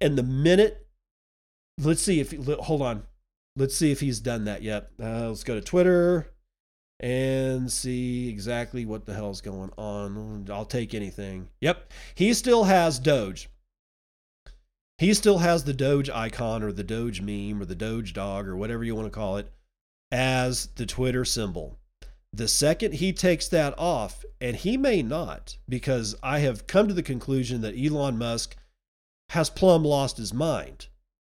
And 0.00 0.16
the 0.16 0.22
minute, 0.22 0.86
let's 1.78 2.02
see 2.02 2.18
if, 2.18 2.32
hold 2.32 2.82
on, 2.82 3.04
Let's 3.56 3.76
see 3.76 3.92
if 3.92 4.00
he's 4.00 4.20
done 4.20 4.44
that 4.44 4.62
yet. 4.62 4.90
Uh, 5.00 5.28
let's 5.28 5.44
go 5.44 5.54
to 5.54 5.60
Twitter 5.60 6.28
and 7.00 7.70
see 7.70 8.28
exactly 8.28 8.84
what 8.86 9.04
the 9.04 9.14
hell's 9.14 9.40
going 9.40 9.70
on. 9.76 10.46
I'll 10.50 10.64
take 10.64 10.94
anything. 10.94 11.48
Yep, 11.60 11.92
he 12.14 12.32
still 12.32 12.64
has 12.64 12.98
Doge. 12.98 13.48
He 14.98 15.12
still 15.14 15.38
has 15.38 15.64
the 15.64 15.74
Doge 15.74 16.08
icon 16.08 16.62
or 16.62 16.70
the 16.70 16.84
Doge 16.84 17.20
meme 17.20 17.60
or 17.60 17.64
the 17.64 17.74
Doge 17.74 18.12
dog 18.12 18.46
or 18.46 18.56
whatever 18.56 18.84
you 18.84 18.94
want 18.94 19.06
to 19.06 19.10
call 19.10 19.36
it 19.36 19.52
as 20.12 20.66
the 20.76 20.86
Twitter 20.86 21.24
symbol. 21.24 21.78
The 22.32 22.48
second 22.48 22.94
he 22.94 23.12
takes 23.12 23.48
that 23.48 23.74
off, 23.76 24.24
and 24.40 24.56
he 24.56 24.76
may 24.76 25.02
not, 25.02 25.58
because 25.68 26.14
I 26.22 26.38
have 26.38 26.66
come 26.66 26.88
to 26.88 26.94
the 26.94 27.02
conclusion 27.02 27.60
that 27.60 27.76
Elon 27.76 28.16
Musk 28.16 28.56
has 29.30 29.50
plumb 29.50 29.84
lost 29.84 30.16
his 30.16 30.32
mind. 30.32 30.86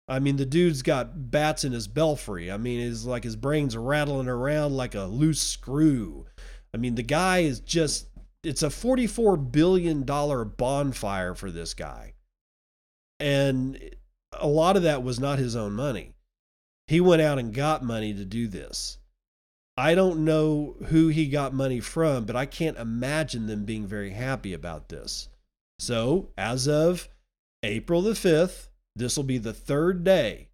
I 0.10 0.18
mean, 0.18 0.38
the 0.38 0.46
dude's 0.46 0.82
got 0.82 1.30
bats 1.30 1.64
in 1.64 1.72
his 1.72 1.88
belfry. 1.88 2.52
I 2.52 2.58
mean, 2.58 2.80
it's 2.80 3.06
like 3.06 3.24
his 3.24 3.36
brain's 3.36 3.78
rattling 3.78 4.28
around 4.28 4.76
like 4.76 4.96
a 4.96 5.04
loose 5.04 5.42
screw. 5.42 6.26
I 6.74 6.78
mean, 6.78 6.96
the 6.96 7.04
guy 7.04 7.40
is 7.40 7.60
just, 7.60 8.08
it's 8.44 8.64
a 8.64 8.70
$44 8.70 9.52
billion 9.52 10.04
bonfire 10.04 11.36
for 11.36 11.52
this 11.52 11.76
guy. 11.76 12.16
And 13.20 13.80
a 14.34 14.48
lot 14.48 14.78
of 14.78 14.84
that 14.84 15.04
was 15.04 15.20
not 15.20 15.38
his 15.38 15.56
own 15.56 15.74
money. 15.74 16.16
He 16.88 17.00
went 17.00 17.22
out 17.22 17.38
and 17.38 17.54
got 17.54 17.84
money 17.84 18.14
to 18.16 18.26
do 18.26 18.48
this. 18.48 18.98
I 19.78 19.94
don't 19.94 20.26
know 20.26 20.76
who 20.88 21.10
he 21.10 21.28
got 21.28 21.54
money 21.54 21.80
from, 21.80 22.26
but 22.26 22.36
I 22.36 22.48
can't 22.48 22.78
imagine 22.78 23.46
them 23.46 23.64
being 23.64 23.86
very 23.86 24.10
happy 24.10 24.54
about 24.54 24.90
this. 24.90 25.30
So, 25.78 26.30
as 26.36 26.68
of 26.68 27.10
April 27.62 28.02
the 28.02 28.12
5th, 28.12 28.69
this 29.00 29.18
will 29.18 29.24
be 29.24 29.38
the 29.38 29.54
third 29.54 30.04
day, 30.04 30.50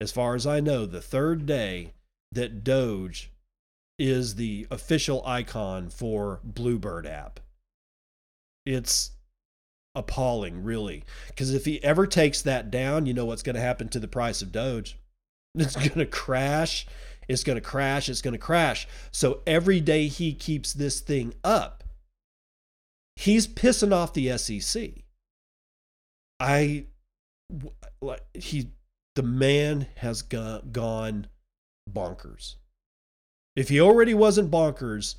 as 0.00 0.10
far 0.10 0.34
as 0.34 0.46
I 0.46 0.60
know, 0.60 0.86
the 0.86 1.02
third 1.02 1.46
day 1.46 1.92
that 2.32 2.64
Doge 2.64 3.30
is 3.98 4.34
the 4.34 4.66
official 4.70 5.22
icon 5.26 5.90
for 5.90 6.40
Bluebird 6.42 7.06
app. 7.06 7.40
It's 8.64 9.12
appalling, 9.94 10.64
really. 10.64 11.04
Because 11.28 11.52
if 11.54 11.64
he 11.64 11.82
ever 11.84 12.06
takes 12.06 12.42
that 12.42 12.70
down, 12.70 13.06
you 13.06 13.14
know 13.14 13.26
what's 13.26 13.42
going 13.42 13.56
to 13.56 13.60
happen 13.60 13.88
to 13.88 14.00
the 14.00 14.08
price 14.08 14.42
of 14.42 14.52
Doge? 14.52 14.98
It's 15.54 15.76
going 15.76 15.90
to 15.98 16.06
crash. 16.06 16.86
It's 17.28 17.44
going 17.44 17.56
to 17.56 17.60
crash. 17.60 18.08
It's 18.08 18.22
going 18.22 18.32
to 18.32 18.38
crash. 18.38 18.88
So 19.10 19.40
every 19.46 19.80
day 19.80 20.08
he 20.08 20.32
keeps 20.32 20.72
this 20.72 21.00
thing 21.00 21.34
up, 21.44 21.84
he's 23.16 23.46
pissing 23.46 23.92
off 23.92 24.14
the 24.14 24.36
SEC. 24.38 25.04
I 26.40 26.86
like 28.00 28.22
he 28.34 28.70
the 29.14 29.22
man 29.22 29.86
has 29.96 30.22
gone, 30.22 30.70
gone 30.72 31.26
bonkers. 31.90 32.54
If 33.54 33.68
he 33.68 33.78
already 33.80 34.14
wasn't 34.14 34.50
bonkers, 34.50 35.16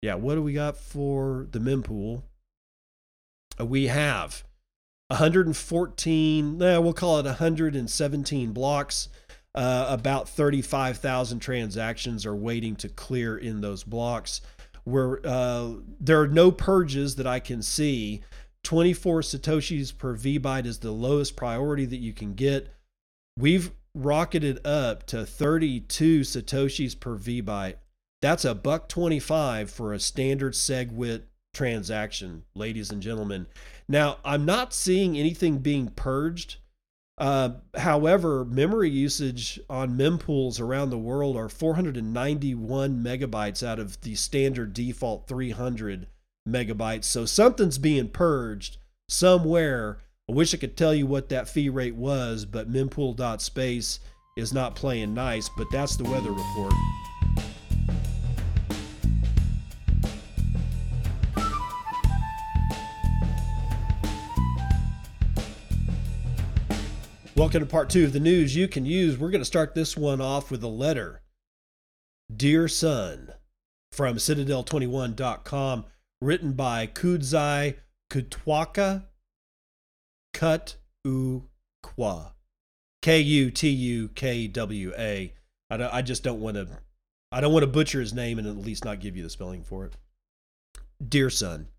Yeah, 0.02 0.16
what 0.16 0.36
do 0.36 0.42
we 0.42 0.54
got 0.54 0.78
for 0.78 1.48
the 1.52 1.60
mempool? 1.60 2.24
Uh, 3.60 3.66
we 3.66 3.88
have 3.88 4.44
114, 5.08 6.62
eh, 6.62 6.78
we'll 6.78 6.94
call 6.94 7.20
it 7.20 7.26
117 7.26 8.52
blocks. 8.52 9.10
Uh, 9.56 9.88
about 9.90 10.30
35,000 10.30 11.40
transactions 11.40 12.26
are 12.26 12.36
waiting 12.36 12.76
to 12.76 12.88
clear 12.88 13.38
in 13.38 13.62
those 13.62 13.84
blocks. 13.84 14.42
Where 14.84 15.20
uh, 15.26 15.74
there 16.00 16.22
are 16.22 16.28
no 16.28 16.52
purges 16.52 17.16
that 17.16 17.28
I 17.28 17.40
can 17.40 17.62
see. 17.62 18.22
24 18.64 19.22
satoshis 19.22 19.98
per 19.98 20.16
vbyte 20.16 20.66
is 20.66 20.80
the 20.80 20.92
lowest 20.92 21.36
priority 21.36 21.86
that 21.86 21.98
you 21.98 22.14
can 22.14 22.34
get. 22.34 22.74
We've 23.38 23.72
rocketed 23.96 24.66
up 24.66 25.06
to 25.08 25.26
32 25.26 26.22
satoshis 26.22 27.00
per 27.00 27.18
vbyte. 27.18 27.76
That's 28.22 28.46
a 28.46 28.54
buck 28.54 28.90
25 28.90 29.72
for 29.72 29.94
a 29.94 30.00
standard 30.00 30.54
SegWit 30.54 31.24
transaction, 31.60 32.42
ladies 32.56 32.90
and 32.90 33.02
gentlemen. 33.02 33.46
Now, 33.86 34.20
I'm 34.24 34.46
not 34.46 34.74
seeing 34.74 35.18
anything 35.18 35.58
being 35.58 35.90
purged. 35.90 36.56
Uh, 37.18 37.56
however, 37.76 38.46
memory 38.46 38.90
usage 38.90 39.60
on 39.70 39.98
mempools 39.98 40.62
around 40.62 40.90
the 40.90 40.98
world 40.98 41.36
are 41.36 41.50
491 41.50 43.04
megabytes 43.04 43.62
out 43.62 43.78
of 43.78 44.00
the 44.00 44.16
standard 44.16 44.72
default 44.72 45.28
300 45.28 46.08
megabytes. 46.48 47.04
So 47.04 47.26
something's 47.26 47.78
being 47.78 48.08
purged 48.08 48.78
somewhere. 49.10 49.98
I 50.30 50.32
wish 50.32 50.54
I 50.54 50.58
could 50.58 50.78
tell 50.78 50.96
you 50.96 51.08
what 51.08 51.28
that 51.28 51.50
fee 51.50 51.68
rate 51.68 51.96
was, 51.96 52.46
but 52.46 52.72
mempool.space 52.72 54.00
is 54.38 54.54
not 54.54 54.78
playing 54.78 55.14
nice, 55.14 55.50
but 55.58 55.68
that's 55.74 55.98
the 55.98 56.06
weather 56.06 56.32
report. 56.32 56.74
Welcome 67.40 67.62
to 67.62 67.68
part 67.68 67.90
two 67.90 68.04
of 68.04 68.12
the 68.12 68.20
news 68.20 68.54
you 68.54 68.68
can 68.68 68.86
use. 68.86 69.18
We're 69.18 69.30
going 69.30 69.40
to 69.40 69.46
start 69.46 69.74
this 69.74 69.96
one 69.96 70.20
off 70.20 70.52
with 70.52 70.62
a 70.62 70.68
letter. 70.68 71.22
Dear 72.36 72.68
Son, 72.68 73.32
from 73.94 74.18
Citadel21.com, 74.18 75.86
written 76.20 76.52
by 76.52 76.88
Kudzai 76.88 77.76
Kutwaka 78.12 79.06
Kut 80.34 80.76
Kwa. 81.82 82.34
K 83.02 83.20
U 83.22 83.52
T 83.52 83.70
U 83.70 84.10
K 84.10 84.48
W 84.50 84.92
A. 84.98 85.34
I 85.70 86.02
just 86.02 86.24
don't 86.24 86.42
want 86.42 86.58
to. 86.58 86.68
I 87.32 87.40
don't 87.40 87.54
want 87.54 87.64
to 87.64 87.68
butcher 87.68 88.02
his 88.02 88.14
name 88.14 88.38
and 88.38 88.50
at 88.50 88.58
least 88.58 88.84
not 88.84 89.00
give 89.00 89.16
you 89.16 89.24
the 89.24 89.30
spelling 89.30 89.64
for 89.64 89.86
it. 89.86 89.94
Dear 91.08 91.30
son, 91.30 91.70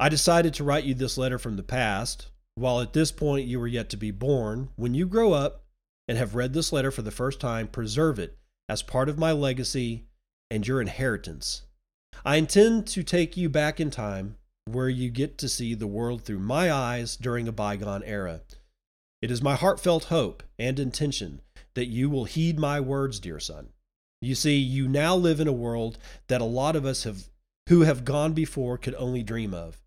I 0.00 0.08
decided 0.08 0.54
to 0.54 0.64
write 0.64 0.84
you 0.84 0.94
this 0.94 1.18
letter 1.18 1.38
from 1.38 1.56
the 1.56 1.62
past, 1.62 2.30
while 2.54 2.80
at 2.80 2.92
this 2.92 3.10
point 3.10 3.46
you 3.46 3.58
were 3.58 3.66
yet 3.66 3.88
to 3.90 3.96
be 3.96 4.10
born. 4.10 4.68
When 4.76 4.94
you 4.94 5.06
grow 5.06 5.32
up 5.32 5.64
and 6.06 6.18
have 6.18 6.34
read 6.34 6.52
this 6.52 6.72
letter 6.72 6.90
for 6.90 7.02
the 7.02 7.10
first 7.10 7.40
time, 7.40 7.66
preserve 7.66 8.18
it 8.18 8.38
as 8.68 8.82
part 8.82 9.08
of 9.08 9.18
my 9.18 9.32
legacy 9.32 10.04
and 10.50 10.66
your 10.66 10.80
inheritance. 10.80 11.62
I 12.24 12.36
intend 12.36 12.86
to 12.88 13.02
take 13.02 13.36
you 13.36 13.48
back 13.48 13.80
in 13.80 13.90
time 13.90 14.36
where 14.66 14.88
you 14.88 15.10
get 15.10 15.36
to 15.38 15.48
see 15.48 15.74
the 15.74 15.86
world 15.86 16.22
through 16.22 16.38
my 16.38 16.72
eyes 16.72 17.16
during 17.16 17.48
a 17.48 17.52
bygone 17.52 18.02
era. 18.04 18.42
It 19.20 19.30
is 19.30 19.42
my 19.42 19.54
heartfelt 19.54 20.04
hope 20.04 20.42
and 20.58 20.78
intention 20.78 21.40
that 21.74 21.86
you 21.86 22.08
will 22.08 22.24
heed 22.24 22.58
my 22.58 22.80
words, 22.80 23.18
dear 23.20 23.40
son. 23.40 23.70
You 24.20 24.34
see, 24.34 24.56
you 24.56 24.88
now 24.88 25.16
live 25.16 25.40
in 25.40 25.48
a 25.48 25.52
world 25.52 25.98
that 26.28 26.40
a 26.40 26.44
lot 26.44 26.76
of 26.76 26.86
us 26.86 27.04
have 27.04 27.28
who 27.68 27.80
have 27.82 28.04
gone 28.04 28.32
before 28.32 28.76
could 28.76 28.94
only 28.96 29.22
dream 29.22 29.54
of. 29.54 29.80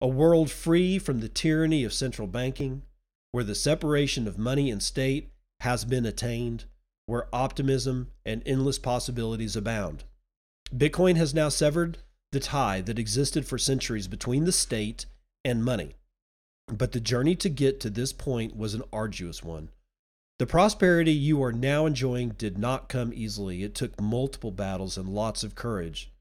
A 0.00 0.06
world 0.06 0.48
free 0.48 0.98
from 0.98 1.18
the 1.18 1.28
tyranny 1.28 1.82
of 1.82 1.92
central 1.92 2.28
banking, 2.28 2.82
where 3.32 3.42
the 3.42 3.56
separation 3.56 4.28
of 4.28 4.38
money 4.38 4.70
and 4.70 4.80
state 4.80 5.32
has 5.60 5.84
been 5.84 6.06
attained, 6.06 6.66
where 7.06 7.34
optimism 7.34 8.12
and 8.24 8.42
endless 8.46 8.78
possibilities 8.78 9.56
abound. 9.56 10.04
Bitcoin 10.72 11.16
has 11.16 11.34
now 11.34 11.48
severed 11.48 11.98
the 12.30 12.38
tie 12.38 12.80
that 12.82 12.98
existed 12.98 13.44
for 13.44 13.58
centuries 13.58 14.06
between 14.06 14.44
the 14.44 14.52
state 14.52 15.06
and 15.44 15.64
money. 15.64 15.96
But 16.68 16.92
the 16.92 17.00
journey 17.00 17.34
to 17.36 17.48
get 17.48 17.80
to 17.80 17.90
this 17.90 18.12
point 18.12 18.56
was 18.56 18.74
an 18.74 18.82
arduous 18.92 19.42
one. 19.42 19.70
The 20.38 20.46
prosperity 20.46 21.12
you 21.12 21.42
are 21.42 21.52
now 21.52 21.86
enjoying 21.86 22.30
did 22.30 22.56
not 22.56 22.88
come 22.88 23.12
easily. 23.12 23.64
It 23.64 23.74
took 23.74 24.00
multiple 24.00 24.52
battles 24.52 24.96
and 24.96 25.08
lots 25.08 25.42
of 25.42 25.56
courage. 25.56 26.12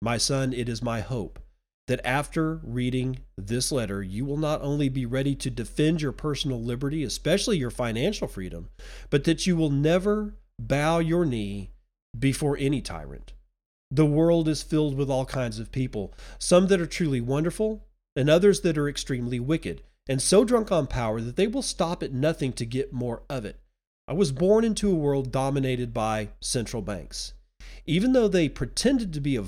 My 0.00 0.16
son, 0.16 0.52
it 0.52 0.68
is 0.68 0.82
my 0.82 1.00
hope 1.02 1.38
that 1.88 2.00
after 2.06 2.60
reading 2.62 3.18
this 3.36 3.72
letter, 3.72 4.02
you 4.02 4.24
will 4.24 4.36
not 4.36 4.62
only 4.62 4.88
be 4.88 5.04
ready 5.04 5.34
to 5.34 5.50
defend 5.50 6.00
your 6.00 6.12
personal 6.12 6.62
liberty, 6.62 7.02
especially 7.02 7.58
your 7.58 7.70
financial 7.70 8.28
freedom, 8.28 8.68
but 9.10 9.24
that 9.24 9.46
you 9.46 9.56
will 9.56 9.70
never 9.70 10.34
bow 10.58 10.98
your 10.98 11.24
knee 11.24 11.70
before 12.18 12.56
any 12.58 12.80
tyrant. 12.80 13.32
The 13.90 14.06
world 14.06 14.48
is 14.48 14.62
filled 14.62 14.96
with 14.96 15.10
all 15.10 15.26
kinds 15.26 15.58
of 15.58 15.72
people, 15.72 16.14
some 16.38 16.68
that 16.68 16.80
are 16.80 16.86
truly 16.86 17.20
wonderful, 17.20 17.84
and 18.16 18.30
others 18.30 18.60
that 18.60 18.78
are 18.78 18.88
extremely 18.88 19.40
wicked, 19.40 19.82
and 20.08 20.22
so 20.22 20.44
drunk 20.44 20.70
on 20.72 20.86
power 20.86 21.20
that 21.20 21.36
they 21.36 21.46
will 21.46 21.62
stop 21.62 22.02
at 22.02 22.12
nothing 22.12 22.52
to 22.54 22.64
get 22.64 22.92
more 22.92 23.22
of 23.28 23.44
it. 23.44 23.58
I 24.08 24.14
was 24.14 24.32
born 24.32 24.64
into 24.64 24.90
a 24.90 24.94
world 24.94 25.30
dominated 25.30 25.92
by 25.92 26.30
central 26.40 26.82
banks. 26.82 27.34
Even 27.86 28.12
though 28.12 28.28
they 28.28 28.48
pretended 28.48 29.12
to 29.12 29.20
be 29.20 29.36
a, 29.36 29.44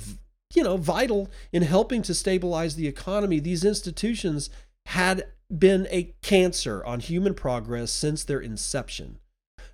you 0.54 0.62
know, 0.62 0.76
vital 0.76 1.30
in 1.52 1.62
helping 1.62 2.02
to 2.02 2.14
stabilize 2.14 2.76
the 2.76 2.86
economy, 2.88 3.40
these 3.40 3.64
institutions 3.64 4.50
had 4.86 5.24
been 5.56 5.86
a 5.90 6.14
cancer 6.22 6.84
on 6.84 7.00
human 7.00 7.34
progress 7.34 7.90
since 7.90 8.24
their 8.24 8.40
inception. 8.40 9.18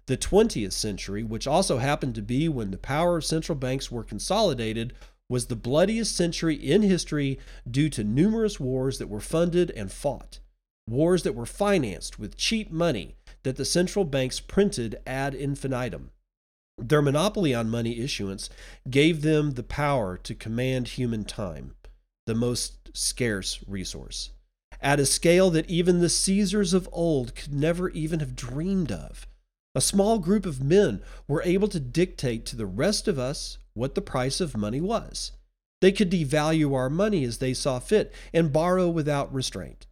The 0.06 0.16
20th 0.16 0.72
century, 0.72 1.22
which 1.22 1.46
also 1.46 1.78
happened 1.78 2.14
to 2.16 2.22
be 2.22 2.48
when 2.48 2.70
the 2.70 2.78
power 2.78 3.18
of 3.18 3.24
central 3.24 3.56
banks 3.56 3.90
were 3.90 4.02
consolidated, 4.02 4.92
was 5.28 5.46
the 5.46 5.56
bloodiest 5.56 6.16
century 6.16 6.56
in 6.56 6.82
history 6.82 7.38
due 7.70 7.88
to 7.90 8.02
numerous 8.02 8.58
wars 8.58 8.98
that 8.98 9.08
were 9.08 9.20
funded 9.20 9.70
and 9.70 9.92
fought. 9.92 10.40
Wars 10.88 11.22
that 11.22 11.36
were 11.36 11.46
financed 11.46 12.18
with 12.18 12.36
cheap 12.36 12.72
money 12.72 13.14
that 13.44 13.56
the 13.56 13.64
central 13.64 14.04
banks 14.04 14.40
printed 14.40 14.98
ad 15.06 15.34
infinitum. 15.34 16.10
Their 16.82 17.02
monopoly 17.02 17.54
on 17.54 17.68
money 17.68 18.00
issuance 18.00 18.48
gave 18.88 19.20
them 19.20 19.52
the 19.52 19.62
power 19.62 20.16
to 20.16 20.34
command 20.34 20.88
human 20.88 21.24
time, 21.24 21.74
the 22.26 22.34
most 22.34 22.88
scarce 22.94 23.62
resource, 23.66 24.30
at 24.80 24.98
a 24.98 25.04
scale 25.04 25.50
that 25.50 25.68
even 25.68 26.00
the 26.00 26.08
Caesars 26.08 26.72
of 26.72 26.88
old 26.90 27.34
could 27.34 27.52
never 27.52 27.90
even 27.90 28.20
have 28.20 28.34
dreamed 28.34 28.90
of. 28.90 29.26
A 29.74 29.82
small 29.82 30.18
group 30.18 30.46
of 30.46 30.62
men 30.62 31.02
were 31.28 31.42
able 31.42 31.68
to 31.68 31.78
dictate 31.78 32.46
to 32.46 32.56
the 32.56 32.66
rest 32.66 33.06
of 33.06 33.18
us 33.18 33.58
what 33.74 33.94
the 33.94 34.00
price 34.00 34.40
of 34.40 34.56
money 34.56 34.80
was. 34.80 35.32
They 35.82 35.92
could 35.92 36.10
devalue 36.10 36.74
our 36.74 36.88
money 36.88 37.24
as 37.24 37.38
they 37.38 37.52
saw 37.52 37.78
fit 37.78 38.12
and 38.32 38.54
borrow 38.54 38.88
without 38.88 39.32
restraint. 39.32 39.86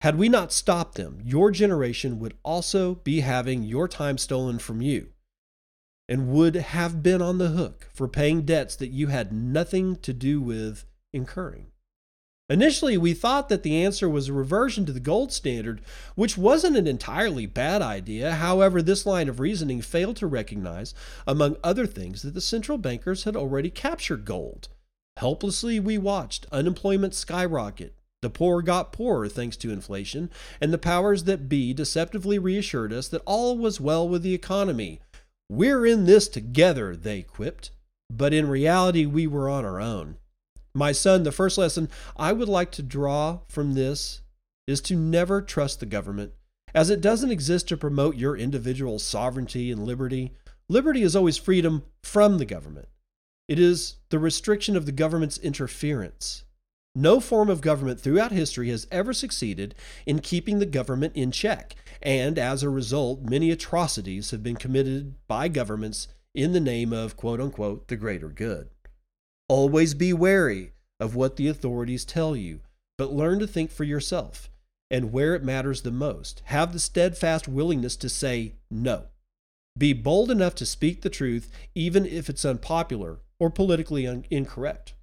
Had 0.00 0.16
we 0.16 0.28
not 0.28 0.52
stopped 0.52 0.94
them, 0.94 1.20
your 1.24 1.50
generation 1.50 2.20
would 2.20 2.36
also 2.44 2.94
be 2.94 3.20
having 3.20 3.64
your 3.64 3.88
time 3.88 4.16
stolen 4.16 4.60
from 4.60 4.80
you 4.80 5.08
and 6.10 6.28
would 6.28 6.56
have 6.56 7.04
been 7.04 7.22
on 7.22 7.38
the 7.38 7.50
hook 7.50 7.88
for 7.94 8.08
paying 8.08 8.42
debts 8.42 8.74
that 8.74 8.88
you 8.88 9.06
had 9.06 9.32
nothing 9.32 9.94
to 9.94 10.12
do 10.12 10.40
with 10.40 10.84
incurring. 11.12 11.68
Initially, 12.48 12.98
we 12.98 13.14
thought 13.14 13.48
that 13.48 13.62
the 13.62 13.80
answer 13.80 14.08
was 14.08 14.28
a 14.28 14.32
reversion 14.32 14.84
to 14.84 14.92
the 14.92 14.98
gold 14.98 15.32
standard, 15.32 15.80
which 16.16 16.36
wasn't 16.36 16.76
an 16.76 16.88
entirely 16.88 17.46
bad 17.46 17.80
idea. 17.80 18.32
However, 18.32 18.82
this 18.82 19.06
line 19.06 19.28
of 19.28 19.38
reasoning 19.38 19.80
failed 19.80 20.16
to 20.16 20.26
recognize, 20.26 20.92
among 21.28 21.56
other 21.62 21.86
things, 21.86 22.22
that 22.22 22.34
the 22.34 22.40
central 22.40 22.76
bankers 22.76 23.22
had 23.22 23.36
already 23.36 23.70
captured 23.70 24.24
gold. 24.24 24.66
Helplessly, 25.16 25.78
we 25.78 25.96
watched 25.96 26.46
unemployment 26.50 27.14
skyrocket. 27.14 27.94
The 28.20 28.30
poor 28.30 28.62
got 28.62 28.92
poorer 28.92 29.28
thanks 29.28 29.56
to 29.58 29.70
inflation, 29.70 30.28
and 30.60 30.72
the 30.72 30.78
powers 30.78 31.24
that 31.24 31.48
be 31.48 31.72
deceptively 31.72 32.38
reassured 32.38 32.92
us 32.92 33.06
that 33.08 33.22
all 33.26 33.56
was 33.56 33.80
well 33.80 34.08
with 34.08 34.24
the 34.24 34.34
economy. 34.34 35.00
We're 35.50 35.84
in 35.84 36.04
this 36.04 36.28
together, 36.28 36.94
they 36.94 37.22
quipped. 37.22 37.72
But 38.08 38.32
in 38.32 38.48
reality, 38.48 39.04
we 39.04 39.26
were 39.26 39.50
on 39.50 39.64
our 39.64 39.80
own. 39.80 40.16
My 40.76 40.92
son, 40.92 41.24
the 41.24 41.32
first 41.32 41.58
lesson 41.58 41.88
I 42.16 42.32
would 42.32 42.48
like 42.48 42.70
to 42.72 42.84
draw 42.84 43.40
from 43.48 43.74
this 43.74 44.20
is 44.68 44.80
to 44.82 44.94
never 44.94 45.42
trust 45.42 45.80
the 45.80 45.86
government, 45.86 46.34
as 46.72 46.88
it 46.88 47.00
doesn't 47.00 47.32
exist 47.32 47.66
to 47.66 47.76
promote 47.76 48.14
your 48.14 48.36
individual 48.36 49.00
sovereignty 49.00 49.72
and 49.72 49.84
liberty. 49.84 50.34
Liberty 50.68 51.02
is 51.02 51.16
always 51.16 51.36
freedom 51.36 51.82
from 52.00 52.38
the 52.38 52.44
government, 52.44 52.86
it 53.48 53.58
is 53.58 53.96
the 54.10 54.20
restriction 54.20 54.76
of 54.76 54.86
the 54.86 54.92
government's 54.92 55.38
interference. 55.38 56.44
No 56.94 57.20
form 57.20 57.48
of 57.48 57.60
government 57.60 58.00
throughout 58.00 58.32
history 58.32 58.68
has 58.70 58.86
ever 58.90 59.12
succeeded 59.12 59.74
in 60.06 60.18
keeping 60.18 60.58
the 60.58 60.66
government 60.66 61.14
in 61.14 61.30
check, 61.30 61.76
and 62.02 62.36
as 62.38 62.62
a 62.62 62.68
result, 62.68 63.22
many 63.22 63.50
atrocities 63.50 64.32
have 64.32 64.42
been 64.42 64.56
committed 64.56 65.14
by 65.28 65.46
governments 65.48 66.08
in 66.34 66.52
the 66.52 66.60
name 66.60 66.92
of 66.92 67.16
quote 67.16 67.40
unquote 67.40 67.86
the 67.88 67.96
greater 67.96 68.28
good. 68.28 68.68
Always 69.48 69.94
be 69.94 70.12
wary 70.12 70.72
of 70.98 71.14
what 71.14 71.36
the 71.36 71.46
authorities 71.48 72.04
tell 72.04 72.34
you, 72.34 72.60
but 72.98 73.12
learn 73.12 73.38
to 73.38 73.46
think 73.46 73.70
for 73.70 73.84
yourself. 73.84 74.48
and 74.92 75.12
where 75.12 75.36
it 75.36 75.44
matters 75.44 75.82
the 75.82 75.92
most. 75.92 76.42
Have 76.46 76.72
the 76.72 76.80
steadfast 76.80 77.46
willingness 77.46 77.94
to 77.94 78.08
say 78.08 78.54
no. 78.72 79.04
Be 79.78 79.92
bold 79.92 80.32
enough 80.32 80.56
to 80.56 80.66
speak 80.66 81.02
the 81.02 81.08
truth, 81.08 81.48
even 81.76 82.04
if 82.04 82.28
it's 82.28 82.44
unpopular 82.44 83.20
or 83.38 83.50
politically 83.50 84.04
un- 84.08 84.24
incorrect. 84.30 84.94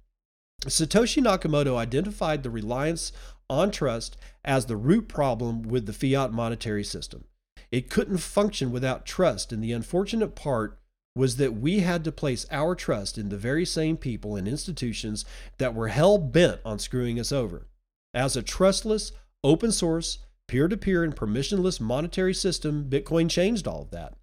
Satoshi 0.64 1.22
Nakamoto 1.22 1.76
identified 1.76 2.42
the 2.42 2.50
reliance 2.50 3.12
on 3.48 3.70
trust 3.70 4.16
as 4.44 4.66
the 4.66 4.76
root 4.76 5.08
problem 5.08 5.62
with 5.62 5.86
the 5.86 5.92
fiat 5.92 6.32
monetary 6.32 6.84
system. 6.84 7.24
It 7.70 7.90
couldn't 7.90 8.18
function 8.18 8.72
without 8.72 9.06
trust, 9.06 9.52
and 9.52 9.62
the 9.62 9.72
unfortunate 9.72 10.34
part 10.34 10.78
was 11.14 11.36
that 11.36 11.54
we 11.54 11.80
had 11.80 12.04
to 12.04 12.12
place 12.12 12.46
our 12.50 12.74
trust 12.74 13.18
in 13.18 13.28
the 13.28 13.36
very 13.36 13.64
same 13.64 13.96
people 13.96 14.36
and 14.36 14.46
institutions 14.46 15.24
that 15.58 15.74
were 15.74 15.88
hell 15.88 16.18
bent 16.18 16.60
on 16.64 16.78
screwing 16.78 17.18
us 17.18 17.32
over. 17.32 17.66
As 18.14 18.36
a 18.36 18.42
trustless, 18.42 19.12
open 19.44 19.72
source, 19.72 20.18
peer 20.46 20.68
to 20.68 20.76
peer, 20.76 21.04
and 21.04 21.14
permissionless 21.14 21.80
monetary 21.80 22.34
system, 22.34 22.88
Bitcoin 22.88 23.28
changed 23.28 23.66
all 23.66 23.82
of 23.82 23.90
that. 23.90 24.14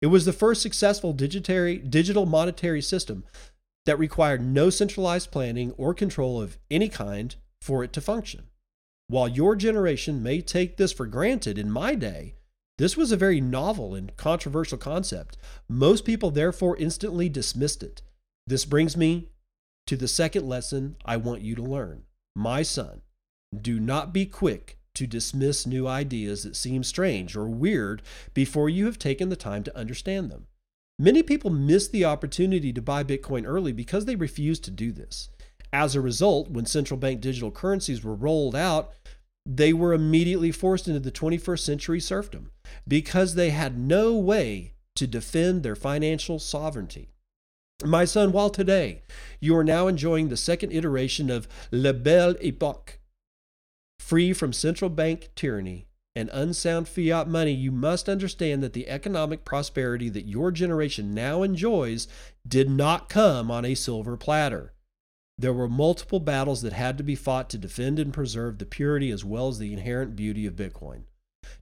It 0.00 0.08
was 0.08 0.24
the 0.24 0.32
first 0.32 0.62
successful 0.62 1.12
digital 1.12 2.26
monetary 2.26 2.82
system 2.82 3.24
that 3.86 3.98
required 3.98 4.42
no 4.42 4.70
centralized 4.70 5.30
planning 5.30 5.72
or 5.72 5.94
control 5.94 6.40
of 6.40 6.58
any 6.70 6.88
kind 6.88 7.34
for 7.60 7.82
it 7.82 7.92
to 7.92 8.00
function. 8.00 8.48
While 9.08 9.28
your 9.28 9.56
generation 9.56 10.22
may 10.22 10.40
take 10.40 10.76
this 10.76 10.92
for 10.92 11.06
granted, 11.06 11.58
in 11.58 11.70
my 11.70 11.94
day, 11.94 12.34
this 12.78 12.96
was 12.96 13.12
a 13.12 13.16
very 13.16 13.40
novel 13.40 13.94
and 13.94 14.16
controversial 14.16 14.78
concept. 14.78 15.36
Most 15.68 16.04
people 16.04 16.30
therefore 16.30 16.76
instantly 16.78 17.28
dismissed 17.28 17.82
it. 17.82 18.02
This 18.46 18.64
brings 18.64 18.96
me 18.96 19.28
to 19.86 19.96
the 19.96 20.08
second 20.08 20.48
lesson 20.48 20.96
I 21.04 21.16
want 21.16 21.42
you 21.42 21.54
to 21.56 21.62
learn. 21.62 22.04
My 22.34 22.62
son, 22.62 23.02
do 23.60 23.78
not 23.78 24.12
be 24.12 24.24
quick 24.24 24.78
to 24.94 25.06
dismiss 25.06 25.66
new 25.66 25.86
ideas 25.86 26.42
that 26.42 26.56
seem 26.56 26.84
strange 26.84 27.36
or 27.36 27.46
weird 27.46 28.02
before 28.34 28.68
you 28.68 28.86
have 28.86 28.98
taken 28.98 29.28
the 29.28 29.36
time 29.36 29.62
to 29.64 29.76
understand 29.76 30.30
them. 30.30 30.46
Many 30.98 31.22
people 31.22 31.50
miss 31.50 31.88
the 31.88 32.04
opportunity 32.04 32.72
to 32.72 32.82
buy 32.82 33.02
Bitcoin 33.02 33.44
early 33.46 33.72
because 33.72 34.04
they 34.04 34.16
refused 34.16 34.64
to 34.64 34.70
do 34.70 34.92
this. 34.92 35.30
As 35.72 35.94
a 35.94 36.00
result, 36.00 36.50
when 36.50 36.66
central 36.66 36.98
bank 36.98 37.20
digital 37.20 37.50
currencies 37.50 38.04
were 38.04 38.14
rolled 38.14 38.54
out, 38.54 38.92
they 39.46 39.72
were 39.72 39.92
immediately 39.92 40.52
forced 40.52 40.86
into 40.86 41.00
the 41.00 41.10
21st 41.10 41.60
century 41.60 42.00
serfdom 42.00 42.52
because 42.86 43.34
they 43.34 43.50
had 43.50 43.78
no 43.78 44.14
way 44.16 44.74
to 44.94 45.06
defend 45.06 45.62
their 45.62 45.74
financial 45.74 46.38
sovereignty. 46.38 47.08
My 47.84 48.04
son, 48.04 48.30
while 48.30 48.50
today 48.50 49.02
you 49.40 49.56
are 49.56 49.64
now 49.64 49.88
enjoying 49.88 50.28
the 50.28 50.36
second 50.36 50.72
iteration 50.72 51.30
of 51.30 51.48
La 51.72 51.92
Belle 51.92 52.36
Epoque, 52.40 52.98
free 53.98 54.32
from 54.32 54.52
central 54.52 54.90
bank 54.90 55.30
tyranny 55.34 55.86
and 56.14 56.28
unsound 56.32 56.88
fiat 56.88 57.26
money, 57.26 57.52
you 57.52 57.72
must 57.72 58.08
understand 58.08 58.62
that 58.62 58.72
the 58.72 58.88
economic 58.88 59.44
prosperity 59.44 60.08
that 60.10 60.26
your 60.26 60.50
generation 60.50 61.14
now 61.14 61.42
enjoys 61.42 62.06
did 62.46 62.68
not 62.68 63.08
come 63.08 63.50
on 63.50 63.64
a 63.64 63.74
silver 63.74 64.16
platter. 64.16 64.72
There 65.38 65.52
were 65.52 65.68
multiple 65.68 66.20
battles 66.20 66.62
that 66.62 66.74
had 66.74 66.98
to 66.98 67.04
be 67.04 67.14
fought 67.14 67.48
to 67.50 67.58
defend 67.58 67.98
and 67.98 68.12
preserve 68.12 68.58
the 68.58 68.66
purity 68.66 69.10
as 69.10 69.24
well 69.24 69.48
as 69.48 69.58
the 69.58 69.72
inherent 69.72 70.14
beauty 70.14 70.46
of 70.46 70.54
Bitcoin. 70.54 71.04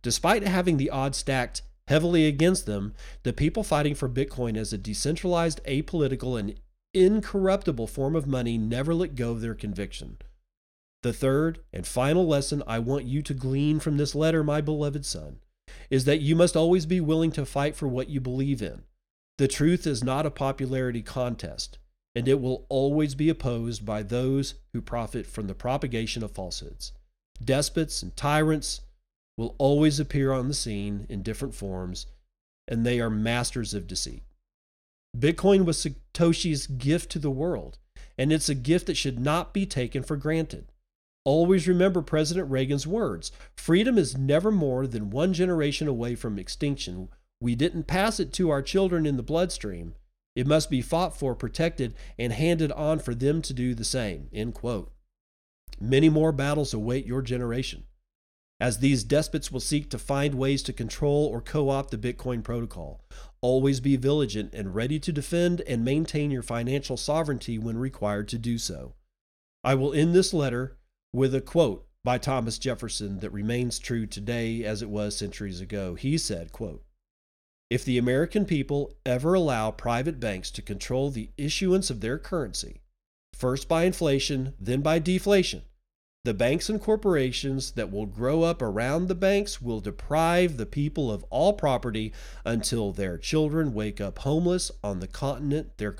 Despite 0.03 0.43
having 0.43 0.77
the 0.77 0.91
odds 0.91 1.19
stacked 1.19 1.63
heavily 1.89 2.27
against 2.27 2.67
them, 2.67 2.95
the 3.23 3.33
people 3.33 3.63
fighting 3.63 3.95
for 3.95 4.09
Bitcoin 4.09 4.57
as 4.57 4.73
a 4.73 4.79
decentralized, 4.79 5.61
apolitical, 5.65 6.39
and 6.39 6.59
incorruptible 6.93 7.87
form 7.87 8.17
of 8.17 8.27
money 8.27 8.59
never 8.59 8.95
let 8.95 9.15
go 9.15 9.31
of 9.31 9.41
their 9.41 9.55
conviction. 9.55 10.19
The 11.03 11.13
third 11.13 11.61
and 11.73 11.87
final 11.87 12.27
lesson 12.27 12.63
I 12.67 12.79
want 12.79 13.05
you 13.05 13.23
to 13.23 13.35
glean 13.35 13.81
from 13.81 13.97
this 13.97 14.15
letter, 14.15 14.45
my 14.45 14.61
beloved 14.61 15.07
son, 15.07 15.39
is 15.89 16.05
that 16.05 16.21
you 16.21 16.37
must 16.37 16.57
always 16.57 16.87
be 16.87 17.01
willing 17.01 17.33
to 17.33 17.47
fight 17.47 17.75
for 17.75 17.89
what 17.89 18.09
you 18.09 18.21
believe 18.21 18.61
in. 18.61 18.83
The 19.39 19.49
truth 19.49 19.87
is 19.87 20.05
not 20.05 20.27
a 20.27 20.31
popularity 20.31 21.03
contest 21.03 21.79
and 22.15 22.27
it 22.27 22.41
will 22.41 22.67
always 22.69 23.15
be 23.15 23.29
opposed 23.29 23.85
by 23.87 24.03
those 24.03 24.55
who 24.73 24.81
profit 24.81 25.27
from 25.27 25.47
the 25.47 25.55
propagation 25.55 26.23
of 26.23 26.33
falsehoods. 26.33 26.93
Despots 27.43 28.03
and 28.03 28.17
tyrants 28.17 28.81
will 29.37 29.55
always 29.59 30.01
appear 30.01 30.33
on 30.33 30.49
the 30.49 30.55
scene 30.55 31.07
in 31.09 31.23
different 31.23 31.55
forms, 31.55 32.07
and 32.67 32.85
they 32.85 33.01
are 33.01 33.11
masters 33.11 33.75
of 33.75 33.87
deceit. 33.87 34.23
Bitcoin 35.17 35.65
was 35.65 35.79
Satoshi's 35.79 36.67
gift 36.67 37.11
to 37.13 37.19
the 37.19 37.31
world, 37.31 37.79
and 38.19 38.33
it's 38.33 38.49
a 38.49 38.55
gift 38.55 38.87
that 38.87 38.97
should 38.97 39.19
not 39.19 39.55
be 39.55 39.65
taken 39.65 40.03
for 40.03 40.17
granted. 40.17 40.70
Always 41.25 41.69
remember 41.69 42.03
President 42.03 42.51
Reagan's 42.51 42.87
words 42.87 43.31
freedom 43.57 43.99
is 43.99 44.17
never 44.17 44.51
more 44.51 44.87
than 44.87 45.11
one 45.11 45.33
generation 45.33 45.87
away 45.87 46.15
from 46.15 46.39
extinction. 46.39 47.09
We 47.41 47.55
didn't 47.55 47.87
pass 47.87 48.21
it 48.21 48.33
to 48.35 48.51
our 48.51 48.63
children 48.63 49.07
in 49.07 49.17
the 49.17 49.23
bloodstream, 49.23 49.95
it 50.37 50.47
must 50.47 50.71
be 50.71 50.81
fought 50.81 51.19
for, 51.19 51.35
protected, 51.35 51.95
and 52.19 52.33
handed 52.33 52.71
on 52.73 53.01
for 53.01 53.15
them 53.15 53.43
to 53.43 53.53
do 53.53 53.75
the 53.75 53.85
same. 53.85 54.29
End 54.33 54.55
quote. 54.55 54.93
Many 55.81 56.09
more 56.09 56.33
battles 56.33 56.73
await 56.73 57.07
your 57.07 57.23
generation, 57.23 57.85
as 58.61 58.79
these 58.79 59.05
despots 59.05 59.51
will 59.51 59.61
seek 59.61 59.91
to 59.91 59.99
find 59.99 60.35
ways 60.35 60.63
to 60.65 60.73
control 60.73 61.27
or 61.27 61.41
co 61.41 61.71
opt 61.71 61.91
the 61.91 61.99
Bitcoin 61.99 62.45
protocol. 62.45 63.05
Always 63.41 63.81
be 63.81 63.97
vigilant 63.97 64.55
and 64.55 64.75
ready 64.75 65.01
to 65.01 65.13
defend 65.13 65.63
and 65.63 65.85
maintain 65.85 66.31
your 66.31 66.43
financial 66.43 66.97
sovereignty 66.97 67.59
when 67.59 67.79
required 67.79 68.29
to 68.29 68.39
do 68.39 68.59
so. 68.59 68.95
I 69.65 69.75
will 69.75 69.93
end 69.93 70.15
this 70.15 70.33
letter 70.33 70.79
with 71.13 71.35
a 71.35 71.41
quote 71.41 71.87
by 72.05 72.19
Thomas 72.19 72.59
Jefferson 72.59 73.21
that 73.21 73.31
remains 73.31 73.79
true 73.79 74.07
today 74.07 74.65
as 74.65 74.83
it 74.83 74.89
was 74.89 75.17
centuries 75.17 75.61
ago. 75.61 75.95
He 75.95 76.17
said, 76.17 76.53
quote, 76.53 76.83
if 77.69 77.85
the 77.85 77.99
American 77.99 78.47
people 78.47 78.97
ever 79.07 79.35
allow 79.35 79.71
private 79.71 80.19
banks 80.19 80.51
to 80.53 80.63
control 80.63 81.11
the 81.11 81.31
issuance 81.37 81.89
of 81.89 82.01
their 82.01 82.19
currency, 82.19 82.81
first 83.33 83.69
by 83.69 83.85
inflation, 83.85 84.55
then 84.59 84.81
by 84.81 84.99
deflation, 84.99 85.63
the 86.25 86.35
banks 86.35 86.69
and 86.69 86.81
corporations 86.81 87.73
that 87.73 87.91
will 87.91 88.05
grow 88.05 88.43
up 88.43 88.61
around 88.61 89.07
the 89.09 89.15
banks 89.15 89.63
will 89.63 89.81
deprive 89.81 90.57
the 90.57 90.67
people 90.67 91.11
of 91.11 91.25
all 91.31 91.55
property 91.55 92.13
until 92.45 92.93
their 92.93 93.17
children 93.17 93.73
wake 93.73 94.01
up 94.03 94.19
homeless 94.19 94.71
on 94.85 95.01
the 95.01 95.07
continent 95.07 95.79
their 95.79 95.97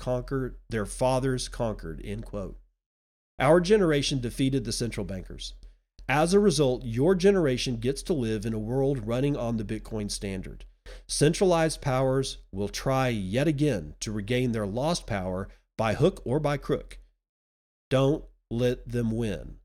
their 0.69 0.85
fathers 0.85 1.47
conquered. 1.47 2.01
End 2.03 2.25
quote. 2.25 2.60
Our 3.41 3.59
generation 3.59 4.21
defeated 4.21 4.65
the 4.65 4.71
central 4.71 5.03
bankers. 5.03 5.55
As 6.07 6.33
a 6.33 6.39
result, 6.39 6.85
your 6.85 7.15
generation 7.15 7.77
gets 7.77 8.03
to 8.03 8.13
live 8.13 8.45
in 8.45 8.53
a 8.53 8.59
world 8.59 9.07
running 9.07 9.35
on 9.35 9.57
the 9.57 9.63
Bitcoin 9.63 10.11
standard. 10.11 10.65
Centralized 11.07 11.81
powers 11.81 12.37
will 12.51 12.69
try 12.69 13.07
yet 13.07 13.47
again 13.47 13.95
to 14.01 14.11
regain 14.11 14.51
their 14.51 14.67
lost 14.67 15.07
power 15.07 15.47
by 15.75 15.95
hook 15.95 16.21
or 16.23 16.39
by 16.39 16.57
crook. 16.57 16.99
Don't 17.89 18.23
let 18.51 18.87
them 18.87 19.09
win. 19.09 19.55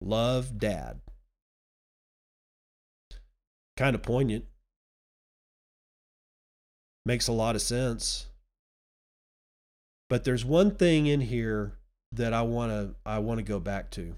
Love, 0.00 0.58
Dad. 0.58 1.00
Kind 3.76 3.94
of 3.94 4.02
poignant. 4.02 4.46
Makes 7.04 7.28
a 7.28 7.32
lot 7.32 7.54
of 7.54 7.60
sense. 7.60 8.28
But 10.08 10.24
there's 10.24 10.44
one 10.44 10.70
thing 10.70 11.06
in 11.06 11.20
here 11.20 11.74
that 12.16 12.32
I 12.32 12.42
want 12.42 12.72
to 12.72 12.94
I 13.04 13.18
want 13.18 13.38
to 13.38 13.44
go 13.44 13.60
back 13.60 13.90
to. 13.92 14.16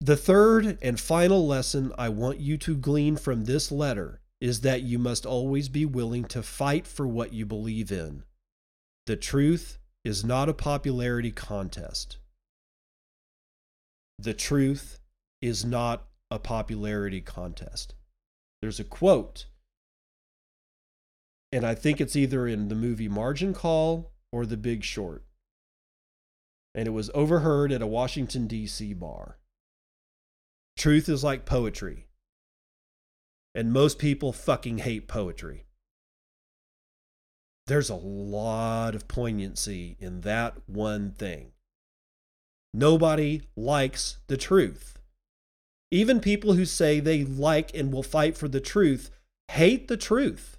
The 0.00 0.16
third 0.16 0.78
and 0.80 0.98
final 0.98 1.46
lesson 1.46 1.92
I 1.98 2.08
want 2.08 2.38
you 2.38 2.56
to 2.58 2.76
glean 2.76 3.16
from 3.16 3.44
this 3.44 3.72
letter 3.72 4.20
is 4.40 4.60
that 4.60 4.82
you 4.82 4.98
must 4.98 5.26
always 5.26 5.68
be 5.68 5.84
willing 5.84 6.24
to 6.26 6.42
fight 6.42 6.86
for 6.86 7.06
what 7.06 7.32
you 7.32 7.44
believe 7.44 7.90
in. 7.90 8.22
The 9.06 9.16
truth 9.16 9.78
is 10.04 10.24
not 10.24 10.48
a 10.48 10.54
popularity 10.54 11.32
contest. 11.32 12.18
The 14.20 14.34
truth 14.34 15.00
is 15.42 15.64
not 15.64 16.06
a 16.30 16.38
popularity 16.38 17.20
contest. 17.20 17.94
There's 18.60 18.80
a 18.80 18.84
quote, 18.84 19.46
and 21.50 21.64
I 21.64 21.74
think 21.74 22.00
it's 22.00 22.16
either 22.16 22.46
in 22.46 22.68
the 22.68 22.74
movie 22.74 23.08
Margin 23.08 23.54
Call 23.54 24.12
or 24.32 24.46
The 24.46 24.56
Big 24.56 24.84
Short. 24.84 25.24
And 26.74 26.86
it 26.86 26.92
was 26.92 27.10
overheard 27.14 27.72
at 27.72 27.82
a 27.82 27.86
Washington, 27.86 28.46
D.C. 28.46 28.94
bar. 28.94 29.38
Truth 30.76 31.08
is 31.08 31.24
like 31.24 31.44
poetry. 31.44 32.06
And 33.54 33.72
most 33.72 33.98
people 33.98 34.32
fucking 34.32 34.78
hate 34.78 35.08
poetry. 35.08 35.64
There's 37.66 37.90
a 37.90 37.96
lot 37.96 38.94
of 38.94 39.08
poignancy 39.08 39.96
in 39.98 40.22
that 40.22 40.54
one 40.66 41.12
thing. 41.12 41.52
Nobody 42.72 43.42
likes 43.56 44.18
the 44.26 44.36
truth. 44.36 44.98
Even 45.90 46.20
people 46.20 46.52
who 46.52 46.64
say 46.64 47.00
they 47.00 47.24
like 47.24 47.74
and 47.74 47.92
will 47.92 48.02
fight 48.02 48.36
for 48.36 48.48
the 48.48 48.60
truth 48.60 49.10
hate 49.50 49.88
the 49.88 49.96
truth. 49.96 50.57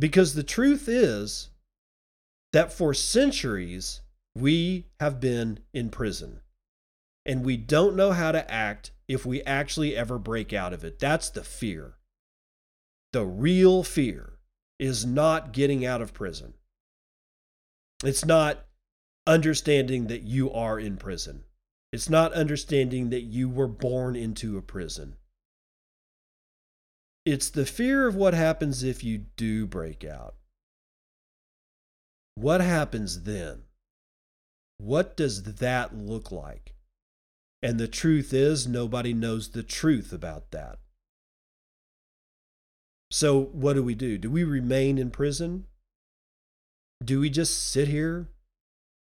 Because 0.00 0.34
the 0.34 0.42
truth 0.42 0.88
is 0.88 1.50
that 2.52 2.72
for 2.72 2.92
centuries 2.92 4.00
we 4.34 4.86
have 4.98 5.20
been 5.20 5.60
in 5.72 5.90
prison. 5.90 6.40
and 7.26 7.44
we 7.44 7.56
don't 7.56 7.96
know 7.96 8.12
how 8.12 8.32
to 8.32 8.50
act 8.50 8.92
if 9.06 9.26
we 9.26 9.42
actually 9.42 9.96
ever 9.96 10.18
break 10.18 10.52
out 10.52 10.72
of 10.72 10.84
it. 10.84 10.98
That's 10.98 11.30
the 11.30 11.44
fear. 11.44 11.94
The 13.12 13.24
real 13.24 13.82
fear 13.82 14.38
is 14.78 15.04
not 15.04 15.52
getting 15.52 15.84
out 15.84 16.00
of 16.00 16.14
prison. 16.14 16.54
It's 18.02 18.24
not 18.24 18.66
understanding 19.26 20.06
that 20.06 20.22
you 20.22 20.50
are 20.50 20.80
in 20.80 20.96
prison. 20.96 21.44
It's 21.92 22.08
not 22.08 22.32
understanding 22.32 23.10
that 23.10 23.22
you 23.22 23.48
were 23.48 23.68
born 23.68 24.16
into 24.16 24.56
a 24.56 24.62
prison. 24.62 25.16
It's 27.30 27.48
the 27.48 27.64
fear 27.64 28.08
of 28.08 28.16
what 28.16 28.34
happens 28.34 28.82
if 28.82 29.04
you 29.04 29.26
do 29.36 29.64
break 29.64 30.04
out. 30.04 30.34
What 32.34 32.60
happens 32.60 33.22
then? 33.22 33.62
What 34.78 35.16
does 35.16 35.44
that 35.44 35.96
look 35.96 36.32
like? 36.32 36.74
And 37.62 37.78
the 37.78 37.86
truth 37.86 38.32
is, 38.32 38.66
nobody 38.66 39.14
knows 39.14 39.50
the 39.50 39.62
truth 39.62 40.12
about 40.12 40.50
that. 40.50 40.80
So, 43.12 43.40
what 43.40 43.74
do 43.74 43.84
we 43.84 43.94
do? 43.94 44.18
Do 44.18 44.28
we 44.28 44.42
remain 44.42 44.98
in 44.98 45.12
prison? 45.12 45.66
Do 47.04 47.20
we 47.20 47.30
just 47.30 47.70
sit 47.70 47.86
here 47.86 48.26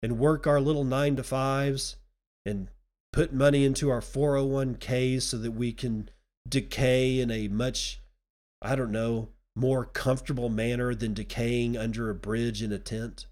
and 0.02 0.18
work 0.18 0.46
our 0.46 0.60
little 0.60 0.84
nine 0.84 1.16
to 1.16 1.22
fives 1.22 1.96
and 2.44 2.68
put 3.10 3.32
money 3.32 3.64
into 3.64 3.88
our 3.88 4.02
401ks 4.02 5.22
so 5.22 5.38
that 5.38 5.52
we 5.52 5.72
can 5.72 6.10
decay 6.46 7.18
in 7.18 7.30
a 7.30 7.48
much, 7.48 8.01
I 8.62 8.76
don't 8.76 8.92
know, 8.92 9.30
more 9.54 9.84
comfortable 9.84 10.48
manner 10.48 10.94
than 10.94 11.14
decaying 11.14 11.76
under 11.76 12.08
a 12.08 12.14
bridge 12.14 12.62
in 12.62 12.72
a 12.72 12.78
tent? 12.78 13.26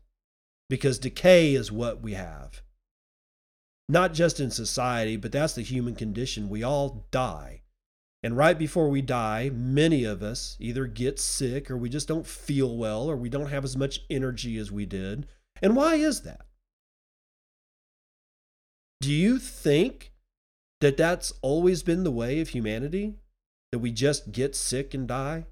Because 0.68 0.99
decay 0.99 1.55
is 1.55 1.72
what 1.72 2.03
we 2.03 2.14
have. 2.14 2.62
Not 3.89 4.12
just 4.12 4.39
in 4.39 4.51
society, 4.51 5.16
but 5.16 5.33
that's 5.33 5.55
the 5.55 5.62
human 5.62 5.95
condition. 5.95 6.49
We 6.49 6.62
all 6.62 7.07
die. 7.11 7.62
And 8.22 8.37
right 8.37 8.59
before 8.59 8.89
we 8.89 9.01
die, 9.01 9.51
many 9.53 10.05
of 10.05 10.22
us 10.22 10.57
either 10.61 10.87
get 10.87 11.18
sick 11.18 11.70
or 11.70 11.76
we 11.76 11.89
just 11.89 12.07
don't 12.07 12.26
feel 12.26 12.76
well 12.76 13.11
or 13.11 13.16
we 13.16 13.31
don't 13.31 13.51
have 13.51 13.64
as 13.64 13.76
much 13.76 14.01
energy 14.11 14.59
as 14.59 14.70
we 14.70 14.85
did. 14.85 15.26
And 15.62 15.74
why 15.74 15.95
is 15.95 16.20
that? 16.22 16.47
Do 19.01 19.11
you 19.11 19.39
think 19.39 20.12
that 20.81 20.99
that's 20.99 21.33
always 21.41 21.83
been 21.83 22.05
the 22.05 22.11
way 22.11 22.41
of 22.41 22.51
humanity? 22.51 23.16
That 23.73 23.79
we 23.79 23.93
just 23.93 24.33
get 24.33 24.57
sick 24.57 24.95
and 24.95 25.07
die? 25.07 25.47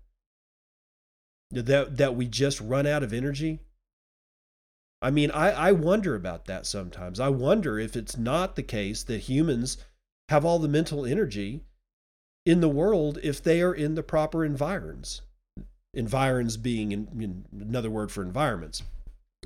That, 1.51 1.97
that 1.97 2.15
we 2.15 2.27
just 2.27 2.61
run 2.61 2.87
out 2.87 3.03
of 3.03 3.13
energy? 3.13 3.61
I 5.01 5.11
mean, 5.11 5.31
I, 5.31 5.51
I 5.51 5.73
wonder 5.73 6.15
about 6.15 6.47
that 6.47 6.67
sometimes. 6.67 7.21
I 7.21 7.29
wonder 7.29 7.79
if 7.79 7.97
it's 7.97 8.17
not 8.17 8.57
the 8.57 8.63
case 8.63 9.05
that 9.05 9.21
humans 9.21 9.79
have 10.29 10.45
all 10.45 10.59
the 10.59 10.69
mental 10.69 11.07
energy 11.07 11.63
in 12.45 12.61
the 12.61 12.69
world 12.69 13.19
if 13.23 13.43
they 13.43 13.63
are 13.63 13.75
in 13.75 13.95
the 13.95 14.03
proper 14.03 14.45
environs. 14.45 15.23
Environs 15.95 16.57
being 16.57 16.93
in, 16.93 17.09
in 17.19 17.45
another 17.61 17.91
word 17.91 18.11
for 18.11 18.23
environments, 18.23 18.83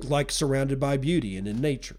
like 0.03 0.31
surrounded 0.31 0.79
by 0.79 0.97
beauty 0.97 1.37
and 1.37 1.47
in 1.47 1.61
nature 1.61 1.97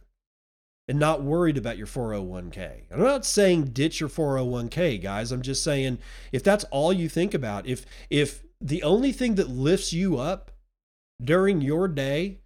and 0.89 0.99
not 0.99 1.23
worried 1.23 1.57
about 1.57 1.79
your 1.79 1.87
401k. 1.87 2.83
I'm 2.91 3.01
not 3.01 3.25
saying 3.25 3.67
ditch 3.67 4.01
your 4.01 4.09
401k, 4.09 5.03
guys. 5.03 5.33
I'm 5.33 5.43
just 5.43 5.65
saying 5.65 5.99
if 6.33 6.43
that's 6.43 6.65
all 6.65 6.93
you 6.93 7.09
think 7.09 7.35
about, 7.35 7.67
if 7.67 7.87
if 8.11 8.43
the 8.61 8.83
only 8.83 9.13
thing 9.13 9.37
that 9.37 9.49
lifts 9.49 9.93
you 9.93 10.19
up 10.19 10.51
during 11.23 11.61
your 11.61 11.89
day, 11.89 12.41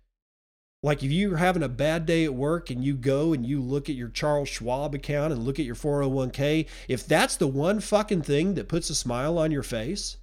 like 0.82 1.02
if 1.02 1.10
you're 1.10 1.36
having 1.36 1.62
a 1.62 1.68
bad 1.68 2.06
day 2.06 2.24
at 2.24 2.34
work 2.34 2.70
and 2.70 2.84
you 2.84 2.94
go 2.94 3.32
and 3.32 3.44
you 3.44 3.60
look 3.60 3.88
at 3.88 3.96
your 3.96 4.08
Charles 4.08 4.48
Schwab 4.48 4.94
account 4.94 5.32
and 5.32 5.44
look 5.44 5.58
at 5.58 5.64
your 5.64 5.74
401k, 5.74 6.66
if 6.88 7.06
that's 7.06 7.36
the 7.36 7.48
one 7.48 7.80
fucking 7.80 8.22
thing 8.22 8.54
that 8.54 8.68
puts 8.68 8.88
a 8.90 8.94
smile 8.94 9.38
on 9.38 9.50
your 9.50 9.64
face, 9.64 10.18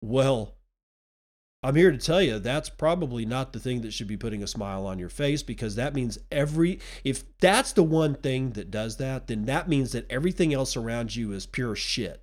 well, 0.00 0.54
I'm 1.64 1.76
here 1.76 1.90
to 1.90 1.96
tell 1.96 2.20
you 2.20 2.38
that's 2.38 2.68
probably 2.68 3.24
not 3.24 3.54
the 3.54 3.58
thing 3.58 3.80
that 3.80 3.94
should 3.94 4.06
be 4.06 4.18
putting 4.18 4.42
a 4.42 4.46
smile 4.46 4.86
on 4.86 4.98
your 4.98 5.08
face 5.08 5.42
because 5.42 5.76
that 5.76 5.94
means 5.94 6.18
every, 6.30 6.78
if 7.04 7.24
that's 7.38 7.72
the 7.72 7.82
one 7.82 8.16
thing 8.16 8.50
that 8.50 8.70
does 8.70 8.98
that, 8.98 9.28
then 9.28 9.46
that 9.46 9.66
means 9.66 9.92
that 9.92 10.04
everything 10.10 10.52
else 10.52 10.76
around 10.76 11.16
you 11.16 11.32
is 11.32 11.46
pure 11.46 11.74
shit. 11.74 12.22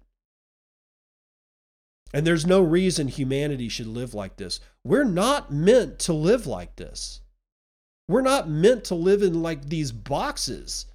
And 2.13 2.27
there's 2.27 2.45
no 2.45 2.61
reason 2.61 3.07
humanity 3.07 3.67
should 3.67 3.87
live 3.87 4.13
like 4.13 4.37
this. 4.37 4.59
We're 4.83 5.05
not 5.05 5.51
meant 5.51 5.97
to 5.99 6.13
live 6.13 6.45
like 6.45 6.75
this. 6.75 7.21
We're 8.07 8.21
not 8.21 8.47
meant 8.47 8.83
to 8.85 8.95
live 8.95 9.23
in 9.23 9.41
like 9.41 9.69
these 9.69 9.91
boxes. 9.91 10.85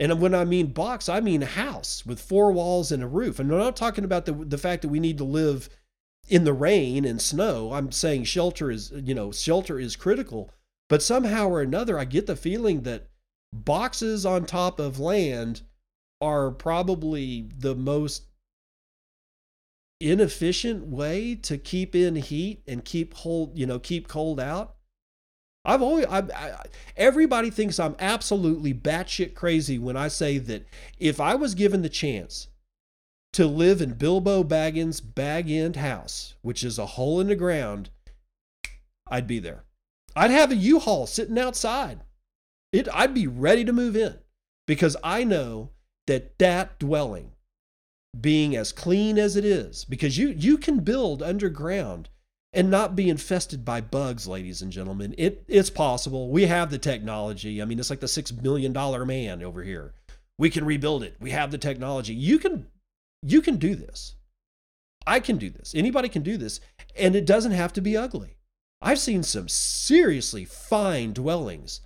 And 0.00 0.18
when 0.18 0.34
I 0.34 0.46
mean 0.46 0.68
box, 0.68 1.10
I 1.10 1.20
mean 1.20 1.42
house 1.42 2.06
with 2.06 2.22
four 2.22 2.52
walls 2.52 2.90
and 2.90 3.02
a 3.02 3.06
roof. 3.06 3.38
And 3.38 3.52
I'm 3.52 3.58
not 3.58 3.76
talking 3.76 4.04
about 4.04 4.24
the, 4.24 4.32
the 4.32 4.56
fact 4.56 4.80
that 4.80 4.88
we 4.88 5.00
need 5.00 5.18
to 5.18 5.24
live 5.24 5.68
in 6.28 6.44
the 6.44 6.52
rain 6.52 7.04
and 7.04 7.20
snow. 7.20 7.72
I'm 7.72 7.92
saying 7.92 8.24
shelter 8.24 8.70
is, 8.70 8.92
you 8.94 9.14
know, 9.14 9.32
shelter 9.32 9.78
is 9.78 9.96
critical. 9.96 10.50
But 10.88 11.02
somehow 11.02 11.48
or 11.48 11.60
another, 11.60 11.98
I 11.98 12.04
get 12.04 12.26
the 12.26 12.36
feeling 12.36 12.82
that 12.82 13.08
boxes 13.52 14.24
on 14.24 14.44
top 14.44 14.78
of 14.78 14.98
land 14.98 15.62
are 16.20 16.50
probably 16.50 17.48
the 17.56 17.74
most 17.74 18.26
inefficient 20.00 20.86
way 20.86 21.34
to 21.34 21.58
keep 21.58 21.94
in 21.94 22.16
heat 22.16 22.62
and 22.66 22.84
keep 22.84 23.14
hold, 23.14 23.56
you 23.58 23.66
know, 23.66 23.78
keep 23.78 24.08
cold 24.08 24.38
out. 24.38 24.74
I've 25.64 25.82
always, 25.82 26.06
I, 26.06 26.18
I, 26.18 26.62
everybody 26.96 27.50
thinks 27.50 27.80
I'm 27.80 27.96
absolutely 27.98 28.72
batshit 28.72 29.34
crazy 29.34 29.78
when 29.78 29.96
I 29.96 30.08
say 30.08 30.38
that 30.38 30.66
if 30.98 31.20
I 31.20 31.34
was 31.34 31.56
given 31.56 31.82
the 31.82 31.88
chance 31.88 32.48
to 33.36 33.46
live 33.46 33.82
in 33.82 33.92
Bilbo 33.92 34.42
Baggins' 34.42 34.98
bag 34.98 35.50
end 35.50 35.76
house, 35.76 36.36
which 36.40 36.64
is 36.64 36.78
a 36.78 36.86
hole 36.86 37.20
in 37.20 37.26
the 37.26 37.36
ground, 37.36 37.90
I'd 39.10 39.26
be 39.26 39.38
there. 39.40 39.64
I'd 40.16 40.30
have 40.30 40.50
a 40.50 40.56
U-Haul 40.56 41.06
sitting 41.06 41.38
outside. 41.38 42.00
It, 42.72 42.88
I'd 42.94 43.12
be 43.12 43.26
ready 43.26 43.62
to 43.66 43.74
move 43.74 43.94
in 43.94 44.16
because 44.66 44.96
I 45.04 45.22
know 45.22 45.72
that 46.06 46.38
that 46.38 46.78
dwelling 46.78 47.32
being 48.18 48.56
as 48.56 48.72
clean 48.72 49.18
as 49.18 49.36
it 49.36 49.44
is 49.44 49.84
because 49.84 50.16
you 50.16 50.28
you 50.28 50.56
can 50.56 50.80
build 50.80 51.22
underground 51.22 52.08
and 52.54 52.70
not 52.70 52.96
be 52.96 53.10
infested 53.10 53.66
by 53.66 53.82
bugs 53.82 54.26
ladies 54.26 54.62
and 54.62 54.72
gentlemen. 54.72 55.14
It 55.18 55.44
it's 55.46 55.68
possible. 55.68 56.30
We 56.30 56.46
have 56.46 56.70
the 56.70 56.78
technology. 56.78 57.60
I 57.60 57.66
mean 57.66 57.78
it's 57.78 57.90
like 57.90 58.00
the 58.00 58.08
6 58.08 58.32
million 58.32 58.72
dollar 58.72 59.04
man 59.04 59.42
over 59.42 59.62
here. 59.62 59.92
We 60.38 60.48
can 60.48 60.64
rebuild 60.64 61.02
it. 61.02 61.16
We 61.20 61.32
have 61.32 61.50
the 61.50 61.58
technology. 61.58 62.14
You 62.14 62.38
can 62.38 62.68
you 63.26 63.42
can 63.42 63.56
do 63.56 63.74
this. 63.74 64.14
I 65.06 65.20
can 65.20 65.36
do 65.36 65.50
this. 65.50 65.74
Anybody 65.74 66.08
can 66.08 66.22
do 66.22 66.36
this. 66.36 66.60
And 66.96 67.14
it 67.14 67.26
doesn't 67.26 67.52
have 67.52 67.72
to 67.74 67.80
be 67.80 67.96
ugly. 67.96 68.36
I've 68.80 68.98
seen 68.98 69.22
some 69.22 69.48
seriously 69.48 70.44
fine 70.44 71.12
dwellings 71.12 71.80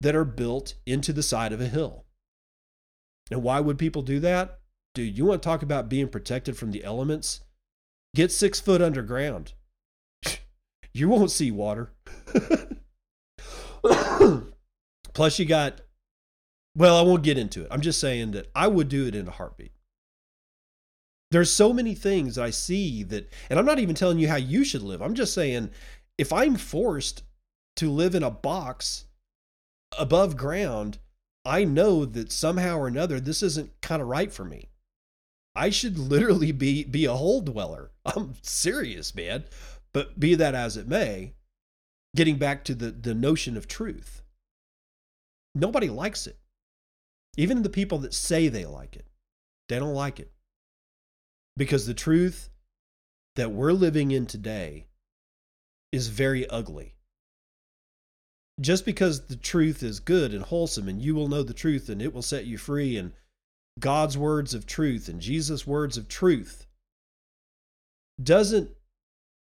that 0.00 0.16
are 0.16 0.24
built 0.24 0.74
into 0.84 1.12
the 1.12 1.22
side 1.22 1.52
of 1.52 1.60
a 1.60 1.68
hill. 1.68 2.04
And 3.30 3.42
why 3.42 3.60
would 3.60 3.78
people 3.78 4.02
do 4.02 4.20
that? 4.20 4.60
Dude, 4.94 5.16
you 5.16 5.24
want 5.24 5.42
to 5.42 5.46
talk 5.46 5.62
about 5.62 5.88
being 5.88 6.08
protected 6.08 6.56
from 6.56 6.72
the 6.72 6.84
elements? 6.84 7.40
Get 8.14 8.32
six 8.32 8.60
foot 8.60 8.82
underground. 8.82 9.54
you 10.92 11.08
won't 11.08 11.30
see 11.30 11.50
water. 11.50 11.92
Plus, 15.14 15.38
you 15.38 15.46
got, 15.46 15.80
well, 16.74 16.96
I 16.96 17.02
won't 17.02 17.22
get 17.22 17.38
into 17.38 17.62
it. 17.62 17.68
I'm 17.70 17.80
just 17.80 18.00
saying 18.00 18.32
that 18.32 18.50
I 18.54 18.66
would 18.66 18.88
do 18.88 19.06
it 19.06 19.14
in 19.14 19.28
a 19.28 19.32
heartbeat. 19.32 19.72
There's 21.30 21.52
so 21.52 21.72
many 21.72 21.94
things 21.94 22.38
I 22.38 22.50
see 22.50 23.02
that, 23.04 23.32
and 23.50 23.58
I'm 23.58 23.66
not 23.66 23.78
even 23.78 23.94
telling 23.94 24.18
you 24.18 24.28
how 24.28 24.36
you 24.36 24.64
should 24.64 24.82
live. 24.82 25.02
I'm 25.02 25.14
just 25.14 25.34
saying 25.34 25.70
if 26.18 26.32
I'm 26.32 26.56
forced 26.56 27.22
to 27.76 27.90
live 27.90 28.14
in 28.14 28.22
a 28.22 28.30
box 28.30 29.06
above 29.98 30.36
ground, 30.36 30.98
I 31.44 31.64
know 31.64 32.04
that 32.04 32.32
somehow 32.32 32.78
or 32.78 32.88
another 32.88 33.20
this 33.20 33.42
isn't 33.42 33.80
kind 33.80 34.02
of 34.02 34.08
right 34.08 34.32
for 34.32 34.44
me. 34.44 34.70
I 35.54 35.70
should 35.70 35.98
literally 36.12 36.52
be 36.52 36.84
be 36.84 37.04
a 37.04 37.14
hole 37.14 37.40
dweller. 37.40 37.90
I'm 38.04 38.34
serious, 38.42 39.14
man. 39.14 39.44
But 39.92 40.20
be 40.20 40.34
that 40.34 40.54
as 40.54 40.76
it 40.76 40.86
may, 40.86 41.32
getting 42.14 42.36
back 42.36 42.64
to 42.64 42.74
the, 42.74 42.90
the 42.90 43.14
notion 43.14 43.56
of 43.56 43.66
truth. 43.66 44.22
Nobody 45.54 45.88
likes 45.88 46.26
it. 46.26 46.38
Even 47.38 47.62
the 47.62 47.70
people 47.70 47.98
that 47.98 48.12
say 48.12 48.48
they 48.48 48.66
like 48.66 48.96
it, 48.96 49.06
they 49.68 49.78
don't 49.78 49.94
like 49.94 50.20
it. 50.20 50.30
Because 51.56 51.86
the 51.86 51.94
truth 51.94 52.50
that 53.36 53.52
we're 53.52 53.72
living 53.72 54.10
in 54.10 54.26
today 54.26 54.88
is 55.92 56.08
very 56.08 56.48
ugly. 56.48 56.94
Just 58.60 58.84
because 58.84 59.26
the 59.26 59.36
truth 59.36 59.82
is 59.82 60.00
good 60.00 60.32
and 60.32 60.42
wholesome, 60.42 60.88
and 60.88 61.00
you 61.00 61.14
will 61.14 61.28
know 61.28 61.42
the 61.42 61.54
truth 61.54 61.88
and 61.88 62.00
it 62.00 62.14
will 62.14 62.22
set 62.22 62.46
you 62.46 62.56
free, 62.56 62.96
and 62.96 63.12
God's 63.78 64.16
words 64.16 64.54
of 64.54 64.66
truth 64.66 65.08
and 65.08 65.20
Jesus' 65.20 65.66
words 65.66 65.96
of 65.98 66.08
truth 66.08 66.66
doesn't 68.22 68.70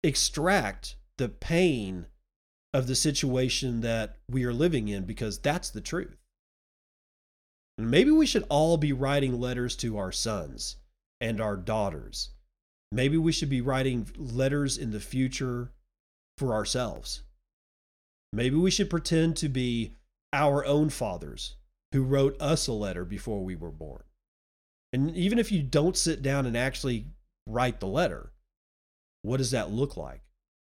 extract 0.04 0.96
the 1.18 1.30
pain 1.30 2.08
of 2.74 2.88
the 2.88 2.96
situation 2.96 3.82
that 3.82 4.18
we 4.28 4.44
are 4.44 4.54
living 4.54 4.88
in 4.88 5.06
because 5.06 5.38
that's 5.38 5.70
the 5.70 5.82
truth. 5.82 6.18
And 7.78 7.90
maybe 7.90 8.10
we 8.10 8.26
should 8.26 8.46
all 8.50 8.78
be 8.78 8.94
writing 8.94 9.40
letters 9.40 9.76
to 9.78 9.98
our 9.98 10.12
sons 10.12 10.78
and 11.24 11.40
our 11.40 11.56
daughters. 11.56 12.32
Maybe 12.92 13.18
we 13.18 13.32
should 13.32 13.50
be 13.50 13.62
writing 13.62 14.10
letters 14.18 14.78
in 14.78 14.92
the 14.92 15.00
future 15.00 15.72
for 16.38 16.54
ourselves. 16.54 17.24
Maybe 18.34 18.58
we 18.58 18.70
should 18.70 18.90
pretend 18.90 19.38
to 19.38 19.48
be 19.48 19.96
our 20.34 20.66
own 20.66 20.90
fathers 20.90 21.56
who 21.94 22.04
wrote 22.04 22.36
us 22.42 22.68
a 22.68 22.74
letter 22.74 23.06
before 23.06 23.42
we 23.42 23.56
were 23.56 23.72
born. 23.72 24.04
And 24.92 25.16
even 25.16 25.40
if 25.40 25.50
you 25.52 25.64
don't 25.64 25.96
sit 25.96 26.22
down 26.22 26.46
and 26.46 26.58
actually 26.58 27.06
write 27.48 27.80
the 27.80 27.88
letter, 27.88 28.34
what 29.22 29.38
does 29.38 29.52
that 29.52 29.72
look 29.72 29.96
like? 29.96 30.24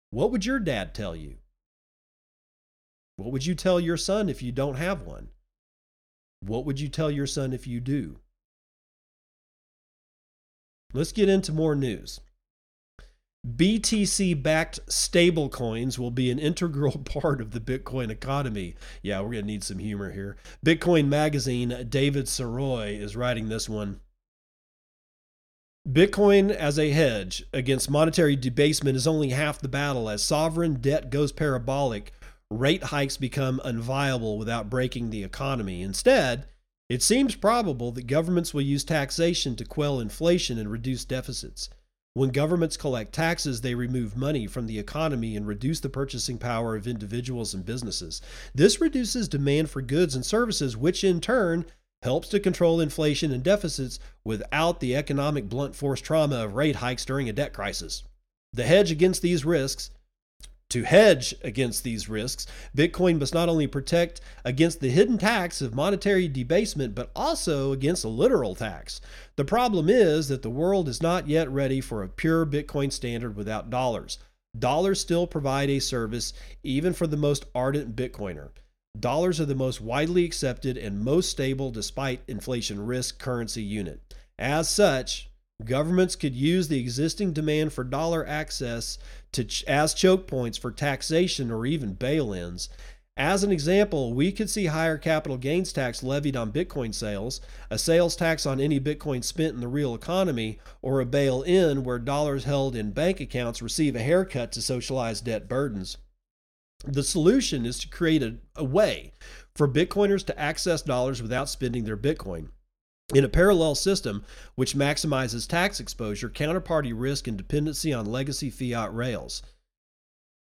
What 0.10 0.32
would 0.32 0.46
your 0.46 0.60
dad 0.60 0.94
tell 0.94 1.16
you? 1.16 1.38
What 3.16 3.32
would 3.32 3.46
you 3.46 3.56
tell 3.56 3.80
your 3.80 3.98
son 3.98 4.28
if 4.28 4.42
you 4.44 4.52
don't 4.52 4.76
have 4.76 5.04
one? 5.04 5.30
What 6.42 6.66
would 6.66 6.80
you 6.80 6.90
tell 6.90 7.10
your 7.10 7.28
son 7.28 7.54
if 7.54 7.68
you 7.68 7.80
do? 7.80 8.21
Let's 10.94 11.12
get 11.12 11.30
into 11.30 11.52
more 11.52 11.76
news. 11.76 12.20
BTC 13.48 14.42
backed 14.44 14.86
stablecoins 14.86 15.98
will 15.98 16.12
be 16.12 16.30
an 16.30 16.38
integral 16.38 16.98
part 17.06 17.42
of 17.42 17.52
the 17.52 17.60
Bitcoin 17.60 18.10
economy. 18.12 18.76
Yeah, 19.02 19.22
we're 19.22 19.32
going 19.32 19.46
to 19.46 19.48
need 19.48 19.64
some 19.64 19.80
humor 19.80 20.12
here. 20.12 20.38
Bitcoin 20.66 21.08
Magazine, 21.08 21.88
David 21.90 22.26
Soroy 22.26 23.00
is 23.00 23.16
writing 23.16 23.50
this 23.50 23.68
one. 23.68 24.00
Bitcoin 25.90 26.52
as 26.52 26.78
a 26.78 26.92
hedge 26.92 27.44
against 27.52 27.90
monetary 27.90 28.36
debasement 28.36 28.96
is 28.96 29.08
only 29.08 29.30
half 29.30 29.60
the 29.60 29.68
battle. 29.68 30.10
As 30.10 30.22
sovereign 30.22 30.76
debt 30.76 31.10
goes 31.10 31.32
parabolic, 31.32 32.14
rate 32.52 32.84
hikes 32.84 33.18
become 33.18 33.60
unviable 33.66 34.38
without 34.38 34.70
breaking 34.70 35.10
the 35.10 35.24
economy. 35.24 35.82
Instead, 35.82 36.46
it 36.92 37.02
seems 37.02 37.36
probable 37.36 37.94
that 37.94 38.06
governments 38.06 38.54
will 38.54 38.62
use 38.62 38.84
taxation 38.84 39.56
to 39.56 39.64
quell 39.64 40.02
inflation 40.02 40.58
and 40.58 40.70
reduce 40.70 41.06
deficits. 41.06 41.70
When 42.16 42.32
governments 42.32 42.76
collect 42.76 43.14
taxes, 43.14 43.62
they 43.62 43.76
remove 43.76 44.18
money 44.18 44.46
from 44.46 44.68
the 44.68 44.78
economy 44.78 45.38
and 45.38 45.48
reduce 45.48 45.80
the 45.80 45.88
purchasing 45.88 46.38
power 46.38 46.76
of 46.76 46.88
individuals 46.88 47.54
and 47.54 47.64
businesses. 47.64 48.22
This 48.54 48.82
reduces 48.82 49.30
demand 49.30 49.70
for 49.70 49.82
goods 49.82 50.16
and 50.16 50.26
services, 50.26 50.76
which 50.76 51.06
in 51.06 51.22
turn 51.22 51.64
helps 52.04 52.28
to 52.28 52.42
control 52.42 52.82
inflation 52.82 53.32
and 53.32 53.42
deficits 53.42 53.98
without 54.26 54.82
the 54.82 54.94
economic 54.94 55.48
blunt 55.48 55.74
force 55.74 56.02
trauma 56.02 56.44
of 56.44 56.56
rate 56.56 56.76
hikes 56.76 57.06
during 57.06 57.30
a 57.30 57.34
debt 57.34 57.54
crisis. 57.54 58.04
The 58.52 58.66
hedge 58.66 58.92
against 58.92 59.22
these 59.22 59.46
risks 59.46 59.92
to 60.72 60.84
hedge 60.84 61.36
against 61.44 61.84
these 61.84 62.10
risks, 62.10 62.48
Bitcoin 62.76 63.20
must 63.20 63.34
not 63.34 63.50
only 63.50 63.68
protect 63.68 64.22
against 64.44 64.80
the 64.80 64.90
hidden 64.90 65.18
tax 65.18 65.62
of 65.62 65.76
monetary 65.76 66.28
debasement, 66.28 66.96
but 66.96 67.12
also 67.16 67.72
against 67.72 68.04
a 68.04 68.10
literal 68.10 68.56
tax. 68.56 69.02
The 69.36 69.46
problem 69.46 69.90
is 69.90 70.28
that 70.30 70.42
the 70.42 70.50
world 70.50 70.90
is 70.90 71.02
not 71.02 71.28
yet 71.28 71.50
ready 71.50 71.82
for 71.82 72.02
a 72.02 72.10
pure 72.10 72.46
Bitcoin 72.46 72.92
standard 72.92 73.36
without 73.36 73.70
dollars. 73.70 74.18
Dollars 74.58 75.00
still 75.00 75.28
provide 75.28 75.70
a 75.70 75.80
service, 75.80 76.34
even 76.64 76.94
for 76.94 77.08
the 77.08 77.18
most 77.18 77.46
ardent 77.56 77.96
Bitcoiner. 77.96 78.50
Dollars 79.00 79.40
are 79.40 79.46
the 79.46 79.56
most 79.56 79.80
widely 79.80 80.26
accepted 80.26 80.78
and 80.78 81.00
most 81.00 81.30
stable 81.30 81.72
despite 81.72 82.22
inflation 82.28 82.86
risk 82.86 83.20
currency 83.20 83.64
unit. 83.64 84.14
As 84.38 84.70
such, 84.70 85.30
governments 85.64 86.16
could 86.16 86.36
use 86.36 86.68
the 86.68 86.80
existing 86.80 87.32
demand 87.32 87.72
for 87.72 87.84
dollar 87.84 88.28
access 88.28 88.98
to 89.34 89.48
as 89.68 89.94
choke 89.94 90.28
points 90.28 90.58
for 90.58 90.72
taxation 90.72 91.52
or 91.52 91.66
even 91.66 91.94
bail-ins. 91.94 92.70
As 93.18 93.44
an 93.44 93.52
example, 93.52 94.14
we 94.14 94.32
could 94.32 94.50
see 94.50 94.68
higher 94.68 94.98
capital 94.98 95.38
gains 95.38 95.74
tax 95.74 96.02
levied 96.02 96.38
on 96.38 96.54
Bitcoin 96.54 96.94
sales, 96.94 97.42
a 97.70 97.78
sales 97.78 98.16
tax 98.16 98.46
on 98.46 98.62
any 98.62 98.80
Bitcoin 98.80 99.24
spent 99.24 99.54
in 99.54 99.60
the 99.60 99.68
real 99.68 99.94
economy, 99.94 100.60
or 100.82 101.02
a 101.02 101.06
bail 101.06 101.42
in 101.42 101.84
where 101.84 102.00
dollars 102.00 102.46
held 102.46 102.76
in 102.76 102.92
bank 102.92 103.20
accounts 103.20 103.62
receive 103.62 103.96
a 103.96 104.02
haircut 104.02 104.52
to 104.54 104.62
socialize 104.62 105.22
debt 105.22 105.50
burdens. 105.50 105.98
The 106.86 107.04
solution 107.04 107.66
is 107.66 107.78
to 107.80 107.90
create 107.90 108.24
a, 108.24 108.38
a 108.56 108.64
way 108.64 109.12
for 109.54 109.68
Bitcoiners 109.68 110.26
to 110.28 110.40
access 110.40 110.82
dollars 110.82 111.22
without 111.22 111.50
spending 111.50 111.84
their 111.84 111.98
Bitcoin. 111.98 112.48
In 113.14 113.26
a 113.26 113.30
parallel 113.30 113.76
system 113.76 114.24
which 114.56 114.76
maximizes 114.76 115.48
tax 115.48 115.80
exposure, 115.80 116.30
counterparty 116.30 116.94
risk, 116.96 117.28
and 117.28 117.38
dependency 117.38 117.92
on 117.92 118.06
legacy 118.06 118.50
fiat 118.50 118.94
rails. 118.96 119.42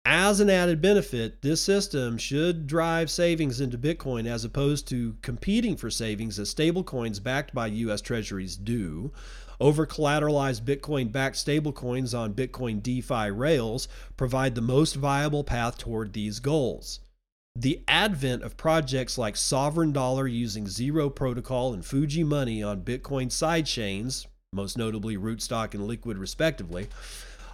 As 0.07 0.41
an 0.41 0.51
added 0.51 0.83
benefit, 0.83 1.41
this 1.41 1.63
system 1.63 2.19
should 2.19 2.67
drive 2.67 3.11
savings 3.11 3.61
into 3.61 3.79
Bitcoin 3.79 4.27
as 4.27 4.45
opposed 4.45 4.87
to 4.89 5.17
competing 5.23 5.77
for 5.77 5.91
savings 5.91 6.39
as 6.39 6.55
stablecoins 6.55 7.23
backed 7.23 7.55
by 7.55 7.69
US 7.69 8.03
Treasuries 8.03 8.57
do. 8.57 9.13
Over 9.61 9.87
collateralized 9.87 10.63
Bitcoin 10.63 11.11
backed 11.11 11.37
stablecoins 11.37 12.19
on 12.19 12.35
Bitcoin 12.35 12.83
DeFi 12.83 13.31
rails 13.31 13.89
provide 14.17 14.55
the 14.55 14.61
most 14.61 14.95
viable 14.97 15.45
path 15.45 15.79
toward 15.79 16.13
these 16.13 16.39
goals. 16.39 17.01
The 17.57 17.85
advent 17.87 18.43
of 18.43 18.57
projects 18.57 19.17
like 19.17 19.37
Sovereign 19.37 19.93
Dollar 19.93 20.27
using 20.27 20.67
Zero 20.67 21.09
Protocol 21.09 21.73
and 21.73 21.87
Fuji 21.87 22.25
Money 22.25 22.65
on 22.65 22.83
Bitcoin 22.83 23.29
sidechains, 23.29 24.27
most 24.53 24.77
notably 24.77 25.17
Rootstock 25.17 25.73
and 25.73 25.87
Liquid, 25.87 26.19
respectively, 26.19 26.89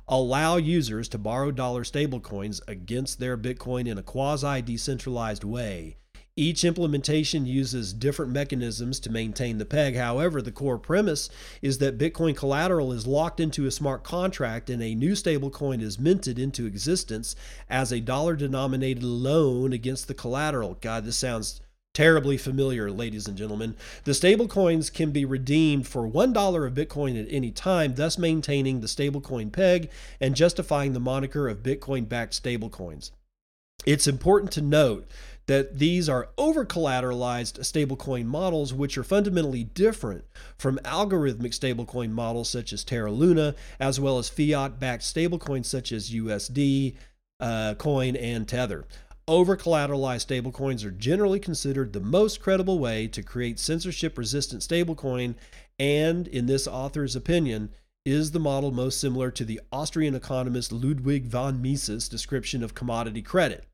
allow 0.08 0.56
users 0.56 1.06
to 1.10 1.18
borrow 1.18 1.50
dollar 1.50 1.84
stablecoins 1.84 2.62
against 2.66 3.20
their 3.20 3.36
Bitcoin 3.36 3.86
in 3.86 3.98
a 3.98 4.02
quasi 4.02 4.62
decentralized 4.62 5.44
way 5.44 5.98
each 6.40 6.64
implementation 6.64 7.44
uses 7.44 7.92
different 7.92 8.32
mechanisms 8.32 8.98
to 9.00 9.10
maintain 9.10 9.58
the 9.58 9.66
peg. 9.66 9.94
However, 9.94 10.40
the 10.40 10.50
core 10.50 10.78
premise 10.78 11.28
is 11.60 11.76
that 11.78 11.98
Bitcoin 11.98 12.34
collateral 12.34 12.92
is 12.92 13.06
locked 13.06 13.40
into 13.40 13.66
a 13.66 13.70
smart 13.70 14.04
contract 14.04 14.70
and 14.70 14.82
a 14.82 14.94
new 14.94 15.12
stablecoin 15.12 15.82
is 15.82 15.98
minted 15.98 16.38
into 16.38 16.64
existence 16.64 17.36
as 17.68 17.92
a 17.92 18.00
dollar 18.00 18.36
denominated 18.36 19.02
loan 19.02 19.74
against 19.74 20.08
the 20.08 20.14
collateral. 20.14 20.78
God, 20.80 21.04
this 21.04 21.16
sounds 21.16 21.60
terribly 21.92 22.38
familiar, 22.38 22.90
ladies 22.90 23.28
and 23.28 23.36
gentlemen. 23.36 23.76
The 24.04 24.12
stablecoins 24.12 24.90
can 24.90 25.10
be 25.10 25.26
redeemed 25.26 25.86
for 25.86 26.08
$1 26.08 26.66
of 26.66 26.74
Bitcoin 26.74 27.20
at 27.20 27.30
any 27.30 27.50
time, 27.50 27.96
thus 27.96 28.16
maintaining 28.16 28.80
the 28.80 28.86
stablecoin 28.86 29.52
peg 29.52 29.90
and 30.20 30.34
justifying 30.34 30.94
the 30.94 31.00
moniker 31.00 31.48
of 31.48 31.62
Bitcoin 31.62 32.08
backed 32.08 32.42
stablecoins. 32.42 33.10
It's 33.86 34.06
important 34.06 34.52
to 34.52 34.60
note 34.60 35.08
that 35.46 35.78
these 35.78 36.08
are 36.08 36.28
over 36.38 36.64
collateralized 36.64 37.58
stablecoin 37.60 38.26
models, 38.26 38.72
which 38.72 38.96
are 38.96 39.02
fundamentally 39.02 39.64
different 39.64 40.24
from 40.56 40.78
algorithmic 40.84 41.52
stablecoin 41.52 42.10
models 42.10 42.48
such 42.48 42.72
as 42.72 42.84
Terra 42.84 43.10
Luna, 43.10 43.54
as 43.80 43.98
well 43.98 44.18
as 44.18 44.28
fiat 44.28 44.78
backed 44.78 45.02
stablecoins 45.02 45.66
such 45.66 45.92
as 45.92 46.10
USD, 46.10 46.94
uh, 47.40 47.74
Coin, 47.74 48.16
and 48.16 48.46
Tether. 48.46 48.86
Over 49.26 49.56
collateralized 49.56 50.26
stablecoins 50.26 50.84
are 50.84 50.90
generally 50.90 51.40
considered 51.40 51.92
the 51.92 52.00
most 52.00 52.40
credible 52.40 52.78
way 52.78 53.08
to 53.08 53.22
create 53.22 53.58
censorship 53.58 54.18
resistant 54.18 54.62
stablecoin, 54.62 55.34
and 55.78 56.28
in 56.28 56.46
this 56.46 56.68
author's 56.68 57.16
opinion, 57.16 57.70
is 58.04 58.30
the 58.30 58.40
model 58.40 58.70
most 58.70 59.00
similar 59.00 59.30
to 59.30 59.44
the 59.44 59.60
Austrian 59.72 60.14
economist 60.14 60.70
Ludwig 60.70 61.26
von 61.26 61.60
Mises' 61.60 62.08
description 62.08 62.62
of 62.62 62.74
commodity 62.74 63.20
credit 63.20 63.66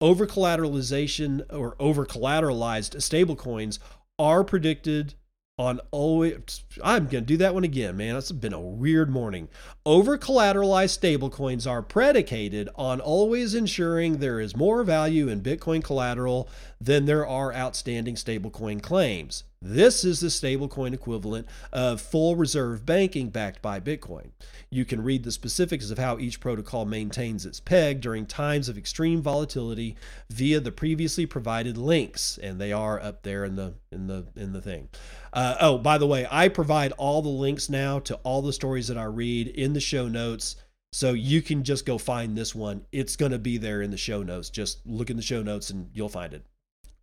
over 0.00 0.26
collateralization 0.26 1.44
or 1.52 1.76
over 1.78 2.04
collateralized 2.04 2.96
stablecoins 2.96 3.78
are 4.18 4.44
predicted 4.44 5.14
on 5.58 5.80
always 5.90 6.64
I'm 6.84 7.04
going 7.04 7.24
to 7.24 7.26
do 7.26 7.38
that 7.38 7.54
one 7.54 7.64
again, 7.64 7.96
man. 7.96 8.14
It's 8.16 8.30
been 8.30 8.52
a 8.52 8.60
weird 8.60 9.08
morning. 9.08 9.48
Over 9.86 10.18
collateralized 10.18 10.98
stablecoins 10.98 11.66
are 11.70 11.80
predicated 11.80 12.68
on 12.74 13.00
always 13.00 13.54
ensuring 13.54 14.18
there 14.18 14.38
is 14.38 14.54
more 14.54 14.84
value 14.84 15.28
in 15.28 15.40
Bitcoin 15.40 15.82
collateral 15.82 16.50
than 16.78 17.06
there 17.06 17.26
are 17.26 17.54
outstanding 17.54 18.16
stablecoin 18.16 18.82
claims. 18.82 19.44
This 19.62 20.04
is 20.04 20.20
the 20.20 20.26
stablecoin 20.26 20.92
equivalent 20.92 21.48
of 21.72 22.02
full 22.02 22.36
reserve 22.36 22.84
banking 22.84 23.30
backed 23.30 23.62
by 23.62 23.80
Bitcoin. 23.80 24.32
You 24.70 24.84
can 24.84 25.02
read 25.02 25.22
the 25.22 25.32
specifics 25.32 25.90
of 25.90 25.98
how 25.98 26.18
each 26.18 26.40
protocol 26.40 26.84
maintains 26.84 27.46
its 27.46 27.60
peg 27.60 28.00
during 28.00 28.26
times 28.26 28.68
of 28.68 28.76
extreme 28.76 29.22
volatility 29.22 29.96
via 30.28 30.60
the 30.60 30.72
previously 30.72 31.24
provided 31.24 31.78
links, 31.78 32.38
and 32.42 32.60
they 32.60 32.72
are 32.72 33.00
up 33.00 33.22
there 33.22 33.44
in 33.44 33.56
the 33.56 33.74
in 33.92 34.06
the 34.08 34.26
in 34.34 34.52
the 34.52 34.60
thing. 34.60 34.88
Uh, 35.32 35.56
oh, 35.60 35.78
by 35.78 35.98
the 35.98 36.06
way, 36.06 36.26
I 36.30 36.48
provide 36.48 36.92
all 36.92 37.22
the 37.22 37.28
links 37.28 37.68
now 37.68 38.00
to 38.00 38.16
all 38.16 38.42
the 38.42 38.52
stories 38.52 38.88
that 38.88 38.98
I 38.98 39.04
read 39.04 39.48
in 39.48 39.72
the 39.72 39.80
show 39.80 40.08
notes. 40.08 40.56
So 40.92 41.12
you 41.12 41.42
can 41.42 41.62
just 41.62 41.84
go 41.84 41.98
find 41.98 42.36
this 42.36 42.54
one. 42.54 42.86
It's 42.90 43.16
going 43.16 43.32
to 43.32 43.38
be 43.38 43.58
there 43.58 43.82
in 43.82 43.90
the 43.90 43.98
show 43.98 44.22
notes. 44.22 44.48
Just 44.48 44.86
look 44.86 45.10
in 45.10 45.16
the 45.16 45.22
show 45.22 45.42
notes 45.42 45.68
and 45.68 45.90
you'll 45.92 46.08
find 46.08 46.32
it. 46.32 46.46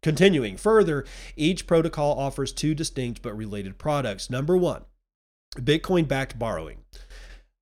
Continuing 0.02 0.58
further, 0.58 1.06
each 1.36 1.68
protocol 1.68 2.18
offers 2.18 2.52
two 2.52 2.74
distinct 2.74 3.22
but 3.22 3.38
related 3.38 3.78
products. 3.78 4.30
Number 4.30 4.58
one, 4.58 4.84
Bitcoin 5.56 6.08
backed 6.08 6.40
borrowing. 6.40 6.80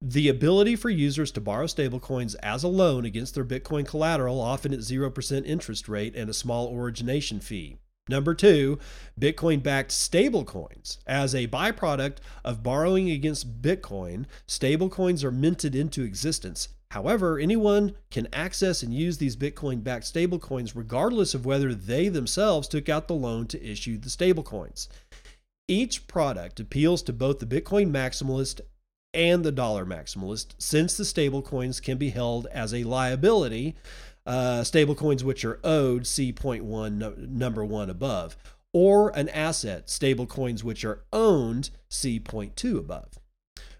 The 0.03 0.29
ability 0.29 0.75
for 0.77 0.89
users 0.89 1.31
to 1.33 1.41
borrow 1.41 1.67
stablecoins 1.67 2.35
as 2.41 2.63
a 2.63 2.67
loan 2.67 3.05
against 3.05 3.35
their 3.35 3.45
Bitcoin 3.45 3.85
collateral, 3.85 4.41
often 4.41 4.73
at 4.73 4.79
0% 4.79 5.45
interest 5.45 5.87
rate 5.87 6.15
and 6.15 6.27
a 6.27 6.33
small 6.33 6.75
origination 6.75 7.39
fee. 7.39 7.77
Number 8.09 8.33
two, 8.33 8.79
Bitcoin 9.19 9.61
backed 9.61 9.91
stablecoins. 9.91 10.97
As 11.05 11.35
a 11.35 11.47
byproduct 11.47 12.17
of 12.43 12.63
borrowing 12.63 13.11
against 13.11 13.61
Bitcoin, 13.61 14.25
stablecoins 14.47 15.23
are 15.23 15.31
minted 15.31 15.75
into 15.75 16.01
existence. 16.01 16.69
However, 16.89 17.37
anyone 17.37 17.93
can 18.09 18.27
access 18.33 18.81
and 18.81 18.91
use 18.91 19.19
these 19.19 19.35
Bitcoin 19.35 19.83
backed 19.83 20.11
stablecoins 20.11 20.75
regardless 20.75 21.35
of 21.35 21.45
whether 21.45 21.75
they 21.75 22.09
themselves 22.09 22.67
took 22.67 22.89
out 22.89 23.07
the 23.07 23.13
loan 23.13 23.45
to 23.47 23.63
issue 23.63 23.99
the 23.99 24.09
stablecoins. 24.09 24.87
Each 25.67 26.05
product 26.07 26.59
appeals 26.59 27.03
to 27.03 27.13
both 27.13 27.37
the 27.39 27.45
Bitcoin 27.45 27.91
maximalist 27.91 28.61
and 29.13 29.43
the 29.43 29.51
dollar 29.51 29.85
maximalist 29.85 30.55
since 30.57 30.95
the 30.95 31.03
stablecoins 31.03 31.81
can 31.81 31.97
be 31.97 32.09
held 32.09 32.47
as 32.47 32.73
a 32.73 32.83
liability 32.83 33.75
uh, 34.25 34.61
stablecoins 34.61 35.23
which 35.23 35.43
are 35.43 35.59
owed, 35.63 36.05
see 36.05 36.31
point 36.31 36.63
one, 36.63 36.97
no, 36.99 37.13
number 37.17 37.65
one 37.65 37.89
above, 37.89 38.37
or 38.73 39.09
an 39.09 39.29
asset, 39.29 39.87
stablecoins 39.87 40.63
which 40.63 40.85
are 40.85 41.03
owned, 41.11 41.69
see 41.89 42.19
point 42.19 42.55
two 42.55 42.77
above. 42.77 43.19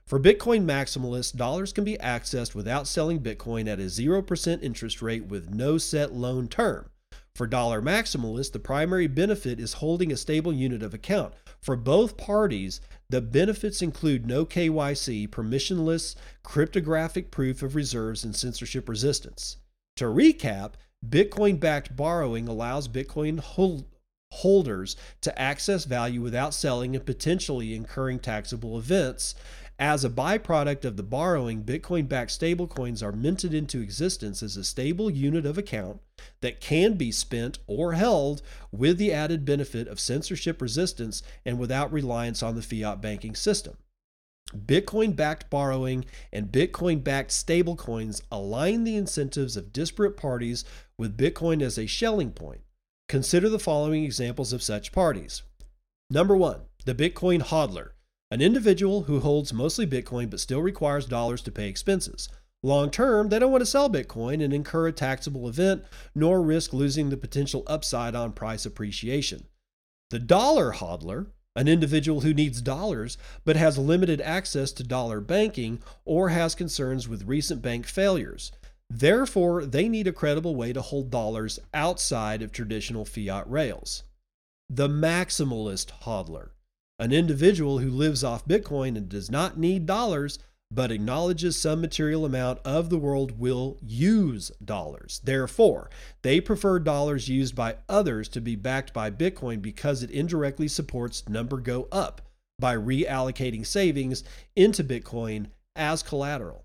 For 0.06 0.20
Bitcoin 0.20 0.66
maximalists, 0.66 1.34
dollars 1.34 1.72
can 1.72 1.86
be 1.86 1.98
accessed 1.98 2.54
without 2.54 2.86
selling 2.86 3.22
Bitcoin 3.22 3.68
at 3.68 3.80
a 3.80 3.84
0% 3.84 4.62
interest 4.62 5.02
rate 5.02 5.26
with 5.26 5.54
no 5.54 5.78
set 5.78 6.12
loan 6.12 6.50
term. 6.50 6.90
For 7.34 7.48
dollar 7.48 7.82
maximalists, 7.82 8.52
the 8.52 8.60
primary 8.60 9.08
benefit 9.08 9.58
is 9.58 9.74
holding 9.74 10.12
a 10.12 10.18
stable 10.18 10.52
unit 10.52 10.84
of 10.84 10.94
account. 10.94 11.34
For 11.62 11.76
both 11.76 12.18
parties, 12.18 12.82
the 13.10 13.22
benefits 13.22 13.82
include 13.82 14.26
no 14.26 14.46
KYC, 14.46 15.28
permissionless, 15.30 16.16
cryptographic 16.44 17.30
proof 17.30 17.62
of 17.62 17.76
reserves, 17.76 18.24
and 18.24 18.36
censorship 18.36 18.90
resistance. 18.90 19.58
To 19.98 20.06
recap, 20.06 20.74
Bitcoin 21.08 21.60
backed 21.60 21.96
borrowing 21.96 22.48
allows 22.48 22.88
Bitcoin 22.88 23.40
hold- 23.40 23.86
holders 24.32 24.96
to 25.22 25.40
access 25.40 25.86
value 25.86 26.22
without 26.22 26.54
selling 26.54 26.96
and 26.96 27.06
potentially 27.06 27.76
incurring 27.76 28.20
taxable 28.20 28.78
events. 28.78 29.36
As 29.82 30.06
a 30.06 30.12
byproduct 30.12 30.86
of 30.86 30.96
the 30.96 31.02
borrowing, 31.02 31.64
Bitcoin 31.64 32.08
backed 32.08 32.30
stablecoins 32.30 33.02
are 33.02 33.12
minted 33.12 33.52
into 33.52 33.82
existence 33.82 34.44
as 34.44 34.56
a 34.56 34.64
stable 34.64 35.10
unit 35.10 35.44
of 35.44 35.58
account 35.58 36.02
that 36.42 36.62
can 36.62 36.94
be 36.94 37.12
spent 37.12 37.58
or 37.66 37.94
held 37.94 38.44
with 38.72 39.00
the 39.00 39.12
added 39.12 39.44
benefit 39.44 39.88
of 39.88 40.00
censorship 40.00 40.62
resistance 40.62 41.24
and 41.48 41.58
without 41.58 41.92
reliance 41.92 42.44
on 42.44 42.54
the 42.54 42.62
fiat 42.62 43.02
banking 43.02 43.34
system. 43.34 43.76
Bitcoin 44.56 45.16
backed 45.16 45.50
borrowing 45.50 46.06
and 46.32 46.52
Bitcoin 46.52 47.04
backed 47.04 47.32
stablecoins 47.32 48.22
align 48.32 48.84
the 48.84 48.96
incentives 48.96 49.58
of 49.58 49.74
disparate 49.74 50.16
parties 50.16 50.64
with 50.96 51.18
Bitcoin 51.18 51.60
as 51.60 51.80
a 51.80 51.88
Schelling 51.88 52.34
point. 52.34 52.62
Consider 53.10 53.50
the 53.50 53.58
following 53.58 54.04
examples 54.04 54.54
of 54.54 54.62
such 54.62 54.92
parties. 54.92 55.42
Number 56.08 56.38
one, 56.38 56.62
the 56.86 56.94
Bitcoin 56.94 57.42
hodler, 57.42 57.94
an 58.32 58.42
individual 58.42 59.04
who 59.04 59.20
holds 59.20 59.54
mostly 59.54 59.86
Bitcoin 59.86 60.30
but 60.30 60.40
still 60.40 60.62
requires 60.62 61.06
dollars 61.06 61.42
to 61.44 61.52
pay 61.52 61.68
expenses. 61.68 62.30
Long 62.64 62.90
term, 62.90 63.30
they 63.30 63.40
don't 63.40 63.52
want 63.52 63.62
to 63.62 63.66
sell 63.66 63.90
Bitcoin 63.90 64.44
and 64.44 64.54
incur 64.54 64.88
a 64.88 64.92
taxable 64.92 65.50
event, 65.50 65.84
nor 66.16 66.42
risk 66.42 66.74
losing 66.74 67.10
the 67.10 67.18
potential 67.18 67.64
upside 67.68 68.16
on 68.16 68.32
price 68.32 68.66
appreciation. 68.66 69.48
The 70.12 70.20
dollar 70.20 70.74
hodler, 70.74 71.28
an 71.56 71.68
individual 71.68 72.22
who 72.22 72.34
needs 72.34 72.62
dollars 72.62 73.18
but 73.44 73.58
has 73.58 73.78
limited 73.78 74.22
access 74.22 74.72
to 74.74 74.84
dollar 74.84 75.20
banking 75.20 75.80
or 76.06 76.30
has 76.30 76.56
concerns 76.56 77.10
with 77.10 77.28
recent 77.28 77.62
bank 77.62 77.86
failures. 77.86 78.52
Therefore, 78.90 79.66
they 79.66 79.90
need 79.90 80.08
a 80.08 80.14
credible 80.14 80.56
way 80.56 80.72
to 80.74 80.82
hold 80.82 81.10
dollars 81.10 81.60
outside 81.74 82.42
of 82.42 82.52
traditional 82.52 83.06
fiat 83.06 83.50
rails. 83.50 84.04
The 84.70 84.88
maximalist 84.88 85.88
hodler, 86.04 86.50
an 87.00 87.12
individual 87.12 87.80
who 87.80 87.90
lives 87.90 88.24
off 88.24 88.48
Bitcoin 88.48 88.96
and 88.96 89.10
does 89.10 89.32
not 89.32 89.58
need 89.58 89.86
dollars 89.86 90.40
but 90.74 90.92
acknowledges 90.92 91.60
some 91.60 91.82
material 91.82 92.26
amount 92.26 92.60
of 92.64 92.90
the 92.90 92.98
world 92.98 93.38
will 93.38 93.78
use 93.82 94.52
dollars. 94.64 95.20
Therefore, 95.24 95.90
they 96.22 96.40
prefer 96.40 96.80
dollars 96.80 97.28
used 97.28 97.56
by 97.56 97.76
others 97.90 98.30
to 98.30 98.42
be 98.42 98.56
backed 98.56 98.94
by 98.94 99.12
Bitcoin 99.12 99.62
because 99.62 100.02
it 100.02 100.10
indirectly 100.10 100.70
supports 100.70 101.28
number 101.28 101.58
go 101.58 101.90
up 101.92 102.22
by 102.58 102.76
reallocating 102.76 103.66
savings 103.66 104.24
into 104.56 104.84
Bitcoin 104.84 105.48
as 105.76 106.02
collateral. 106.02 106.64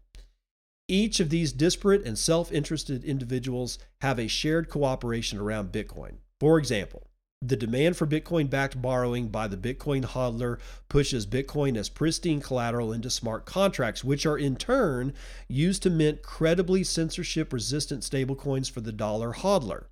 Each 0.89 1.19
of 1.19 1.31
these 1.31 1.53
disparate 1.53 2.07
and 2.07 2.17
self 2.17 2.53
interested 2.53 3.03
individuals 3.03 3.77
have 4.03 4.21
a 4.21 4.29
shared 4.29 4.69
cooperation 4.69 5.41
around 5.41 5.73
Bitcoin. 5.73 6.19
For 6.39 6.59
example, 6.59 7.06
the 7.49 7.57
demand 7.57 7.97
for 7.97 8.07
Bitcoin 8.07 8.51
backed 8.51 8.81
borrowing 8.81 9.29
by 9.29 9.47
the 9.47 9.57
Bitcoin 9.57 10.05
hodler 10.05 10.59
pushes 10.89 11.27
Bitcoin 11.27 11.77
as 11.77 11.89
pristine 11.89 12.41
collateral 12.41 12.93
into 12.93 13.11
smart 13.11 13.47
contracts, 13.47 14.03
which 14.03 14.27
are 14.27 14.39
in 14.39 14.57
turn 14.57 15.13
used 15.49 15.83
to 15.83 15.91
mint 15.91 16.23
credibly 16.23 16.83
censorship 16.83 17.53
resistant 17.53 18.03
stablecoins 18.03 18.71
for 18.71 18.81
the 18.81 18.93
dollar 18.93 19.33
hodler. 19.33 19.85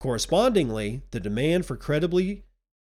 Correspondingly, 0.00 1.02
the 1.10 1.20
demand 1.20 1.66
for 1.66 1.76
credibly 1.76 2.44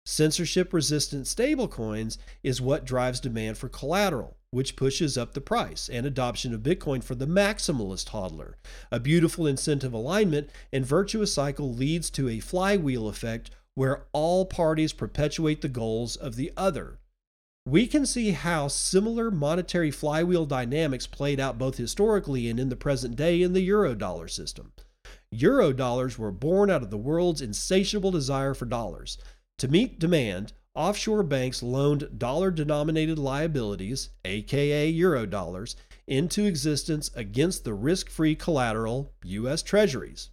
censorship 0.06 0.74
resistant 0.74 1.26
stablecoins 1.26 2.18
is 2.44 2.62
what 2.62 2.86
drives 2.86 3.20
demand 3.20 3.58
for 3.58 3.70
collateral, 3.70 4.38
which 4.50 4.76
pushes 4.76 5.18
up 5.18 5.34
the 5.34 5.42
price 5.42 5.90
and 5.90 6.06
adoption 6.06 6.54
of 6.54 6.62
Bitcoin 6.62 7.04
for 7.04 7.16
the 7.16 7.28
maximalist 7.28 8.10
hodler. 8.10 8.54
A 8.92 9.00
beautiful 9.00 9.46
incentive 9.46 9.94
alignment 9.94 10.50
and 10.74 10.86
virtuous 10.86 11.34
cycle 11.34 11.74
leads 11.74 12.10
to 12.12 12.30
a 12.30 12.40
flywheel 12.40 13.08
effect 13.08 13.52
where 13.76 14.06
all 14.12 14.46
parties 14.46 14.94
perpetuate 14.94 15.62
the 15.62 15.70
goals 15.70 16.16
of 16.16 16.36
the 16.36 16.52
other. 16.58 17.00
We 17.66 17.86
can 17.86 18.06
see 18.06 18.32
how 18.32 18.68
similar 18.68 19.30
monetary 19.30 19.92
flywheel 19.92 20.46
dynamics 20.46 21.06
played 21.06 21.40
out 21.40 21.60
both 21.60 21.78
historically 21.78 22.50
and 22.50 22.60
in 22.60 22.70
the 22.70 22.76
present 22.76 23.16
day 23.16 23.42
in 23.42 23.54
the 23.54 23.68
eurodollar 23.68 24.30
system. 24.30 24.74
Eurodollars 25.34 26.18
were 26.18 26.32
born 26.32 26.70
out 26.70 26.82
of 26.82 26.90
the 26.90 26.98
world's 26.98 27.42
insatiable 27.42 28.12
desire 28.12 28.54
for 28.54 28.66
dollars. 28.66 29.18
To 29.60 29.68
meet 29.68 30.00
demand, 30.00 30.54
offshore 30.74 31.24
banks 31.24 31.62
loaned 31.62 32.18
dollar 32.18 32.50
denominated 32.50 33.20
liabilities, 33.20 34.10
aka 34.26 34.92
eurodollars, 34.92 35.76
into 36.08 36.46
existence 36.46 37.12
against 37.16 37.64
the 37.64 37.74
risk 37.74 38.10
free 38.10 38.36
collateral, 38.36 39.14
U.S. 39.24 39.62
Treasuries. 39.62 40.32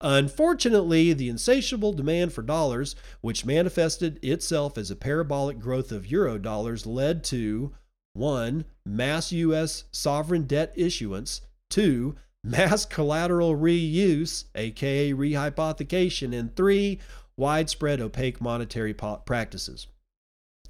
Unfortunately, 0.00 1.12
the 1.12 1.28
insatiable 1.28 1.92
demand 1.92 2.32
for 2.32 2.42
dollars, 2.42 2.94
which 3.22 3.46
manifested 3.46 4.22
itself 4.22 4.76
as 4.76 4.90
a 4.90 4.96
parabolic 4.96 5.58
growth 5.58 5.90
of 5.90 6.10
euro 6.10 6.38
dollars, 6.38 6.86
led 6.86 7.24
to 7.24 7.72
1. 8.12 8.64
Mass 8.84 9.32
U.S. 9.32 9.84
sovereign 9.92 10.44
debt 10.44 10.72
issuance, 10.76 11.40
2. 11.70 12.14
Mass 12.44 12.84
collateral 12.84 13.56
reuse, 13.56 14.44
aka 14.54 15.12
rehypothecation, 15.12 16.38
and 16.38 16.54
3. 16.54 17.00
Widespread 17.36 18.00
opaque 18.00 18.40
monetary 18.40 18.94
practices. 18.94 19.88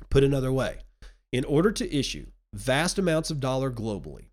Put 0.09 0.25
another 0.25 0.53
way, 0.53 0.79
in 1.33 1.45
order 1.45 1.71
to 1.73 1.95
issue 1.95 2.27
vast 2.55 2.99
amounts 2.99 3.31
of 3.31 3.41
dollar 3.41 3.71
globally, 3.71 4.27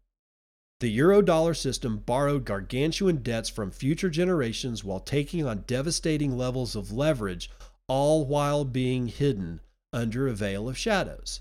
the 0.84 1.00
eurodollar 1.00 1.56
system 1.56 1.96
borrowed 1.96 2.44
gargantuan 2.44 3.24
debts 3.24 3.48
from 3.48 3.72
future 3.72 4.10
generations 4.10 4.84
while 4.84 5.00
taking 5.00 5.46
on 5.46 5.64
devastating 5.66 6.38
levels 6.38 6.76
of 6.76 6.92
leverage, 6.92 7.50
all 7.88 8.26
while 8.26 8.66
being 8.66 9.08
hidden 9.08 9.62
under 9.94 10.28
a 10.28 10.34
veil 10.34 10.68
of 10.68 10.78
shadows. 10.78 11.40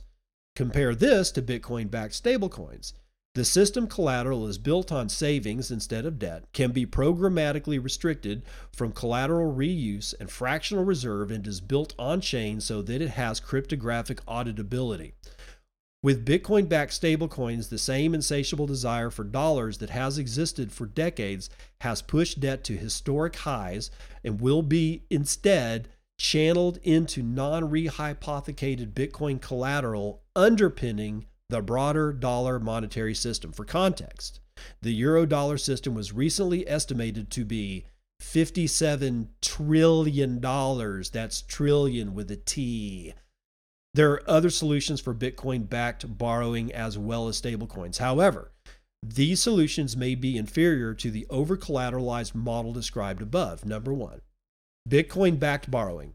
Compare 0.55 0.95
this 0.95 1.32
to 1.32 1.43
Bitcoin 1.43 1.90
backed 1.90 2.14
stablecoins. 2.22 2.93
The 3.34 3.45
system 3.45 3.88
collateral 3.88 4.47
is 4.47 4.59
built 4.59 4.93
on 4.93 5.09
savings 5.09 5.72
instead 5.72 6.07
of 6.07 6.20
debt, 6.20 6.45
can 6.53 6.70
be 6.70 6.86
programmatically 6.86 7.82
restricted 7.82 8.45
from 8.72 8.93
collateral 8.93 9.53
reuse 9.53 10.14
and 10.20 10.30
fractional 10.30 10.84
reserve, 10.84 11.32
and 11.32 11.45
is 11.49 11.61
built 11.61 11.97
on 11.99 12.20
chain 12.20 12.61
so 12.61 12.80
that 12.82 13.03
it 13.03 13.11
has 13.11 13.40
cryptographic 13.40 14.24
auditability. 14.26 15.14
With 16.03 16.27
Bitcoin 16.27 16.69
backed 16.69 17.01
stablecoins, 17.01 17.69
the 17.69 17.79
same 17.79 18.13
insatiable 18.13 18.67
desire 18.67 19.09
for 19.09 19.23
dollars 19.23 19.79
that 19.79 19.91
has 19.91 20.19
existed 20.19 20.73
for 20.73 20.87
decades 20.87 21.49
has 21.81 22.03
pushed 22.03 22.41
debt 22.41 22.65
to 22.65 22.77
historic 22.77 23.37
highs 23.37 23.89
and 24.25 24.41
will 24.41 24.63
be 24.63 25.05
instead 25.11 25.89
channeled 26.19 26.79
into 26.83 27.23
non 27.23 27.71
rehypothecated 27.71 28.95
Bitcoin 28.95 29.41
collateral 29.41 30.23
underpinning 30.35 31.27
the 31.49 31.63
broader 31.63 32.13
dollar 32.13 32.59
monetary 32.59 33.15
system. 33.15 33.53
For 33.53 33.65
context, 33.65 34.41
the 34.81 34.93
euro 34.93 35.25
dollar 35.25 35.57
system 35.57 35.95
was 35.95 36.13
recently 36.13 36.69
estimated 36.69 37.31
to 37.31 37.45
be 37.45 37.85
$57 38.21 39.29
trillion. 39.41 40.41
That's 40.41 41.43
trillion 41.43 42.15
with 42.15 42.31
a 42.33 42.37
T 42.37 43.15
there 43.95 44.11
are 44.12 44.30
other 44.30 44.51
solutions 44.51 45.01
for 45.01 45.14
Bitcoin 45.14 45.68
backed 45.68 46.16
borrowing 46.18 46.72
as 46.72 46.97
well 46.97 47.28
as 47.28 47.40
stablecoins. 47.40 47.99
However, 47.99 48.53
these 49.03 49.40
solutions 49.40 49.97
may 49.97 50.14
be 50.14 50.38
inferior 50.38 50.95
to 50.95 51.11
the 51.11 51.26
over 51.28 51.57
collateralized 51.57 52.34
model 52.34 52.72
described 52.72 53.20
above. 53.20 53.66
Number 53.66 53.93
one, 53.93 54.20
Bitcoin 54.88 55.38
backed 55.38 55.70
borrowing. 55.70 56.14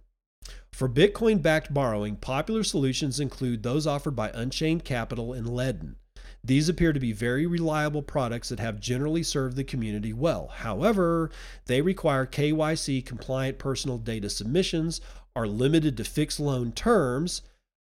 For 0.71 0.87
Bitcoin 0.87 1.41
backed 1.41 1.73
borrowing, 1.73 2.15
popular 2.15 2.63
solutions 2.63 3.19
include 3.19 3.63
those 3.63 3.85
offered 3.85 4.15
by 4.15 4.29
Unchained 4.29 4.83
Capital 4.83 5.33
and 5.33 5.47
Ledn. 5.47 5.95
These 6.43 6.69
appear 6.69 6.93
to 6.93 6.99
be 6.99 7.11
very 7.11 7.45
reliable 7.45 8.01
products 8.01 8.49
that 8.49 8.59
have 8.59 8.79
generally 8.79 9.23
served 9.23 9.57
the 9.57 9.63
community 9.63 10.13
well. 10.13 10.47
However, 10.47 11.29
they 11.65 11.81
require 11.81 12.25
KYC 12.25 13.05
compliant 13.05 13.57
personal 13.57 13.97
data 13.97 14.29
submissions, 14.29 15.01
are 15.35 15.47
limited 15.47 15.97
to 15.97 16.03
fixed 16.03 16.39
loan 16.39 16.71
terms, 16.71 17.41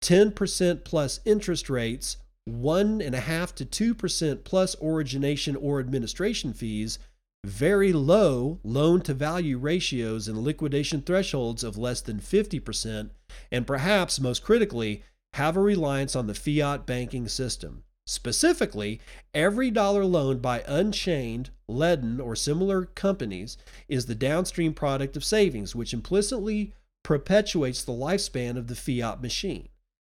10% 0.01 0.83
plus 0.83 1.19
interest 1.25 1.69
rates, 1.69 2.17
1.5 2.49 3.53
to 3.53 3.95
2% 3.95 4.43
plus 4.43 4.75
origination 4.81 5.55
or 5.55 5.79
administration 5.79 6.53
fees, 6.53 6.97
very 7.45 7.91
low 7.91 8.59
loan 8.63 9.01
to 9.01 9.13
value 9.13 9.57
ratios 9.57 10.27
and 10.27 10.37
liquidation 10.37 11.01
thresholds 11.01 11.63
of 11.63 11.77
less 11.77 12.01
than 12.01 12.19
50%, 12.19 13.09
and 13.51 13.67
perhaps 13.67 14.19
most 14.19 14.43
critically, 14.43 15.03
have 15.33 15.55
a 15.55 15.61
reliance 15.61 16.15
on 16.15 16.27
the 16.27 16.35
fiat 16.35 16.85
banking 16.85 17.27
system. 17.27 17.83
Specifically, 18.05 18.99
every 19.33 19.71
dollar 19.71 20.03
loaned 20.03 20.41
by 20.41 20.63
Unchained, 20.67 21.51
Ledn, 21.69 22.19
or 22.19 22.35
similar 22.35 22.85
companies 22.85 23.57
is 23.87 24.05
the 24.05 24.15
downstream 24.15 24.73
product 24.73 25.15
of 25.15 25.23
savings, 25.23 25.75
which 25.75 25.93
implicitly 25.93 26.73
perpetuates 27.03 27.83
the 27.83 27.93
lifespan 27.93 28.57
of 28.57 28.67
the 28.67 28.75
fiat 28.75 29.21
machine. 29.21 29.69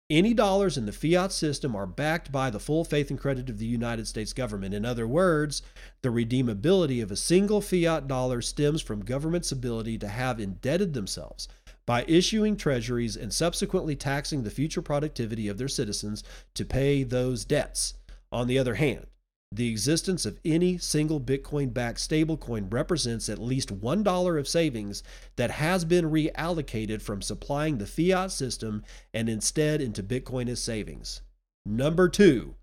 Any 0.09 0.35
dollars 0.35 0.79
in 0.79 0.87
the 0.87 0.93
fiat 0.93 1.33
system 1.33 1.75
are 1.75 1.85
backed 1.85 2.31
by 2.31 2.49
the 2.49 2.61
full 2.61 2.85
faith 2.85 3.11
and 3.11 3.19
credit 3.19 3.51
of 3.51 3.59
the 3.59 3.67
United 3.67 4.07
States 4.07 4.33
government. 4.33 4.73
In 4.73 4.85
other 4.85 5.05
words, 5.05 5.63
the 6.03 6.11
redeemability 6.11 7.03
of 7.03 7.11
a 7.11 7.17
single 7.17 7.61
fiat 7.61 8.07
dollar 8.07 8.41
stems 8.41 8.81
from 8.81 9.05
government's 9.05 9.51
ability 9.51 9.99
to 9.99 10.07
have 10.07 10.39
indebted 10.39 10.95
themselves 10.95 11.49
by 11.87 12.05
issuing 12.07 12.57
treasuries 12.57 13.17
and 13.17 13.35
subsequently 13.35 13.97
taxing 13.97 14.45
the 14.45 14.51
future 14.51 14.83
productivity 14.83 15.49
of 15.49 15.59
their 15.59 15.67
citizens 15.67 16.23
to 16.55 16.65
pay 16.65 17.03
those 17.03 17.45
debts. 17.45 17.95
On 18.31 18.47
the 18.47 18.61
other 18.61 18.77
hand, 18.77 19.07
the 19.53 19.69
existence 19.69 20.27
of 20.27 20.39
any 20.45 20.77
single 20.77 21.21
Bitcoin 21.21 21.73
backed 21.73 21.99
stablecoin 21.99 22.73
represents 22.73 23.29
at 23.29 23.39
least 23.39 23.81
$1 23.81 24.39
of 24.39 24.49
savings 24.49 25.03
that 25.37 25.53
has 25.53 25.85
been 25.85 26.11
reallocated 26.11 27.01
from 27.01 27.23
supplying 27.23 27.79
the 27.79 27.87
fiat 27.87 28.33
system 28.33 28.83
and 29.15 29.29
instead 29.29 29.81
into 29.81 30.03
Bitcoin 30.03 30.49
as 30.49 30.61
savings. 30.61 31.23
Number 31.65 32.09
two, 32.09 32.57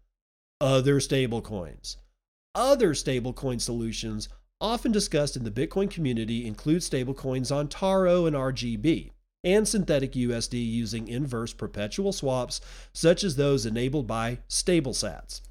other 0.59 0.99
stablecoins. 0.99 1.97
Other 2.53 2.93
stablecoin 2.93 3.59
solutions 3.59 4.29
often 4.61 4.91
discussed 4.91 5.35
in 5.35 5.43
the 5.43 5.51
Bitcoin 5.51 5.89
community 5.89 6.45
include 6.45 6.81
stablecoins 6.81 7.53
on 7.53 7.67
Taro 7.67 8.25
and 8.25 8.35
RGB 8.35 9.11
and 9.43 9.67
synthetic 9.67 10.13
USD 10.13 10.53
using 10.65 11.07
inverse 11.07 11.53
perpetual 11.53 12.13
swaps, 12.13 12.61
such 12.93 13.23
as 13.23 13.35
those 13.35 13.65
enabled 13.65 14.07
by 14.07 14.39
StableSats. 14.47 15.41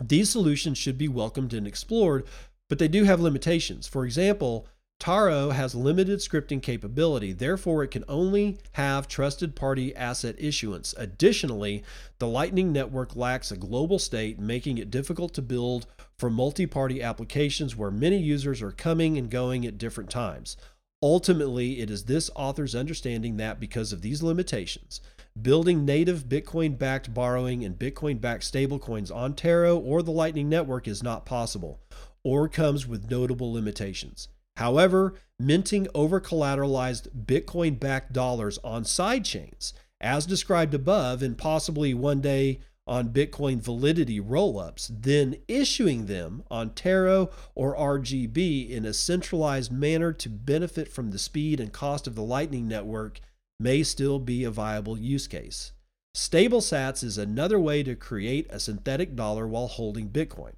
These 0.00 0.30
solutions 0.30 0.78
should 0.78 0.98
be 0.98 1.08
welcomed 1.08 1.52
and 1.52 1.66
explored, 1.66 2.26
but 2.68 2.78
they 2.78 2.88
do 2.88 3.04
have 3.04 3.20
limitations. 3.20 3.86
For 3.88 4.04
example, 4.04 4.66
Taro 5.00 5.48
has 5.48 5.74
limited 5.74 6.18
scripting 6.18 6.62
capability, 6.62 7.32
therefore, 7.32 7.82
it 7.82 7.90
can 7.90 8.04
only 8.06 8.58
have 8.72 9.08
trusted 9.08 9.56
party 9.56 9.96
asset 9.96 10.36
issuance. 10.38 10.94
Additionally, 10.98 11.82
the 12.18 12.28
Lightning 12.28 12.70
Network 12.70 13.16
lacks 13.16 13.50
a 13.50 13.56
global 13.56 13.98
state, 13.98 14.38
making 14.38 14.76
it 14.76 14.90
difficult 14.90 15.32
to 15.34 15.42
build 15.42 15.86
for 16.18 16.28
multi 16.28 16.66
party 16.66 17.02
applications 17.02 17.74
where 17.74 17.90
many 17.90 18.18
users 18.18 18.60
are 18.60 18.72
coming 18.72 19.16
and 19.16 19.30
going 19.30 19.64
at 19.64 19.78
different 19.78 20.10
times. 20.10 20.58
Ultimately, 21.02 21.80
it 21.80 21.90
is 21.90 22.04
this 22.04 22.30
author's 22.36 22.74
understanding 22.74 23.38
that 23.38 23.58
because 23.58 23.94
of 23.94 24.02
these 24.02 24.22
limitations, 24.22 25.00
building 25.40 25.84
native 25.84 26.28
Bitcoin 26.28 26.78
backed 26.78 27.12
borrowing 27.12 27.64
and 27.64 27.78
Bitcoin 27.78 28.20
backed 28.20 28.44
stablecoins 28.44 29.14
on 29.14 29.34
Taro 29.34 29.76
or 29.78 30.02
the 30.02 30.10
Lightning 30.10 30.48
Network 30.48 30.88
is 30.88 31.02
not 31.02 31.26
possible 31.26 31.80
or 32.22 32.48
comes 32.48 32.86
with 32.86 33.10
notable 33.10 33.52
limitations. 33.52 34.28
However, 34.56 35.14
minting 35.38 35.88
over 35.94 36.20
collateralized 36.20 37.08
Bitcoin 37.24 37.80
backed 37.80 38.12
dollars 38.12 38.58
on 38.62 38.84
sidechains, 38.84 39.72
as 40.00 40.26
described 40.26 40.74
above, 40.74 41.22
and 41.22 41.38
possibly 41.38 41.94
one 41.94 42.20
day 42.20 42.60
on 42.86 43.10
Bitcoin 43.10 43.60
validity 43.60 44.20
rollups, 44.20 44.90
then 44.90 45.36
issuing 45.46 46.06
them 46.06 46.42
on 46.50 46.70
Taro 46.70 47.30
or 47.54 47.76
RGB 47.76 48.68
in 48.68 48.84
a 48.84 48.92
centralized 48.92 49.70
manner 49.70 50.12
to 50.12 50.28
benefit 50.28 50.88
from 50.88 51.10
the 51.10 51.18
speed 51.18 51.60
and 51.60 51.72
cost 51.72 52.06
of 52.06 52.14
the 52.14 52.22
Lightning 52.22 52.66
Network 52.66 53.20
may 53.60 53.82
still 53.82 54.18
be 54.18 54.42
a 54.42 54.50
viable 54.50 54.98
use 54.98 55.26
case. 55.26 55.72
Stable 56.14 56.60
sats 56.60 57.04
is 57.04 57.18
another 57.18 57.60
way 57.60 57.82
to 57.82 57.94
create 57.94 58.46
a 58.50 58.58
synthetic 58.58 59.14
dollar 59.14 59.46
while 59.46 59.68
holding 59.68 60.08
Bitcoin. 60.08 60.54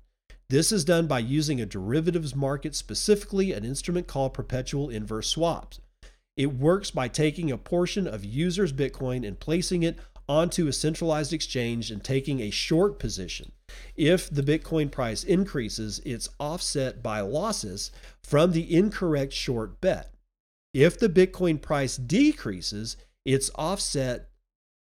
This 0.49 0.71
is 0.71 0.85
done 0.85 1.07
by 1.07 1.19
using 1.19 1.61
a 1.61 1.67
derivatives 1.67 2.35
market, 2.35 2.75
specifically 2.75 3.53
an 3.53 3.65
instrument 3.65 4.07
called 4.07 4.35
perpetual 4.35 4.89
inverse 4.89 5.29
swaps. 5.29 5.81
It 6.37 6.55
works 6.55 6.91
by 6.91 7.09
taking 7.09 7.51
a 7.51 7.59
portion 7.59 8.07
of 8.07 8.25
users' 8.25 8.73
Bitcoin 8.73 9.27
and 9.27 9.39
placing 9.39 9.83
it 9.83 9.99
onto 10.29 10.67
a 10.67 10.73
centralized 10.73 11.33
exchange 11.33 11.91
and 11.91 12.03
taking 12.03 12.41
a 12.41 12.51
short 12.51 12.99
position. 12.99 13.53
If 13.97 14.31
the 14.31 14.43
Bitcoin 14.43 14.91
price 14.91 15.25
increases, 15.25 16.01
it's 16.05 16.29
offset 16.39 17.03
by 17.03 17.21
losses 17.21 17.91
from 18.23 18.53
the 18.53 18.75
incorrect 18.75 19.33
short 19.33 19.81
bet. 19.81 20.15
If 20.75 20.99
the 20.99 21.09
Bitcoin 21.11 21.61
price 21.61 21.99
decreases, 21.99 22.97
it's 23.27 23.51
offset, 23.55 24.31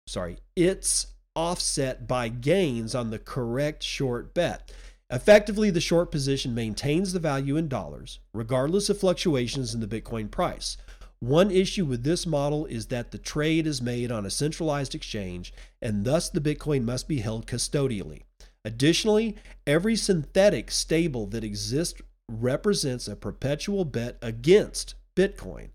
sorry, 0.08 0.38
it's 0.56 1.08
offset 1.36 2.08
by 2.08 2.30
gains 2.30 2.94
on 2.94 3.10
the 3.10 3.18
correct 3.18 3.82
short 3.82 4.36
bet. 4.36 4.72
Effectively, 5.10 5.72
the 5.72 5.82
short 5.82 6.12
position 6.12 6.54
maintains 6.54 7.12
the 7.12 7.20
value 7.20 7.58
in 7.58 7.68
dollars, 7.68 8.20
regardless 8.36 8.90
of 8.90 9.00
fluctuations 9.00 9.74
in 9.74 9.80
the 9.80 9.88
Bitcoin 9.88 10.30
price. 10.30 10.78
One 11.22 11.50
issue 11.50 11.86
with 11.86 12.04
this 12.04 12.28
model 12.28 12.68
is 12.68 12.86
that 12.88 13.10
the 13.10 13.18
trade 13.18 13.66
is 13.66 13.82
made 13.82 14.12
on 14.12 14.28
a 14.28 14.30
centralized 14.30 14.94
exchange, 14.94 15.52
and 15.82 16.06
thus 16.06 16.30
the 16.30 16.40
Bitcoin 16.40 16.84
must 16.84 17.08
be 17.08 17.22
held 17.22 17.48
custodially. 17.48 18.22
Additionally, 18.64 19.36
every 19.66 19.96
synthetic 19.96 20.70
stable 20.70 21.26
that 21.28 21.44
exists 21.44 22.00
represents 22.30 23.08
a 23.08 23.16
perpetual 23.16 23.86
bet 23.86 24.20
against 24.22 24.94
Bitcoin. 25.16 25.70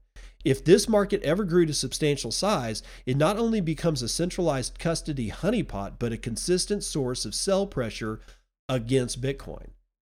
If 0.45 0.63
this 0.63 0.89
market 0.89 1.23
ever 1.23 1.45
grew 1.45 1.65
to 1.65 1.73
substantial 1.73 2.31
size, 2.31 2.83
it 3.07 3.17
not 3.17 3.39
only 3.39 3.63
becomes 3.63 4.03
a 4.03 4.09
centralized 4.09 4.79
custody 4.79 5.31
honeypot, 5.31 5.95
but 5.99 6.13
a 6.13 6.19
consistent 6.19 6.85
source 6.85 7.25
of 7.25 7.35
sell 7.35 7.67
pressure 7.67 8.21
against 8.69 9.23
Bitcoin. 9.23 9.69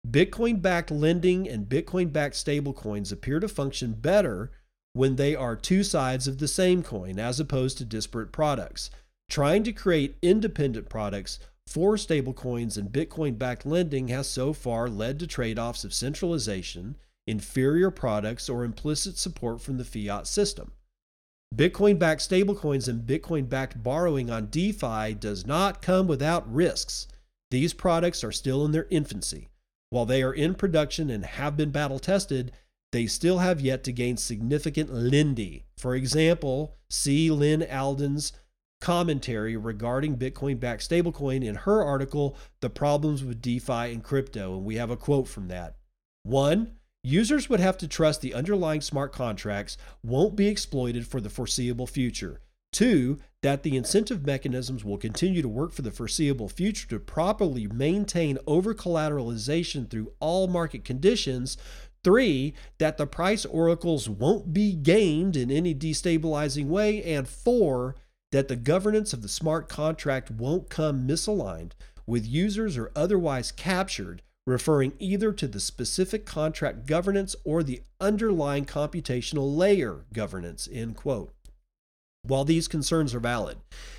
Bitcoin 0.10 0.62
backed 0.62 0.91
lending 0.91 1.48
and 1.48 1.70
Bitcoin 1.70 2.12
backed 2.12 2.36
stablecoins 2.36 3.12
appear 3.12 3.40
to 3.40 3.48
function 3.48 3.94
better 3.94 4.52
when 4.94 5.16
they 5.16 5.36
are 5.36 5.56
two 5.56 5.84
sides 5.84 6.28
of 6.28 6.38
the 6.38 6.48
same 6.48 6.82
coin 6.82 7.20
as 7.20 7.40
opposed 7.40 7.78
to 7.78 7.86
disparate 7.86 8.32
products. 8.32 8.90
Trying 9.30 9.64
to 9.64 9.74
create 9.74 10.18
independent 10.22 10.90
products 10.90 11.40
for 11.68 11.95
stablecoins 11.95 12.78
and 12.78 12.91
Bitcoin 12.91 13.38
backed 13.38 13.66
lending 13.66 14.08
has 14.10 14.28
so 14.30 14.54
far 14.54 14.88
led 14.88 15.20
to 15.20 15.28
trade 15.28 15.58
offs 15.58 15.84
of 15.84 15.94
centralization 15.94 16.95
inferior 17.27 17.91
products, 17.91 18.49
or 18.49 18.64
implicit 18.64 19.18
support 19.18 19.61
from 19.61 19.77
the 19.77 19.85
fiat 19.85 20.27
system. 20.27 20.72
Bitcoin 21.56 21.97
backed 21.97 22.22
stablecoins 22.22 22.88
and 22.88 23.07
Bitcoin 23.07 23.47
backed 23.47 23.81
borrowing 23.81 24.30
on 24.30 24.47
DeFi 24.47 25.14
does 25.14 25.45
not 25.45 25.81
come 25.81 26.07
without 26.07 26.52
risks. 26.52 27.07
These 27.52 27.73
products 27.73 28.23
are 28.23 28.31
still 28.31 28.65
in 28.65 28.72
their 28.72 28.88
infancy. 28.89 29.49
While 29.89 30.06
they 30.06 30.22
are 30.23 30.34
in 30.34 30.56
production 30.56 31.10
and 31.10 31.26
have 31.26 31.56
been 31.56 31.72
battle 31.72 31.99
tested, 31.99 32.52
they 32.91 33.07
still 33.07 33.39
have 33.39 33.61
yet 33.61 33.84
to 33.85 33.91
gain 33.91 34.18
significant 34.18 34.93
lindy. 34.93 35.65
For 35.77 35.95
example, 35.95 36.76
see 36.89 37.31
Lyn 37.31 37.61
Alden's 37.64 38.34
commentary 38.81 39.56
regarding 39.56 40.18
Bitcoin 40.18 40.60
backed 40.60 40.89
stablecoin 40.89 41.43
in 41.43 41.56
her 41.56 41.84
article, 41.84 42.38
The 42.61 42.69
Problems 42.69 43.23
with 43.23 43.41
DeFi 43.41 43.93
and 43.93 44.03
Crypto. 44.03 44.56
And 44.56 44.65
we 44.65 44.76
have 44.76 44.89
a 44.89 44.97
quote 44.97 45.27
from 45.27 45.47
that. 45.47 45.76
One, 46.23 46.76
Users 47.06 47.48
would 47.49 47.60
have 47.60 47.77
to 47.77 47.88
trust 47.88 48.22
the 48.22 48.34
underlying 48.34 48.82
smart 48.82 49.14
contracts 49.14 49.77
won't 50.02 50.36
be 50.36 50.48
exploited 50.48 51.06
for 51.06 51.22
the 51.22 51.30
foreseeable 51.30 51.86
future. 51.86 52.41
Two, 52.72 53.19
that 53.44 53.61
the 53.61 53.77
incentive 53.77 54.26
mechanisms 54.26 54.84
will 54.84 54.98
continue 54.98 55.44
to 55.44 55.48
work 55.48 55.72
for 55.72 55.84
the 55.84 55.91
foreseeable 55.91 56.49
future 56.49 56.88
to 56.88 56.98
properly 56.98 57.68
maintain 57.68 58.40
over 58.48 58.73
collateralization 58.73 59.88
through 59.88 60.14
all 60.19 60.48
market 60.48 60.84
conditions. 60.84 61.57
Three, 62.03 62.56
that 62.80 62.98
the 62.98 63.06
price 63.06 63.45
oracles 63.45 64.10
won't 64.10 64.52
be 64.52 64.73
gamed 64.73 65.38
in 65.38 65.52
any 65.52 65.76
destabilizing 65.76 66.69
way. 66.69 67.03
And 67.03 67.27
four, 67.27 67.95
that 68.32 68.48
the 68.48 68.56
governance 68.56 69.14
of 69.14 69.22
the 69.22 69.30
smart 69.30 69.69
contract 69.69 70.32
won't 70.32 70.72
come 70.72 71.07
misaligned 71.07 71.73
with 72.07 72.26
users 72.26 72.80
or 72.80 72.91
otherwise 72.95 73.52
captured 73.52 74.23
referring 74.46 74.94
either 75.00 75.32
to 75.32 75.48
the 75.48 75.60
specific 75.60 76.26
contract 76.26 76.86
governance 76.86 77.36
or 77.44 77.64
the 77.64 77.82
underlying 78.00 78.66
computational 78.66 79.56
layer 79.56 80.06
governance, 80.14 80.68
end 80.72 80.96
quote. 80.96 81.34
While 82.24 82.46
these 82.46 82.68
concerns 82.68 83.14
are 83.14 83.20
valid, 83.20 83.58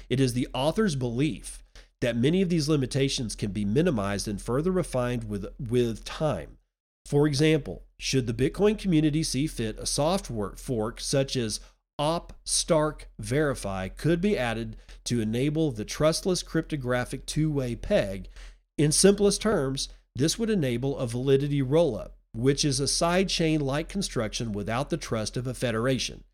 it 0.08 0.20
is 0.20 0.32
the 0.32 0.48
author's 0.52 0.96
belief 0.96 1.62
that 2.00 2.16
many 2.16 2.42
of 2.42 2.48
these 2.48 2.68
limitations 2.68 3.34
can 3.34 3.52
be 3.52 3.64
minimized 3.64 4.28
and 4.28 4.40
further 4.40 4.70
refined 4.70 5.28
with, 5.28 5.46
with 5.58 6.04
time. 6.04 6.58
For 7.06 7.26
example, 7.26 7.82
should 7.98 8.26
the 8.26 8.34
Bitcoin 8.34 8.78
community 8.78 9.22
see 9.22 9.46
fit, 9.46 9.78
a 9.78 9.86
software 9.86 10.54
fork 10.56 11.00
such 11.00 11.36
as 11.36 11.60
Op 11.98 12.34
Stark 12.44 13.08
Verify 13.18 13.88
could 13.88 14.20
be 14.20 14.36
added 14.36 14.76
to 15.04 15.20
enable 15.20 15.70
the 15.70 15.84
trustless 15.84 16.42
cryptographic 16.42 17.24
two 17.24 17.50
way 17.50 17.74
peg. 17.74 18.28
In 18.76 18.92
simplest 18.92 19.40
terms, 19.40 19.88
this 20.18 20.38
would 20.38 20.50
enable 20.50 20.98
a 20.98 21.06
validity 21.06 21.62
rollup, 21.62 22.10
which 22.32 22.64
is 22.64 22.80
a 22.80 22.84
sidechain 22.84 23.60
like 23.60 23.88
construction 23.88 24.52
without 24.52 24.90
the 24.90 24.96
trust 24.96 25.36
of 25.36 25.46
a 25.46 25.54
federation. 25.54 26.24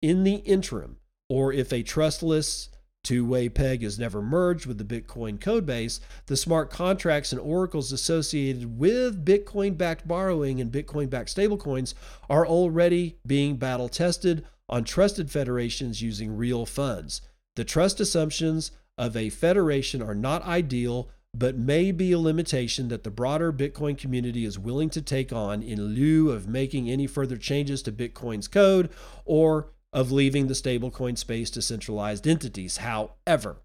In 0.00 0.24
the 0.24 0.36
interim, 0.36 0.96
or 1.28 1.52
if 1.52 1.72
a 1.72 1.82
trustless 1.82 2.68
two 3.02 3.24
way 3.26 3.48
peg 3.48 3.82
is 3.82 3.98
never 3.98 4.22
merged 4.22 4.66
with 4.66 4.78
the 4.78 4.84
Bitcoin 4.84 5.38
codebase, 5.38 6.00
the 6.26 6.36
smart 6.36 6.70
contracts 6.70 7.32
and 7.32 7.40
oracles 7.40 7.92
associated 7.92 8.78
with 8.78 9.24
Bitcoin 9.24 9.76
backed 9.76 10.06
borrowing 10.06 10.60
and 10.60 10.70
Bitcoin 10.70 11.10
backed 11.10 11.34
stablecoins 11.34 11.94
are 12.30 12.46
already 12.46 13.18
being 13.26 13.56
battle 13.56 13.88
tested 13.88 14.44
on 14.68 14.84
trusted 14.84 15.30
federations 15.30 16.00
using 16.00 16.36
real 16.36 16.64
funds. 16.64 17.22
The 17.56 17.64
trust 17.64 18.00
assumptions 18.00 18.70
of 18.96 19.16
a 19.16 19.30
federation 19.30 20.00
are 20.00 20.14
not 20.14 20.44
ideal, 20.44 21.10
but 21.34 21.56
may 21.56 21.90
be 21.90 22.12
a 22.12 22.18
limitation 22.18 22.88
that 22.88 23.04
the 23.04 23.10
broader 23.10 23.52
Bitcoin 23.52 23.96
community 23.96 24.44
is 24.44 24.58
willing 24.58 24.90
to 24.90 25.00
take 25.00 25.32
on 25.32 25.62
in 25.62 25.94
lieu 25.94 26.30
of 26.30 26.48
making 26.48 26.90
any 26.90 27.06
further 27.06 27.36
changes 27.36 27.82
to 27.82 27.92
Bitcoin's 27.92 28.48
code 28.48 28.90
or 29.24 29.68
of 29.92 30.12
leaving 30.12 30.46
the 30.46 30.54
stablecoin 30.54 31.16
space 31.16 31.50
to 31.50 31.62
centralized 31.62 32.26
entities. 32.26 32.78
However, 32.78 33.56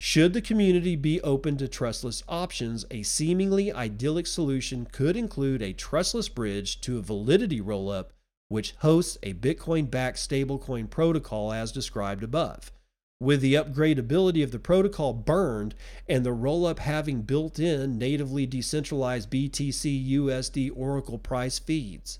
should 0.00 0.34
the 0.34 0.42
community 0.42 0.96
be 0.96 1.20
open 1.22 1.56
to 1.56 1.68
trustless 1.68 2.22
options, 2.28 2.84
a 2.90 3.02
seemingly 3.02 3.72
idyllic 3.72 4.26
solution 4.26 4.86
could 4.90 5.16
include 5.16 5.62
a 5.62 5.72
trustless 5.72 6.28
bridge 6.28 6.80
to 6.82 6.98
a 6.98 7.02
validity 7.02 7.60
rollup 7.60 8.10
which 8.48 8.74
hosts 8.80 9.16
a 9.22 9.32
Bitcoin 9.34 9.90
backed 9.90 10.18
stablecoin 10.18 10.90
protocol 10.90 11.52
as 11.52 11.72
described 11.72 12.22
above. 12.22 12.70
With 13.20 13.40
the 13.40 13.54
upgradability 13.54 14.42
of 14.42 14.50
the 14.50 14.58
protocol 14.58 15.12
burned 15.12 15.74
and 16.08 16.26
the 16.26 16.30
rollup 16.30 16.78
having 16.78 17.22
built 17.22 17.58
in 17.58 17.96
natively 17.96 18.44
decentralized 18.44 19.30
BTC 19.30 20.10
USD 20.12 20.70
Oracle 20.74 21.18
price 21.18 21.58
feeds. 21.58 22.18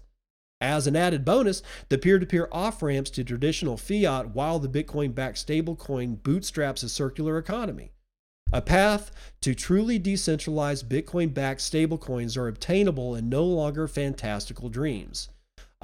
As 0.60 0.86
an 0.86 0.96
added 0.96 1.24
bonus, 1.24 1.62
the 1.88 1.98
peer 1.98 2.18
to 2.18 2.24
peer 2.24 2.48
off 2.50 2.82
ramps 2.82 3.10
to 3.10 3.24
traditional 3.24 3.76
fiat 3.76 4.34
while 4.34 4.58
the 4.58 4.68
Bitcoin 4.68 5.14
backed 5.14 5.44
stablecoin 5.46 6.22
bootstraps 6.22 6.82
a 6.82 6.88
circular 6.88 7.36
economy. 7.36 7.92
A 8.52 8.62
path 8.62 9.10
to 9.40 9.54
truly 9.54 9.98
decentralized 9.98 10.88
Bitcoin 10.88 11.34
backed 11.34 11.60
stablecoins 11.60 12.36
are 12.36 12.46
obtainable 12.46 13.14
and 13.14 13.28
no 13.28 13.44
longer 13.44 13.88
fantastical 13.88 14.68
dreams. 14.68 15.28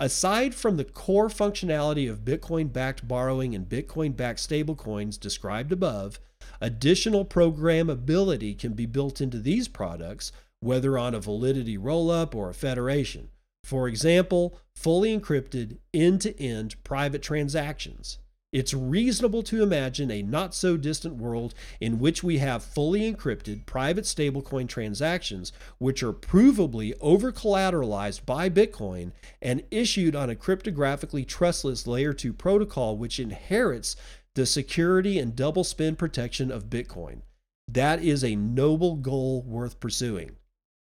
Aside 0.03 0.55
from 0.55 0.79
the 0.79 0.85
core 0.85 1.29
functionality 1.29 2.11
of 2.11 2.25
Bitcoin 2.25 2.73
backed 2.73 3.07
borrowing 3.07 3.55
and 3.55 3.69
Bitcoin 3.69 4.17
backed 4.17 4.39
stablecoins 4.39 5.21
described 5.21 5.73
above, 5.73 6.19
additional 6.59 7.27
programmability 7.27 8.59
can 8.59 8.73
be 8.73 8.87
built 8.87 9.21
into 9.21 9.39
these 9.39 9.69
products, 9.69 10.33
whether 10.61 10.97
on 10.97 11.15
a 11.15 11.21
validity 11.21 11.77
rollup 11.77 12.35
or 12.35 12.49
a 12.49 12.55
federation. 12.55 13.29
For 13.63 13.89
example, 13.89 14.59
fully 14.75 15.15
encrypted 15.15 15.77
end 15.93 16.23
to 16.23 16.41
end 16.43 16.83
private 16.83 17.21
transactions. 17.21 18.17
It's 18.53 18.75
reasonable 18.75 19.45
to 19.45 19.63
imagine 19.63 20.11
a 20.11 20.23
not 20.23 20.57
so 20.57 20.77
distant 20.77 21.17
world 21.17 21.55
in 21.81 22.01
which 22.01 22.25
we 22.25 22.39
have 22.39 22.65
fully 22.65 23.01
encrypted 23.03 23.65
private 23.65 24.05
stablecoin 24.05 24.69
transactions, 24.69 25.53
which 25.79 26.03
are 26.03 26.13
provably 26.13 26.93
over 27.01 27.31
collateralized 27.31 28.27
by 28.27 28.51
Bitcoin 28.51 29.13
and 29.41 29.63
issued 29.71 30.17
on 30.17 30.31
a 30.31 30.35
cryptographically 30.35 31.25
trustless 31.25 31.87
layer 31.87 32.13
2 32.13 32.33
protocol, 32.33 32.97
which 32.97 33.21
inherits 33.21 33.95
the 34.35 34.47
security 34.47 35.17
and 35.17 35.37
double 35.37 35.63
spend 35.63 35.97
protection 35.97 36.51
of 36.51 36.69
Bitcoin. 36.69 37.21
That 37.69 38.03
is 38.03 38.25
a 38.25 38.35
noble 38.35 38.97
goal 38.97 39.43
worth 39.43 39.79
pursuing. 39.79 40.33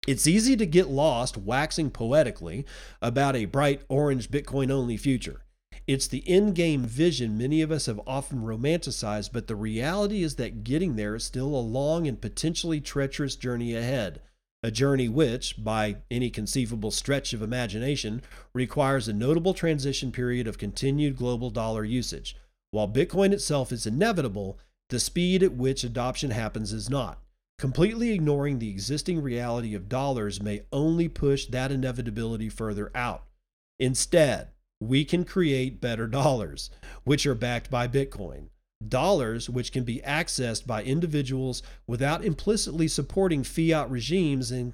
It's 0.07 0.27
easy 0.27 0.57
to 0.57 0.65
get 0.65 0.89
lost 0.89 1.37
waxing 1.37 1.91
poetically 1.91 2.65
about 3.03 3.37
a 3.37 3.45
bright 3.45 3.83
orange 3.91 4.31
Bitcoin 4.31 4.71
only 4.71 4.97
future. 4.97 5.43
It's 5.87 6.07
the 6.07 6.23
end 6.29 6.55
game 6.55 6.85
vision 6.85 7.37
many 7.37 7.61
of 7.61 7.73
us 7.73 7.87
have 7.87 8.01
often 8.07 8.43
romanticized, 8.43 9.31
but 9.33 9.49
the 9.49 9.57
reality 9.57 10.23
is 10.23 10.37
that 10.37 10.63
getting 10.63 10.95
there 10.95 11.17
is 11.17 11.25
still 11.25 11.49
a 11.49 11.59
long 11.59 12.07
and 12.07 12.21
potentially 12.21 12.81
treacherous 12.81 13.35
journey 13.35 13.75
ahead. 13.75 14.21
A 14.63 14.71
journey 14.71 15.09
which, 15.09 15.63
by 15.63 15.97
any 16.09 16.31
conceivable 16.31 16.93
stretch 16.93 17.33
of 17.33 17.43
imagination, 17.43 18.23
requires 18.55 19.09
a 19.09 19.13
notable 19.13 19.55
transition 19.55 20.13
period 20.13 20.47
of 20.47 20.57
continued 20.57 21.17
global 21.17 21.51
dollar 21.51 21.85
usage. 21.85 22.37
While 22.71 22.89
Bitcoin 22.89 23.33
itself 23.33 23.73
is 23.73 23.85
inevitable, 23.87 24.61
the 24.89 25.01
speed 25.01 25.43
at 25.43 25.55
which 25.55 25.83
adoption 25.83 26.31
happens 26.31 26.73
is 26.73 26.89
not. 26.89 27.19
Completely 27.59 28.13
ignoring 28.13 28.61
the 28.61 28.71
existing 28.71 29.21
reality 29.21 29.75
of 29.75 29.89
dollars 29.89 30.41
may 30.41 30.63
only 30.73 31.09
push 31.09 31.47
that 31.47 31.73
inevitability 31.73 32.49
further 32.49 32.93
out. 32.95 33.25
Instead, 33.81 34.52
we 34.89 35.05
can 35.05 35.25
create 35.25 35.81
better 35.81 36.07
dollars, 36.07 36.71
which 37.05 37.27
are 37.27 37.35
backed 37.35 37.71
by 37.71 37.87
Bitcoin. 37.89 38.49
Dollars 38.87 39.49
which 39.49 39.71
can 39.71 39.85
be 39.85 40.01
accessed 40.05 40.67
by 40.67 40.83
individuals 40.83 41.63
without 41.87 42.25
implicitly 42.25 42.89
supporting 42.89 43.45
fiat 43.45 43.89
regimes 43.91 44.51
and 44.51 44.73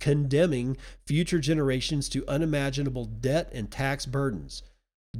condemning 0.00 0.78
future 1.06 1.38
generations 1.38 2.08
to 2.08 2.26
unimaginable 2.26 3.04
debt 3.04 3.50
and 3.52 3.70
tax 3.70 4.06
burdens. 4.06 4.62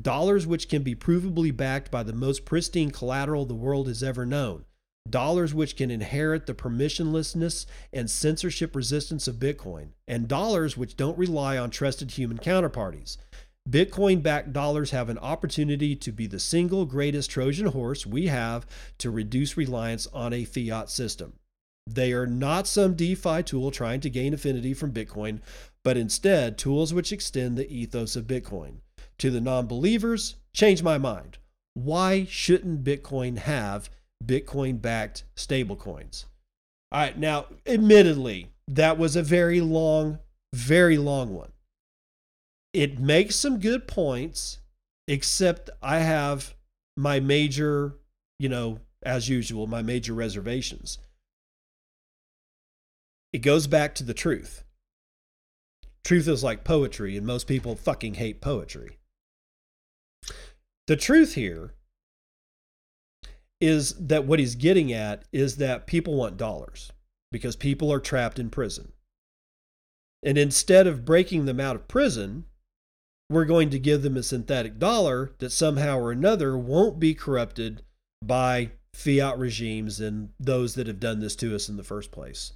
Dollars 0.00 0.46
which 0.46 0.68
can 0.68 0.82
be 0.82 0.94
provably 0.94 1.54
backed 1.54 1.90
by 1.90 2.02
the 2.02 2.12
most 2.12 2.44
pristine 2.44 2.90
collateral 2.90 3.44
the 3.44 3.54
world 3.54 3.88
has 3.88 4.02
ever 4.02 4.24
known. 4.24 4.64
Dollars 5.08 5.52
which 5.52 5.76
can 5.76 5.90
inherit 5.90 6.46
the 6.46 6.54
permissionlessness 6.54 7.66
and 7.92 8.08
censorship 8.08 8.76
resistance 8.76 9.26
of 9.26 9.36
Bitcoin. 9.36 9.88
And 10.06 10.28
dollars 10.28 10.76
which 10.76 10.96
don't 10.96 11.18
rely 11.18 11.58
on 11.58 11.70
trusted 11.70 12.12
human 12.12 12.38
counterparties. 12.38 13.16
Bitcoin 13.70 14.20
backed 14.20 14.52
dollars 14.52 14.90
have 14.90 15.08
an 15.08 15.18
opportunity 15.18 15.94
to 15.94 16.10
be 16.10 16.26
the 16.26 16.40
single 16.40 16.84
greatest 16.84 17.30
Trojan 17.30 17.66
horse 17.66 18.04
we 18.04 18.26
have 18.26 18.66
to 18.98 19.10
reduce 19.12 19.56
reliance 19.56 20.08
on 20.08 20.32
a 20.32 20.44
fiat 20.44 20.90
system. 20.90 21.34
They 21.86 22.12
are 22.12 22.26
not 22.26 22.66
some 22.66 22.94
DeFi 22.94 23.44
tool 23.44 23.70
trying 23.70 24.00
to 24.00 24.10
gain 24.10 24.34
affinity 24.34 24.74
from 24.74 24.92
Bitcoin, 24.92 25.40
but 25.84 25.96
instead 25.96 26.58
tools 26.58 26.92
which 26.92 27.12
extend 27.12 27.56
the 27.56 27.72
ethos 27.72 28.16
of 28.16 28.26
Bitcoin. 28.26 28.78
To 29.18 29.30
the 29.30 29.40
non 29.40 29.66
believers, 29.66 30.36
change 30.52 30.82
my 30.82 30.98
mind. 30.98 31.38
Why 31.74 32.24
shouldn't 32.24 32.82
Bitcoin 32.82 33.38
have 33.38 33.88
Bitcoin 34.24 34.82
backed 34.82 35.24
stablecoins? 35.36 36.24
All 36.90 37.00
right, 37.00 37.16
now, 37.16 37.46
admittedly, 37.66 38.50
that 38.66 38.98
was 38.98 39.14
a 39.14 39.22
very 39.22 39.60
long, 39.60 40.18
very 40.52 40.98
long 40.98 41.32
one 41.32 41.52
it 42.72 42.98
makes 42.98 43.36
some 43.36 43.58
good 43.58 43.88
points, 43.88 44.58
except 45.08 45.70
I 45.82 45.98
have 45.98 46.54
my 46.96 47.20
major, 47.20 47.96
you 48.38 48.48
know, 48.48 48.80
as 49.02 49.28
usual, 49.28 49.66
my 49.66 49.82
major 49.82 50.14
reservations. 50.14 50.98
It 53.32 53.38
goes 53.38 53.66
back 53.66 53.94
to 53.96 54.04
the 54.04 54.14
truth. 54.14 54.64
Truth 56.04 56.28
is 56.28 56.42
like 56.42 56.64
poetry, 56.64 57.16
and 57.16 57.26
most 57.26 57.46
people 57.46 57.76
fucking 57.76 58.14
hate 58.14 58.40
poetry. 58.40 58.98
The 60.86 60.96
truth 60.96 61.34
here 61.34 61.74
is 63.60 63.94
that 63.94 64.24
what 64.24 64.38
he's 64.38 64.54
getting 64.54 64.92
at 64.92 65.24
is 65.32 65.56
that 65.56 65.86
people 65.86 66.14
want 66.14 66.36
dollars 66.36 66.90
because 67.30 67.56
people 67.56 67.92
are 67.92 68.00
trapped 68.00 68.38
in 68.38 68.50
prison. 68.50 68.92
And 70.22 70.36
instead 70.36 70.86
of 70.86 71.04
breaking 71.04 71.44
them 71.44 71.60
out 71.60 71.76
of 71.76 71.86
prison, 71.86 72.46
we're 73.30 73.44
going 73.44 73.70
to 73.70 73.78
give 73.78 74.02
them 74.02 74.16
a 74.16 74.22
synthetic 74.22 74.78
dollar 74.78 75.30
that 75.38 75.52
somehow 75.52 75.96
or 75.96 76.10
another 76.10 76.58
won't 76.58 76.98
be 76.98 77.14
corrupted 77.14 77.80
by 78.22 78.72
fiat 78.92 79.38
regimes 79.38 80.00
and 80.00 80.30
those 80.38 80.74
that 80.74 80.88
have 80.88 80.98
done 80.98 81.20
this 81.20 81.36
to 81.36 81.54
us 81.54 81.68
in 81.68 81.76
the 81.76 81.84
first 81.84 82.10
place. 82.10 82.52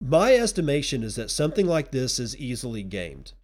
My 0.00 0.34
estimation 0.34 1.02
is 1.02 1.16
that 1.16 1.30
something 1.30 1.66
like 1.66 1.90
this 1.90 2.18
is 2.18 2.36
easily 2.36 2.82
gamed. 2.82 3.34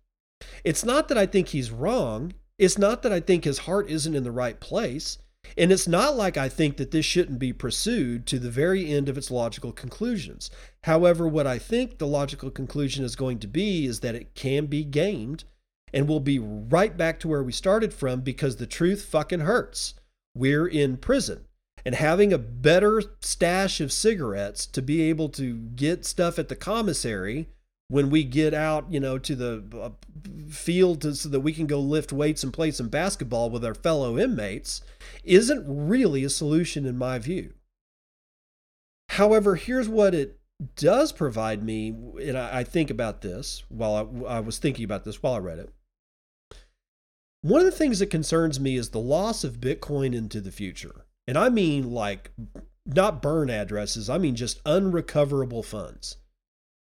It's 0.64 0.84
not 0.84 1.08
that 1.08 1.18
I 1.18 1.26
think 1.26 1.48
he's 1.48 1.70
wrong. 1.70 2.32
It's 2.58 2.78
not 2.78 3.02
that 3.02 3.12
I 3.12 3.20
think 3.20 3.44
his 3.44 3.58
heart 3.60 3.90
isn't 3.90 4.14
in 4.14 4.24
the 4.24 4.32
right 4.32 4.58
place. 4.58 5.18
And 5.58 5.70
it's 5.70 5.88
not 5.88 6.16
like 6.16 6.36
I 6.36 6.48
think 6.48 6.78
that 6.78 6.90
this 6.90 7.04
shouldn't 7.04 7.38
be 7.38 7.52
pursued 7.52 8.26
to 8.26 8.38
the 8.38 8.50
very 8.50 8.90
end 8.90 9.08
of 9.08 9.18
its 9.18 9.30
logical 9.30 9.72
conclusions. 9.72 10.50
However, 10.84 11.28
what 11.28 11.46
I 11.46 11.58
think 11.58 11.98
the 11.98 12.06
logical 12.06 12.50
conclusion 12.50 13.04
is 13.04 13.16
going 13.16 13.38
to 13.40 13.46
be 13.46 13.84
is 13.84 14.00
that 14.00 14.14
it 14.14 14.34
can 14.34 14.66
be 14.66 14.84
gamed 14.84 15.44
and 15.92 16.08
we'll 16.08 16.20
be 16.20 16.38
right 16.38 16.96
back 16.96 17.20
to 17.20 17.28
where 17.28 17.42
we 17.42 17.52
started 17.52 17.92
from 17.92 18.20
because 18.20 18.56
the 18.56 18.66
truth 18.66 19.04
fucking 19.04 19.40
hurts. 19.40 19.94
we're 20.34 20.66
in 20.66 20.96
prison. 20.96 21.46
And 21.84 21.94
having 21.94 22.32
a 22.32 22.38
better 22.38 23.02
stash 23.20 23.80
of 23.80 23.90
cigarettes 23.90 24.66
to 24.66 24.82
be 24.82 25.02
able 25.02 25.28
to 25.30 25.54
get 25.54 26.04
stuff 26.04 26.38
at 26.38 26.48
the 26.48 26.56
commissary 26.56 27.48
when 27.88 28.10
we 28.10 28.22
get 28.22 28.54
out, 28.54 28.86
you 28.90 29.00
know, 29.00 29.18
to 29.18 29.34
the 29.34 29.64
uh, 29.80 29.90
field 30.48 31.00
to, 31.02 31.14
so 31.14 31.28
that 31.28 31.40
we 31.40 31.52
can 31.52 31.66
go 31.66 31.80
lift 31.80 32.12
weights 32.12 32.44
and 32.44 32.52
play 32.52 32.70
some 32.70 32.88
basketball 32.88 33.50
with 33.50 33.64
our 33.64 33.74
fellow 33.74 34.16
inmates 34.16 34.82
isn't 35.24 35.64
really 35.66 36.22
a 36.22 36.30
solution 36.30 36.86
in 36.86 36.96
my 36.96 37.18
view. 37.18 37.52
However, 39.08 39.56
here's 39.56 39.88
what 39.88 40.14
it 40.14 40.38
does 40.76 41.10
provide 41.10 41.64
me, 41.64 41.88
and 42.22 42.38
I, 42.38 42.62
think 42.62 42.90
about 42.90 43.22
this 43.22 43.64
while 43.68 44.24
I, 44.28 44.36
I 44.36 44.40
was 44.40 44.58
thinking 44.58 44.84
about 44.84 45.04
this 45.04 45.20
while 45.20 45.34
I 45.34 45.38
read 45.38 45.58
it. 45.58 45.72
One 47.42 47.60
of 47.60 47.66
the 47.66 47.72
things 47.72 48.00
that 48.00 48.10
concerns 48.10 48.60
me 48.60 48.76
is 48.76 48.90
the 48.90 49.00
loss 49.00 49.44
of 49.44 49.60
Bitcoin 49.60 50.14
into 50.14 50.40
the 50.40 50.52
future. 50.52 51.06
And 51.26 51.38
I 51.38 51.48
mean 51.48 51.90
like 51.92 52.32
not 52.84 53.22
burn 53.22 53.48
addresses, 53.48 54.10
I 54.10 54.18
mean 54.18 54.36
just 54.36 54.60
unrecoverable 54.66 55.62
funds. 55.62 56.18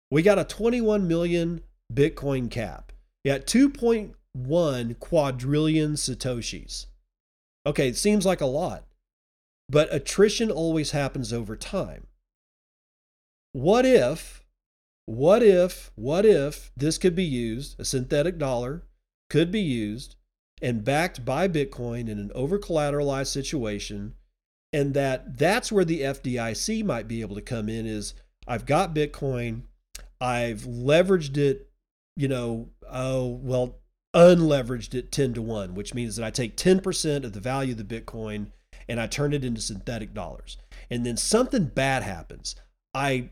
We 0.09 0.21
got 0.21 0.39
a 0.39 0.45
21 0.45 1.07
million 1.07 1.61
Bitcoin 1.93 2.49
cap. 2.49 2.93
at 3.27 3.47
2.1 3.47 4.99
quadrillion 4.99 5.93
Satoshis. 5.93 6.85
Okay, 7.65 7.87
it 7.89 7.97
seems 7.97 8.25
like 8.25 8.41
a 8.41 8.45
lot, 8.45 8.85
but 9.67 9.93
attrition 9.93 10.51
always 10.51 10.91
happens 10.91 11.33
over 11.33 11.55
time. 11.55 12.05
What 13.53 13.85
if, 13.85 14.43
what 15.05 15.41
if, 15.41 15.91
what 15.95 16.25
if 16.25 16.71
this 16.77 16.97
could 16.97 17.15
be 17.15 17.23
used, 17.23 17.79
a 17.79 17.85
synthetic 17.85 18.37
dollar 18.37 18.83
could 19.29 19.51
be 19.51 19.61
used 19.61 20.15
and 20.61 20.83
backed 20.83 21.25
by 21.25 21.47
Bitcoin 21.47 22.09
in 22.09 22.19
an 22.19 22.31
over 22.33 22.57
collateralized 22.57 23.31
situation? 23.31 24.15
And 24.73 24.93
that 24.93 25.37
that's 25.37 25.71
where 25.71 25.85
the 25.85 26.01
FDIC 26.01 26.83
might 26.83 27.07
be 27.07 27.21
able 27.21 27.35
to 27.35 27.41
come 27.41 27.69
in 27.69 27.85
is 27.85 28.13
I've 28.47 28.65
got 28.65 28.93
Bitcoin, 28.93 29.63
I've 30.19 30.61
leveraged 30.61 31.37
it, 31.37 31.69
you 32.15 32.27
know, 32.27 32.69
oh, 32.89 33.39
well, 33.41 33.79
unleveraged 34.15 34.93
it 34.93 35.11
10 35.11 35.33
to 35.33 35.41
1, 35.41 35.75
which 35.75 35.93
means 35.93 36.15
that 36.15 36.25
I 36.25 36.31
take 36.31 36.55
10% 36.55 37.23
of 37.23 37.33
the 37.33 37.39
value 37.39 37.73
of 37.73 37.77
the 37.77 38.01
Bitcoin 38.01 38.47
and 38.87 38.99
I 38.99 39.07
turn 39.07 39.33
it 39.33 39.43
into 39.43 39.61
synthetic 39.61 40.13
dollars. 40.13 40.57
And 40.89 41.05
then 41.05 41.17
something 41.17 41.65
bad 41.65 42.03
happens. 42.03 42.55
I 42.93 43.31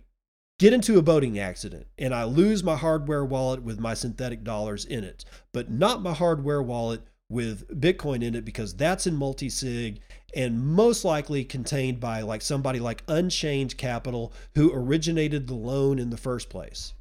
get 0.60 0.74
into 0.74 0.98
a 0.98 1.02
boating 1.02 1.40
accident 1.40 1.88
and 1.98 2.14
I 2.14 2.26
lose 2.26 2.64
my 2.64 2.76
hardware 2.76 3.24
wallet 3.24 3.64
with 3.64 3.80
my 3.80 3.94
synthetic 3.94 4.44
dollars 4.44 4.86
in 4.86 5.04
it, 5.04 5.26
but 5.54 5.72
not 5.72 6.02
my 6.02 6.14
hardware 6.14 6.62
wallet 6.62 7.02
with 7.34 7.68
Bitcoin 7.82 8.24
in 8.24 8.36
it 8.36 8.46
because 8.46 8.76
that's 8.76 9.06
in 9.08 9.16
multi 9.16 9.50
sig 9.50 10.00
and 10.36 10.66
most 10.66 11.04
likely 11.04 11.44
contained 11.44 12.00
by 12.00 12.22
like 12.22 12.42
somebody 12.42 12.80
like 12.80 13.04
Unchained 13.08 13.78
Capital 13.78 14.32
who 14.56 14.72
originated 14.74 15.48
the 15.48 15.56
loan 15.56 16.00
in 16.00 16.10
the 16.10 16.18
first 16.18 16.50
place. 16.50 16.94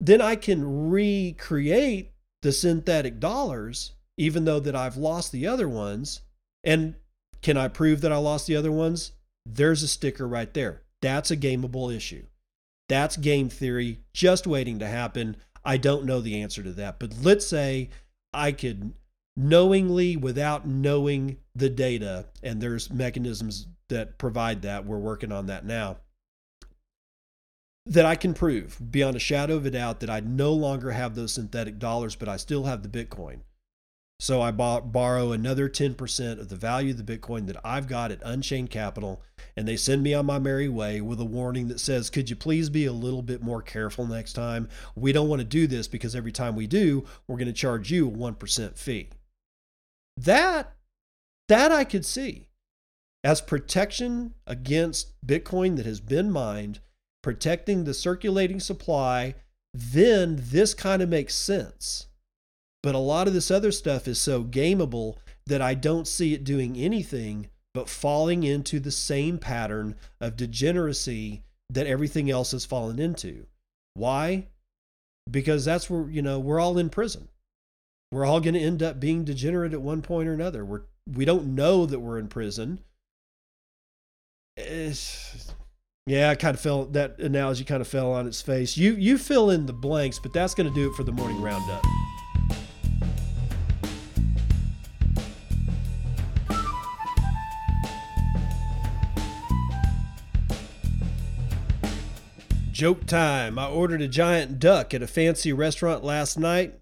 Then 0.00 0.20
I 0.20 0.36
can 0.36 0.90
recreate 0.90 2.12
the 2.42 2.52
synthetic 2.52 3.20
dollars 3.20 3.92
even 4.16 4.44
though 4.44 4.60
that 4.60 4.76
I've 4.76 4.96
lost 4.96 5.32
the 5.32 5.46
other 5.46 5.68
ones 5.68 6.20
and 6.62 6.94
can 7.42 7.56
I 7.56 7.68
prove 7.68 8.00
that 8.00 8.12
I 8.12 8.16
lost 8.16 8.46
the 8.46 8.56
other 8.56 8.72
ones? 8.72 9.12
There's 9.44 9.82
a 9.82 9.88
sticker 9.88 10.26
right 10.26 10.52
there. 10.54 10.82
That's 11.02 11.30
a 11.30 11.36
gameable 11.36 11.94
issue. 11.94 12.24
That's 12.88 13.16
game 13.16 13.48
theory 13.48 14.00
just 14.12 14.46
waiting 14.46 14.78
to 14.78 14.86
happen. 14.86 15.36
I 15.64 15.76
don't 15.76 16.04
know 16.04 16.20
the 16.20 16.40
answer 16.40 16.62
to 16.62 16.72
that, 16.72 16.98
but 16.98 17.14
let's 17.22 17.46
say 17.46 17.90
I 18.34 18.52
could 18.52 18.92
knowingly, 19.36 20.16
without 20.16 20.66
knowing 20.66 21.38
the 21.54 21.70
data, 21.70 22.26
and 22.42 22.60
there's 22.60 22.90
mechanisms 22.90 23.66
that 23.88 24.18
provide 24.18 24.62
that. 24.62 24.86
We're 24.86 24.98
working 24.98 25.32
on 25.32 25.46
that 25.46 25.64
now. 25.64 25.98
That 27.86 28.06
I 28.06 28.16
can 28.16 28.32
prove 28.32 28.80
beyond 28.90 29.16
a 29.16 29.20
shadow 29.20 29.56
of 29.56 29.66
a 29.66 29.70
doubt 29.70 30.00
that 30.00 30.10
I 30.10 30.20
no 30.20 30.52
longer 30.52 30.92
have 30.92 31.14
those 31.14 31.34
synthetic 31.34 31.78
dollars, 31.78 32.16
but 32.16 32.28
I 32.28 32.36
still 32.36 32.64
have 32.64 32.82
the 32.82 32.88
Bitcoin. 32.88 33.40
So 34.20 34.40
I 34.40 34.52
borrow 34.52 35.32
another 35.32 35.68
10% 35.68 36.40
of 36.40 36.48
the 36.48 36.56
value 36.56 36.92
of 36.92 37.04
the 37.04 37.18
Bitcoin 37.18 37.46
that 37.46 37.56
I've 37.64 37.88
got 37.88 38.12
at 38.12 38.22
Unchained 38.24 38.70
Capital, 38.70 39.22
and 39.56 39.66
they 39.66 39.76
send 39.76 40.02
me 40.02 40.14
on 40.14 40.24
my 40.24 40.38
merry 40.38 40.68
way 40.68 41.00
with 41.00 41.20
a 41.20 41.24
warning 41.24 41.68
that 41.68 41.80
says, 41.80 42.10
Could 42.10 42.30
you 42.30 42.36
please 42.36 42.70
be 42.70 42.86
a 42.86 42.92
little 42.92 43.22
bit 43.22 43.42
more 43.42 43.60
careful 43.60 44.06
next 44.06 44.34
time? 44.34 44.68
We 44.94 45.12
don't 45.12 45.28
want 45.28 45.40
to 45.40 45.44
do 45.44 45.66
this 45.66 45.88
because 45.88 46.14
every 46.14 46.32
time 46.32 46.54
we 46.54 46.66
do, 46.66 47.04
we're 47.26 47.36
going 47.36 47.48
to 47.48 47.52
charge 47.52 47.90
you 47.90 48.08
a 48.08 48.10
1% 48.10 48.78
fee. 48.78 49.10
That, 50.16 50.72
that 51.48 51.72
I 51.72 51.84
could 51.84 52.06
see 52.06 52.48
as 53.24 53.40
protection 53.40 54.34
against 54.46 55.12
Bitcoin 55.26 55.76
that 55.76 55.86
has 55.86 56.00
been 56.00 56.30
mined, 56.30 56.80
protecting 57.22 57.82
the 57.82 57.94
circulating 57.94 58.60
supply, 58.60 59.34
then 59.72 60.38
this 60.38 60.72
kind 60.72 61.02
of 61.02 61.08
makes 61.08 61.34
sense 61.34 62.06
but 62.84 62.94
a 62.94 62.98
lot 62.98 63.26
of 63.26 63.32
this 63.32 63.50
other 63.50 63.72
stuff 63.72 64.06
is 64.06 64.20
so 64.20 64.44
gameable 64.44 65.16
that 65.46 65.62
I 65.62 65.72
don't 65.72 66.06
see 66.06 66.34
it 66.34 66.44
doing 66.44 66.76
anything 66.76 67.48
but 67.72 67.88
falling 67.88 68.42
into 68.42 68.78
the 68.78 68.90
same 68.90 69.38
pattern 69.38 69.94
of 70.20 70.36
degeneracy 70.36 71.42
that 71.70 71.86
everything 71.86 72.30
else 72.30 72.50
has 72.50 72.66
fallen 72.66 72.98
into. 72.98 73.46
Why? 73.94 74.48
Because 75.30 75.64
that's 75.64 75.88
where, 75.88 76.10
you 76.10 76.20
know, 76.20 76.38
we're 76.38 76.60
all 76.60 76.76
in 76.76 76.90
prison. 76.90 77.28
We're 78.12 78.26
all 78.26 78.40
going 78.40 78.52
to 78.52 78.60
end 78.60 78.82
up 78.82 79.00
being 79.00 79.24
degenerate 79.24 79.72
at 79.72 79.80
one 79.80 80.02
point 80.02 80.28
or 80.28 80.34
another. 80.34 80.62
We're 80.62 80.82
we 81.10 81.24
don't 81.24 81.54
know 81.54 81.86
that 81.86 82.00
we're 82.00 82.18
in 82.18 82.28
prison. 82.28 82.80
It's, 84.58 85.54
yeah, 86.06 86.28
I 86.28 86.34
kind 86.34 86.54
of 86.54 86.60
fell 86.60 86.84
that 86.84 87.18
analogy 87.18 87.64
kind 87.64 87.80
of 87.80 87.88
fell 87.88 88.12
on 88.12 88.26
its 88.26 88.42
face. 88.42 88.76
You 88.76 88.92
you 88.92 89.16
fill 89.16 89.48
in 89.48 89.64
the 89.64 89.72
blanks, 89.72 90.18
but 90.18 90.34
that's 90.34 90.54
going 90.54 90.68
to 90.68 90.74
do 90.74 90.90
it 90.90 90.94
for 90.94 91.02
the 91.02 91.12
morning 91.12 91.40
roundup. 91.40 91.82
Joke 102.74 103.06
time. 103.06 103.56
I 103.56 103.68
ordered 103.68 104.02
a 104.02 104.08
giant 104.08 104.58
duck 104.58 104.92
at 104.94 105.00
a 105.00 105.06
fancy 105.06 105.52
restaurant 105.52 106.02
last 106.02 106.36
night. 106.36 106.74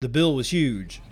The 0.00 0.08
bill 0.08 0.36
was 0.36 0.50
huge. 0.50 1.02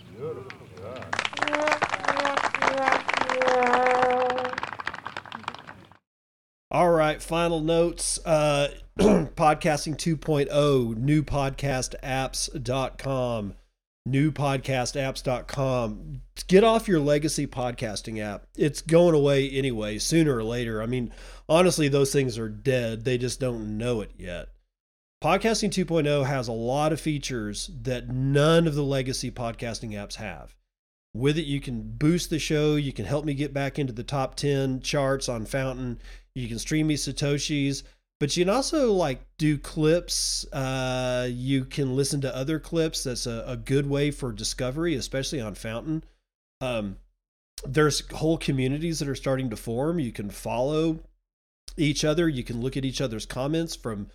All 6.70 6.90
right, 6.90 7.20
final 7.20 7.60
notes. 7.60 8.20
Uh, 8.24 8.68
podcasting 9.00 9.96
2.0, 9.96 10.94
newpodcastapps.com 10.94 13.54
newpodcastapps.com. 14.06 16.20
Get 16.46 16.64
off 16.64 16.88
your 16.88 17.00
legacy 17.00 17.46
podcasting 17.46 18.20
app. 18.20 18.46
It's 18.56 18.82
going 18.82 19.14
away 19.14 19.50
anyway, 19.50 19.98
sooner 19.98 20.36
or 20.36 20.44
later. 20.44 20.82
I 20.82 20.86
mean, 20.86 21.12
honestly, 21.48 21.88
those 21.88 22.12
things 22.12 22.38
are 22.38 22.48
dead. 22.48 23.04
They 23.04 23.18
just 23.18 23.40
don't 23.40 23.78
know 23.78 24.00
it 24.00 24.12
yet. 24.18 24.48
Podcasting 25.22 25.70
2.0 25.70 26.26
has 26.26 26.46
a 26.46 26.52
lot 26.52 26.92
of 26.92 27.00
features 27.00 27.70
that 27.82 28.08
none 28.08 28.68
of 28.68 28.74
the 28.74 28.84
legacy 28.84 29.30
podcasting 29.30 29.90
apps 29.90 30.16
have. 30.16 30.54
With 31.12 31.38
it, 31.38 31.46
you 31.46 31.60
can 31.60 31.82
boost 31.82 32.30
the 32.30 32.38
show. 32.38 32.76
You 32.76 32.92
can 32.92 33.04
help 33.04 33.24
me 33.24 33.34
get 33.34 33.52
back 33.52 33.78
into 33.78 33.92
the 33.92 34.04
top 34.04 34.36
10 34.36 34.80
charts 34.80 35.28
on 35.28 35.46
Fountain. 35.46 36.00
You 36.34 36.46
can 36.46 36.60
stream 36.60 36.86
me 36.86 36.94
Satoshis 36.94 37.82
but 38.20 38.36
you 38.36 38.44
can 38.44 38.54
also 38.54 38.92
like 38.92 39.20
do 39.38 39.56
clips 39.56 40.44
uh, 40.52 41.28
you 41.30 41.64
can 41.64 41.94
listen 41.96 42.20
to 42.20 42.36
other 42.36 42.58
clips. 42.58 43.04
That's 43.04 43.26
a, 43.26 43.44
a, 43.46 43.56
good 43.56 43.88
way 43.88 44.10
for 44.10 44.32
discovery 44.32 44.94
especially 44.94 45.40
on 45.40 45.54
fountain. 45.54 46.04
Um, 46.60 46.96
there's 47.64 48.08
whole 48.10 48.38
communities 48.38 48.98
that 48.98 49.08
are 49.08 49.14
starting 49.14 49.50
to 49.50 49.56
form. 49.56 49.98
You 49.98 50.12
can 50.12 50.30
follow 50.30 51.00
each 51.76 52.04
other. 52.04 52.28
You 52.28 52.44
can 52.44 52.60
look 52.60 52.76
at 52.76 52.84
each 52.84 53.00
other's 53.00 53.26
comments 53.26 53.76
from 53.76 54.08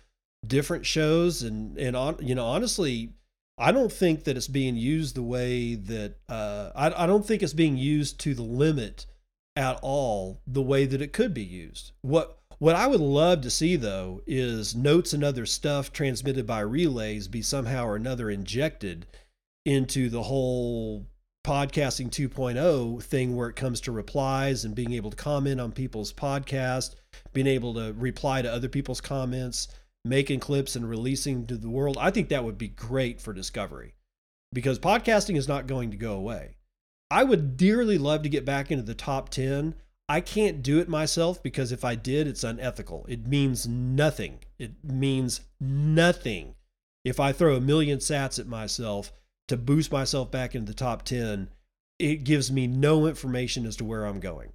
different 0.46 0.84
shows. 0.86 1.42
And 1.42 1.78
and 1.78 1.96
on 1.96 2.16
you 2.20 2.34
know 2.34 2.46
honestly 2.46 3.10
i 3.56 3.70
don't 3.70 3.92
think 3.92 4.24
that 4.24 4.36
it's 4.36 4.48
being 4.48 4.76
used 4.76 5.14
the 5.14 5.22
way 5.22 5.76
that 5.76 6.16
uh, 6.28 6.70
I, 6.74 7.04
I 7.04 7.06
don't 7.06 7.24
think 7.24 7.42
it's 7.42 7.52
being 7.52 7.76
used 7.76 8.18
to 8.20 8.34
the 8.34 8.42
limit 8.42 9.06
at 9.56 9.78
all 9.82 10.40
the 10.46 10.62
way 10.62 10.86
that 10.86 11.00
it 11.00 11.12
could 11.12 11.32
be 11.32 11.44
used. 11.44 11.92
What 12.02 12.38
what 12.58 12.76
I 12.76 12.86
would 12.86 13.00
love 13.00 13.40
to 13.42 13.50
see 13.50 13.76
though 13.76 14.20
is 14.26 14.74
notes 14.74 15.12
and 15.12 15.24
other 15.24 15.46
stuff 15.46 15.92
transmitted 15.92 16.46
by 16.46 16.60
relays 16.60 17.28
be 17.28 17.42
somehow 17.42 17.86
or 17.86 17.96
another 17.96 18.30
injected 18.30 19.06
into 19.64 20.08
the 20.08 20.22
whole 20.22 21.06
podcasting 21.44 22.08
2.0 22.08 23.02
thing 23.02 23.36
where 23.36 23.48
it 23.48 23.56
comes 23.56 23.80
to 23.82 23.92
replies 23.92 24.64
and 24.64 24.74
being 24.74 24.92
able 24.92 25.10
to 25.10 25.16
comment 25.16 25.60
on 25.60 25.72
people's 25.72 26.12
podcast, 26.12 26.94
being 27.32 27.46
able 27.46 27.74
to 27.74 27.92
reply 27.94 28.40
to 28.40 28.52
other 28.52 28.68
people's 28.68 29.00
comments, 29.00 29.68
making 30.04 30.40
clips 30.40 30.74
and 30.74 30.88
releasing 30.88 31.46
to 31.46 31.56
the 31.56 31.68
world. 31.68 31.98
I 32.00 32.10
think 32.10 32.30
that 32.30 32.44
would 32.44 32.58
be 32.58 32.68
great 32.68 33.20
for 33.20 33.32
discovery 33.32 33.94
because 34.52 34.78
podcasting 34.78 35.36
is 35.36 35.48
not 35.48 35.66
going 35.66 35.90
to 35.90 35.96
go 35.96 36.14
away. 36.14 36.56
I 37.10 37.24
would 37.24 37.56
dearly 37.56 37.98
love 37.98 38.22
to 38.22 38.28
get 38.28 38.46
back 38.46 38.70
into 38.70 38.84
the 38.84 38.94
top 38.94 39.28
10. 39.28 39.74
I 40.08 40.20
can't 40.20 40.62
do 40.62 40.80
it 40.80 40.88
myself 40.88 41.42
because 41.42 41.72
if 41.72 41.84
I 41.84 41.94
did, 41.94 42.26
it's 42.26 42.44
unethical. 42.44 43.06
It 43.08 43.26
means 43.26 43.66
nothing. 43.66 44.40
It 44.58 44.72
means 44.84 45.40
nothing. 45.60 46.56
If 47.04 47.18
I 47.18 47.32
throw 47.32 47.56
a 47.56 47.60
million 47.60 47.98
sats 47.98 48.38
at 48.38 48.46
myself 48.46 49.12
to 49.48 49.56
boost 49.56 49.90
myself 49.90 50.30
back 50.30 50.54
into 50.54 50.66
the 50.66 50.76
top 50.76 51.04
10, 51.04 51.48
it 51.98 52.24
gives 52.24 52.52
me 52.52 52.66
no 52.66 53.06
information 53.06 53.66
as 53.66 53.76
to 53.76 53.84
where 53.84 54.04
I'm 54.04 54.20
going. 54.20 54.52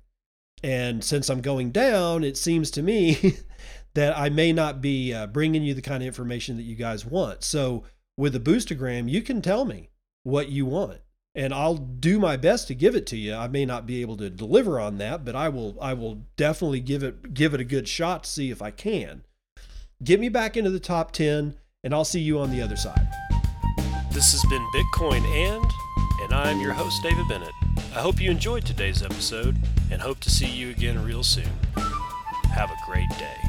And 0.62 1.04
since 1.04 1.30
I'm 1.30 1.42
going 1.42 1.72
down, 1.72 2.24
it 2.24 2.38
seems 2.38 2.70
to 2.72 2.84
me 2.84 3.38
that 3.94 4.18
I 4.18 4.30
may 4.30 4.52
not 4.52 4.82
be 4.82 5.14
uh, 5.14 5.28
bringing 5.28 5.64
you 5.64 5.74
the 5.74 5.82
kind 5.82 6.04
of 6.04 6.08
information 6.08 6.58
that 6.58 6.64
you 6.64 6.76
guys 6.76 7.06
want. 7.06 7.44
So 7.44 7.86
with 8.18 8.36
a 8.36 8.40
boostergram, 8.40 9.10
you 9.10 9.22
can 9.22 9.42
tell 9.42 9.66
me 9.66 9.90
what 10.24 10.50
you 10.50 10.66
want 10.66 11.00
and 11.36 11.54
I'll 11.54 11.76
do 11.76 12.20
my 12.20 12.38
best 12.38 12.68
to 12.68 12.76
give 12.76 12.96
it 12.96 13.06
to 13.08 13.18
you. 13.18 13.36
I 13.36 13.48
may 13.48 13.66
not 13.66 13.86
be 13.86 14.02
able 14.02 14.18
to 14.18 14.30
deliver 14.30 14.80
on 14.80 14.98
that, 14.98 15.24
but 15.24 15.36
I 15.36 15.50
will 15.50 15.78
I 15.82 15.94
will 15.94 16.24
definitely 16.38 16.80
give 16.80 17.04
it 17.04 17.34
give 17.34 17.54
it 17.54 17.62
a 17.62 17.66
good 17.66 17.88
shot 17.88 18.24
to 18.24 18.30
see 18.30 18.52
if 18.52 18.62
I 18.62 18.72
can. 18.72 19.24
Get 20.04 20.20
me 20.20 20.30
back 20.30 20.56
into 20.56 20.70
the 20.70 20.80
top 20.80 21.12
10 21.12 21.56
and 21.84 21.94
I'll 21.94 22.06
see 22.06 22.22
you 22.22 22.40
on 22.40 22.52
the 22.52 22.62
other 22.62 22.78
side. 22.78 23.08
This 24.12 24.32
has 24.32 24.44
been 24.50 24.66
Bitcoin 24.74 25.24
and 25.26 25.66
and 26.24 26.34
I'm 26.34 26.60
your 26.60 26.74
host 26.74 27.02
David 27.04 27.28
Bennett. 27.28 27.54
I 27.96 28.02
hope 28.02 28.20
you 28.20 28.30
enjoyed 28.30 28.66
today's 28.66 29.04
episode 29.04 29.58
and 29.92 30.02
hope 30.02 30.20
to 30.22 30.30
see 30.30 30.48
you 30.48 30.70
again 30.70 31.04
real 31.04 31.24
soon. 31.24 31.50
Have 32.54 32.70
a 32.70 32.78
great 32.86 33.10
day. 33.18 33.49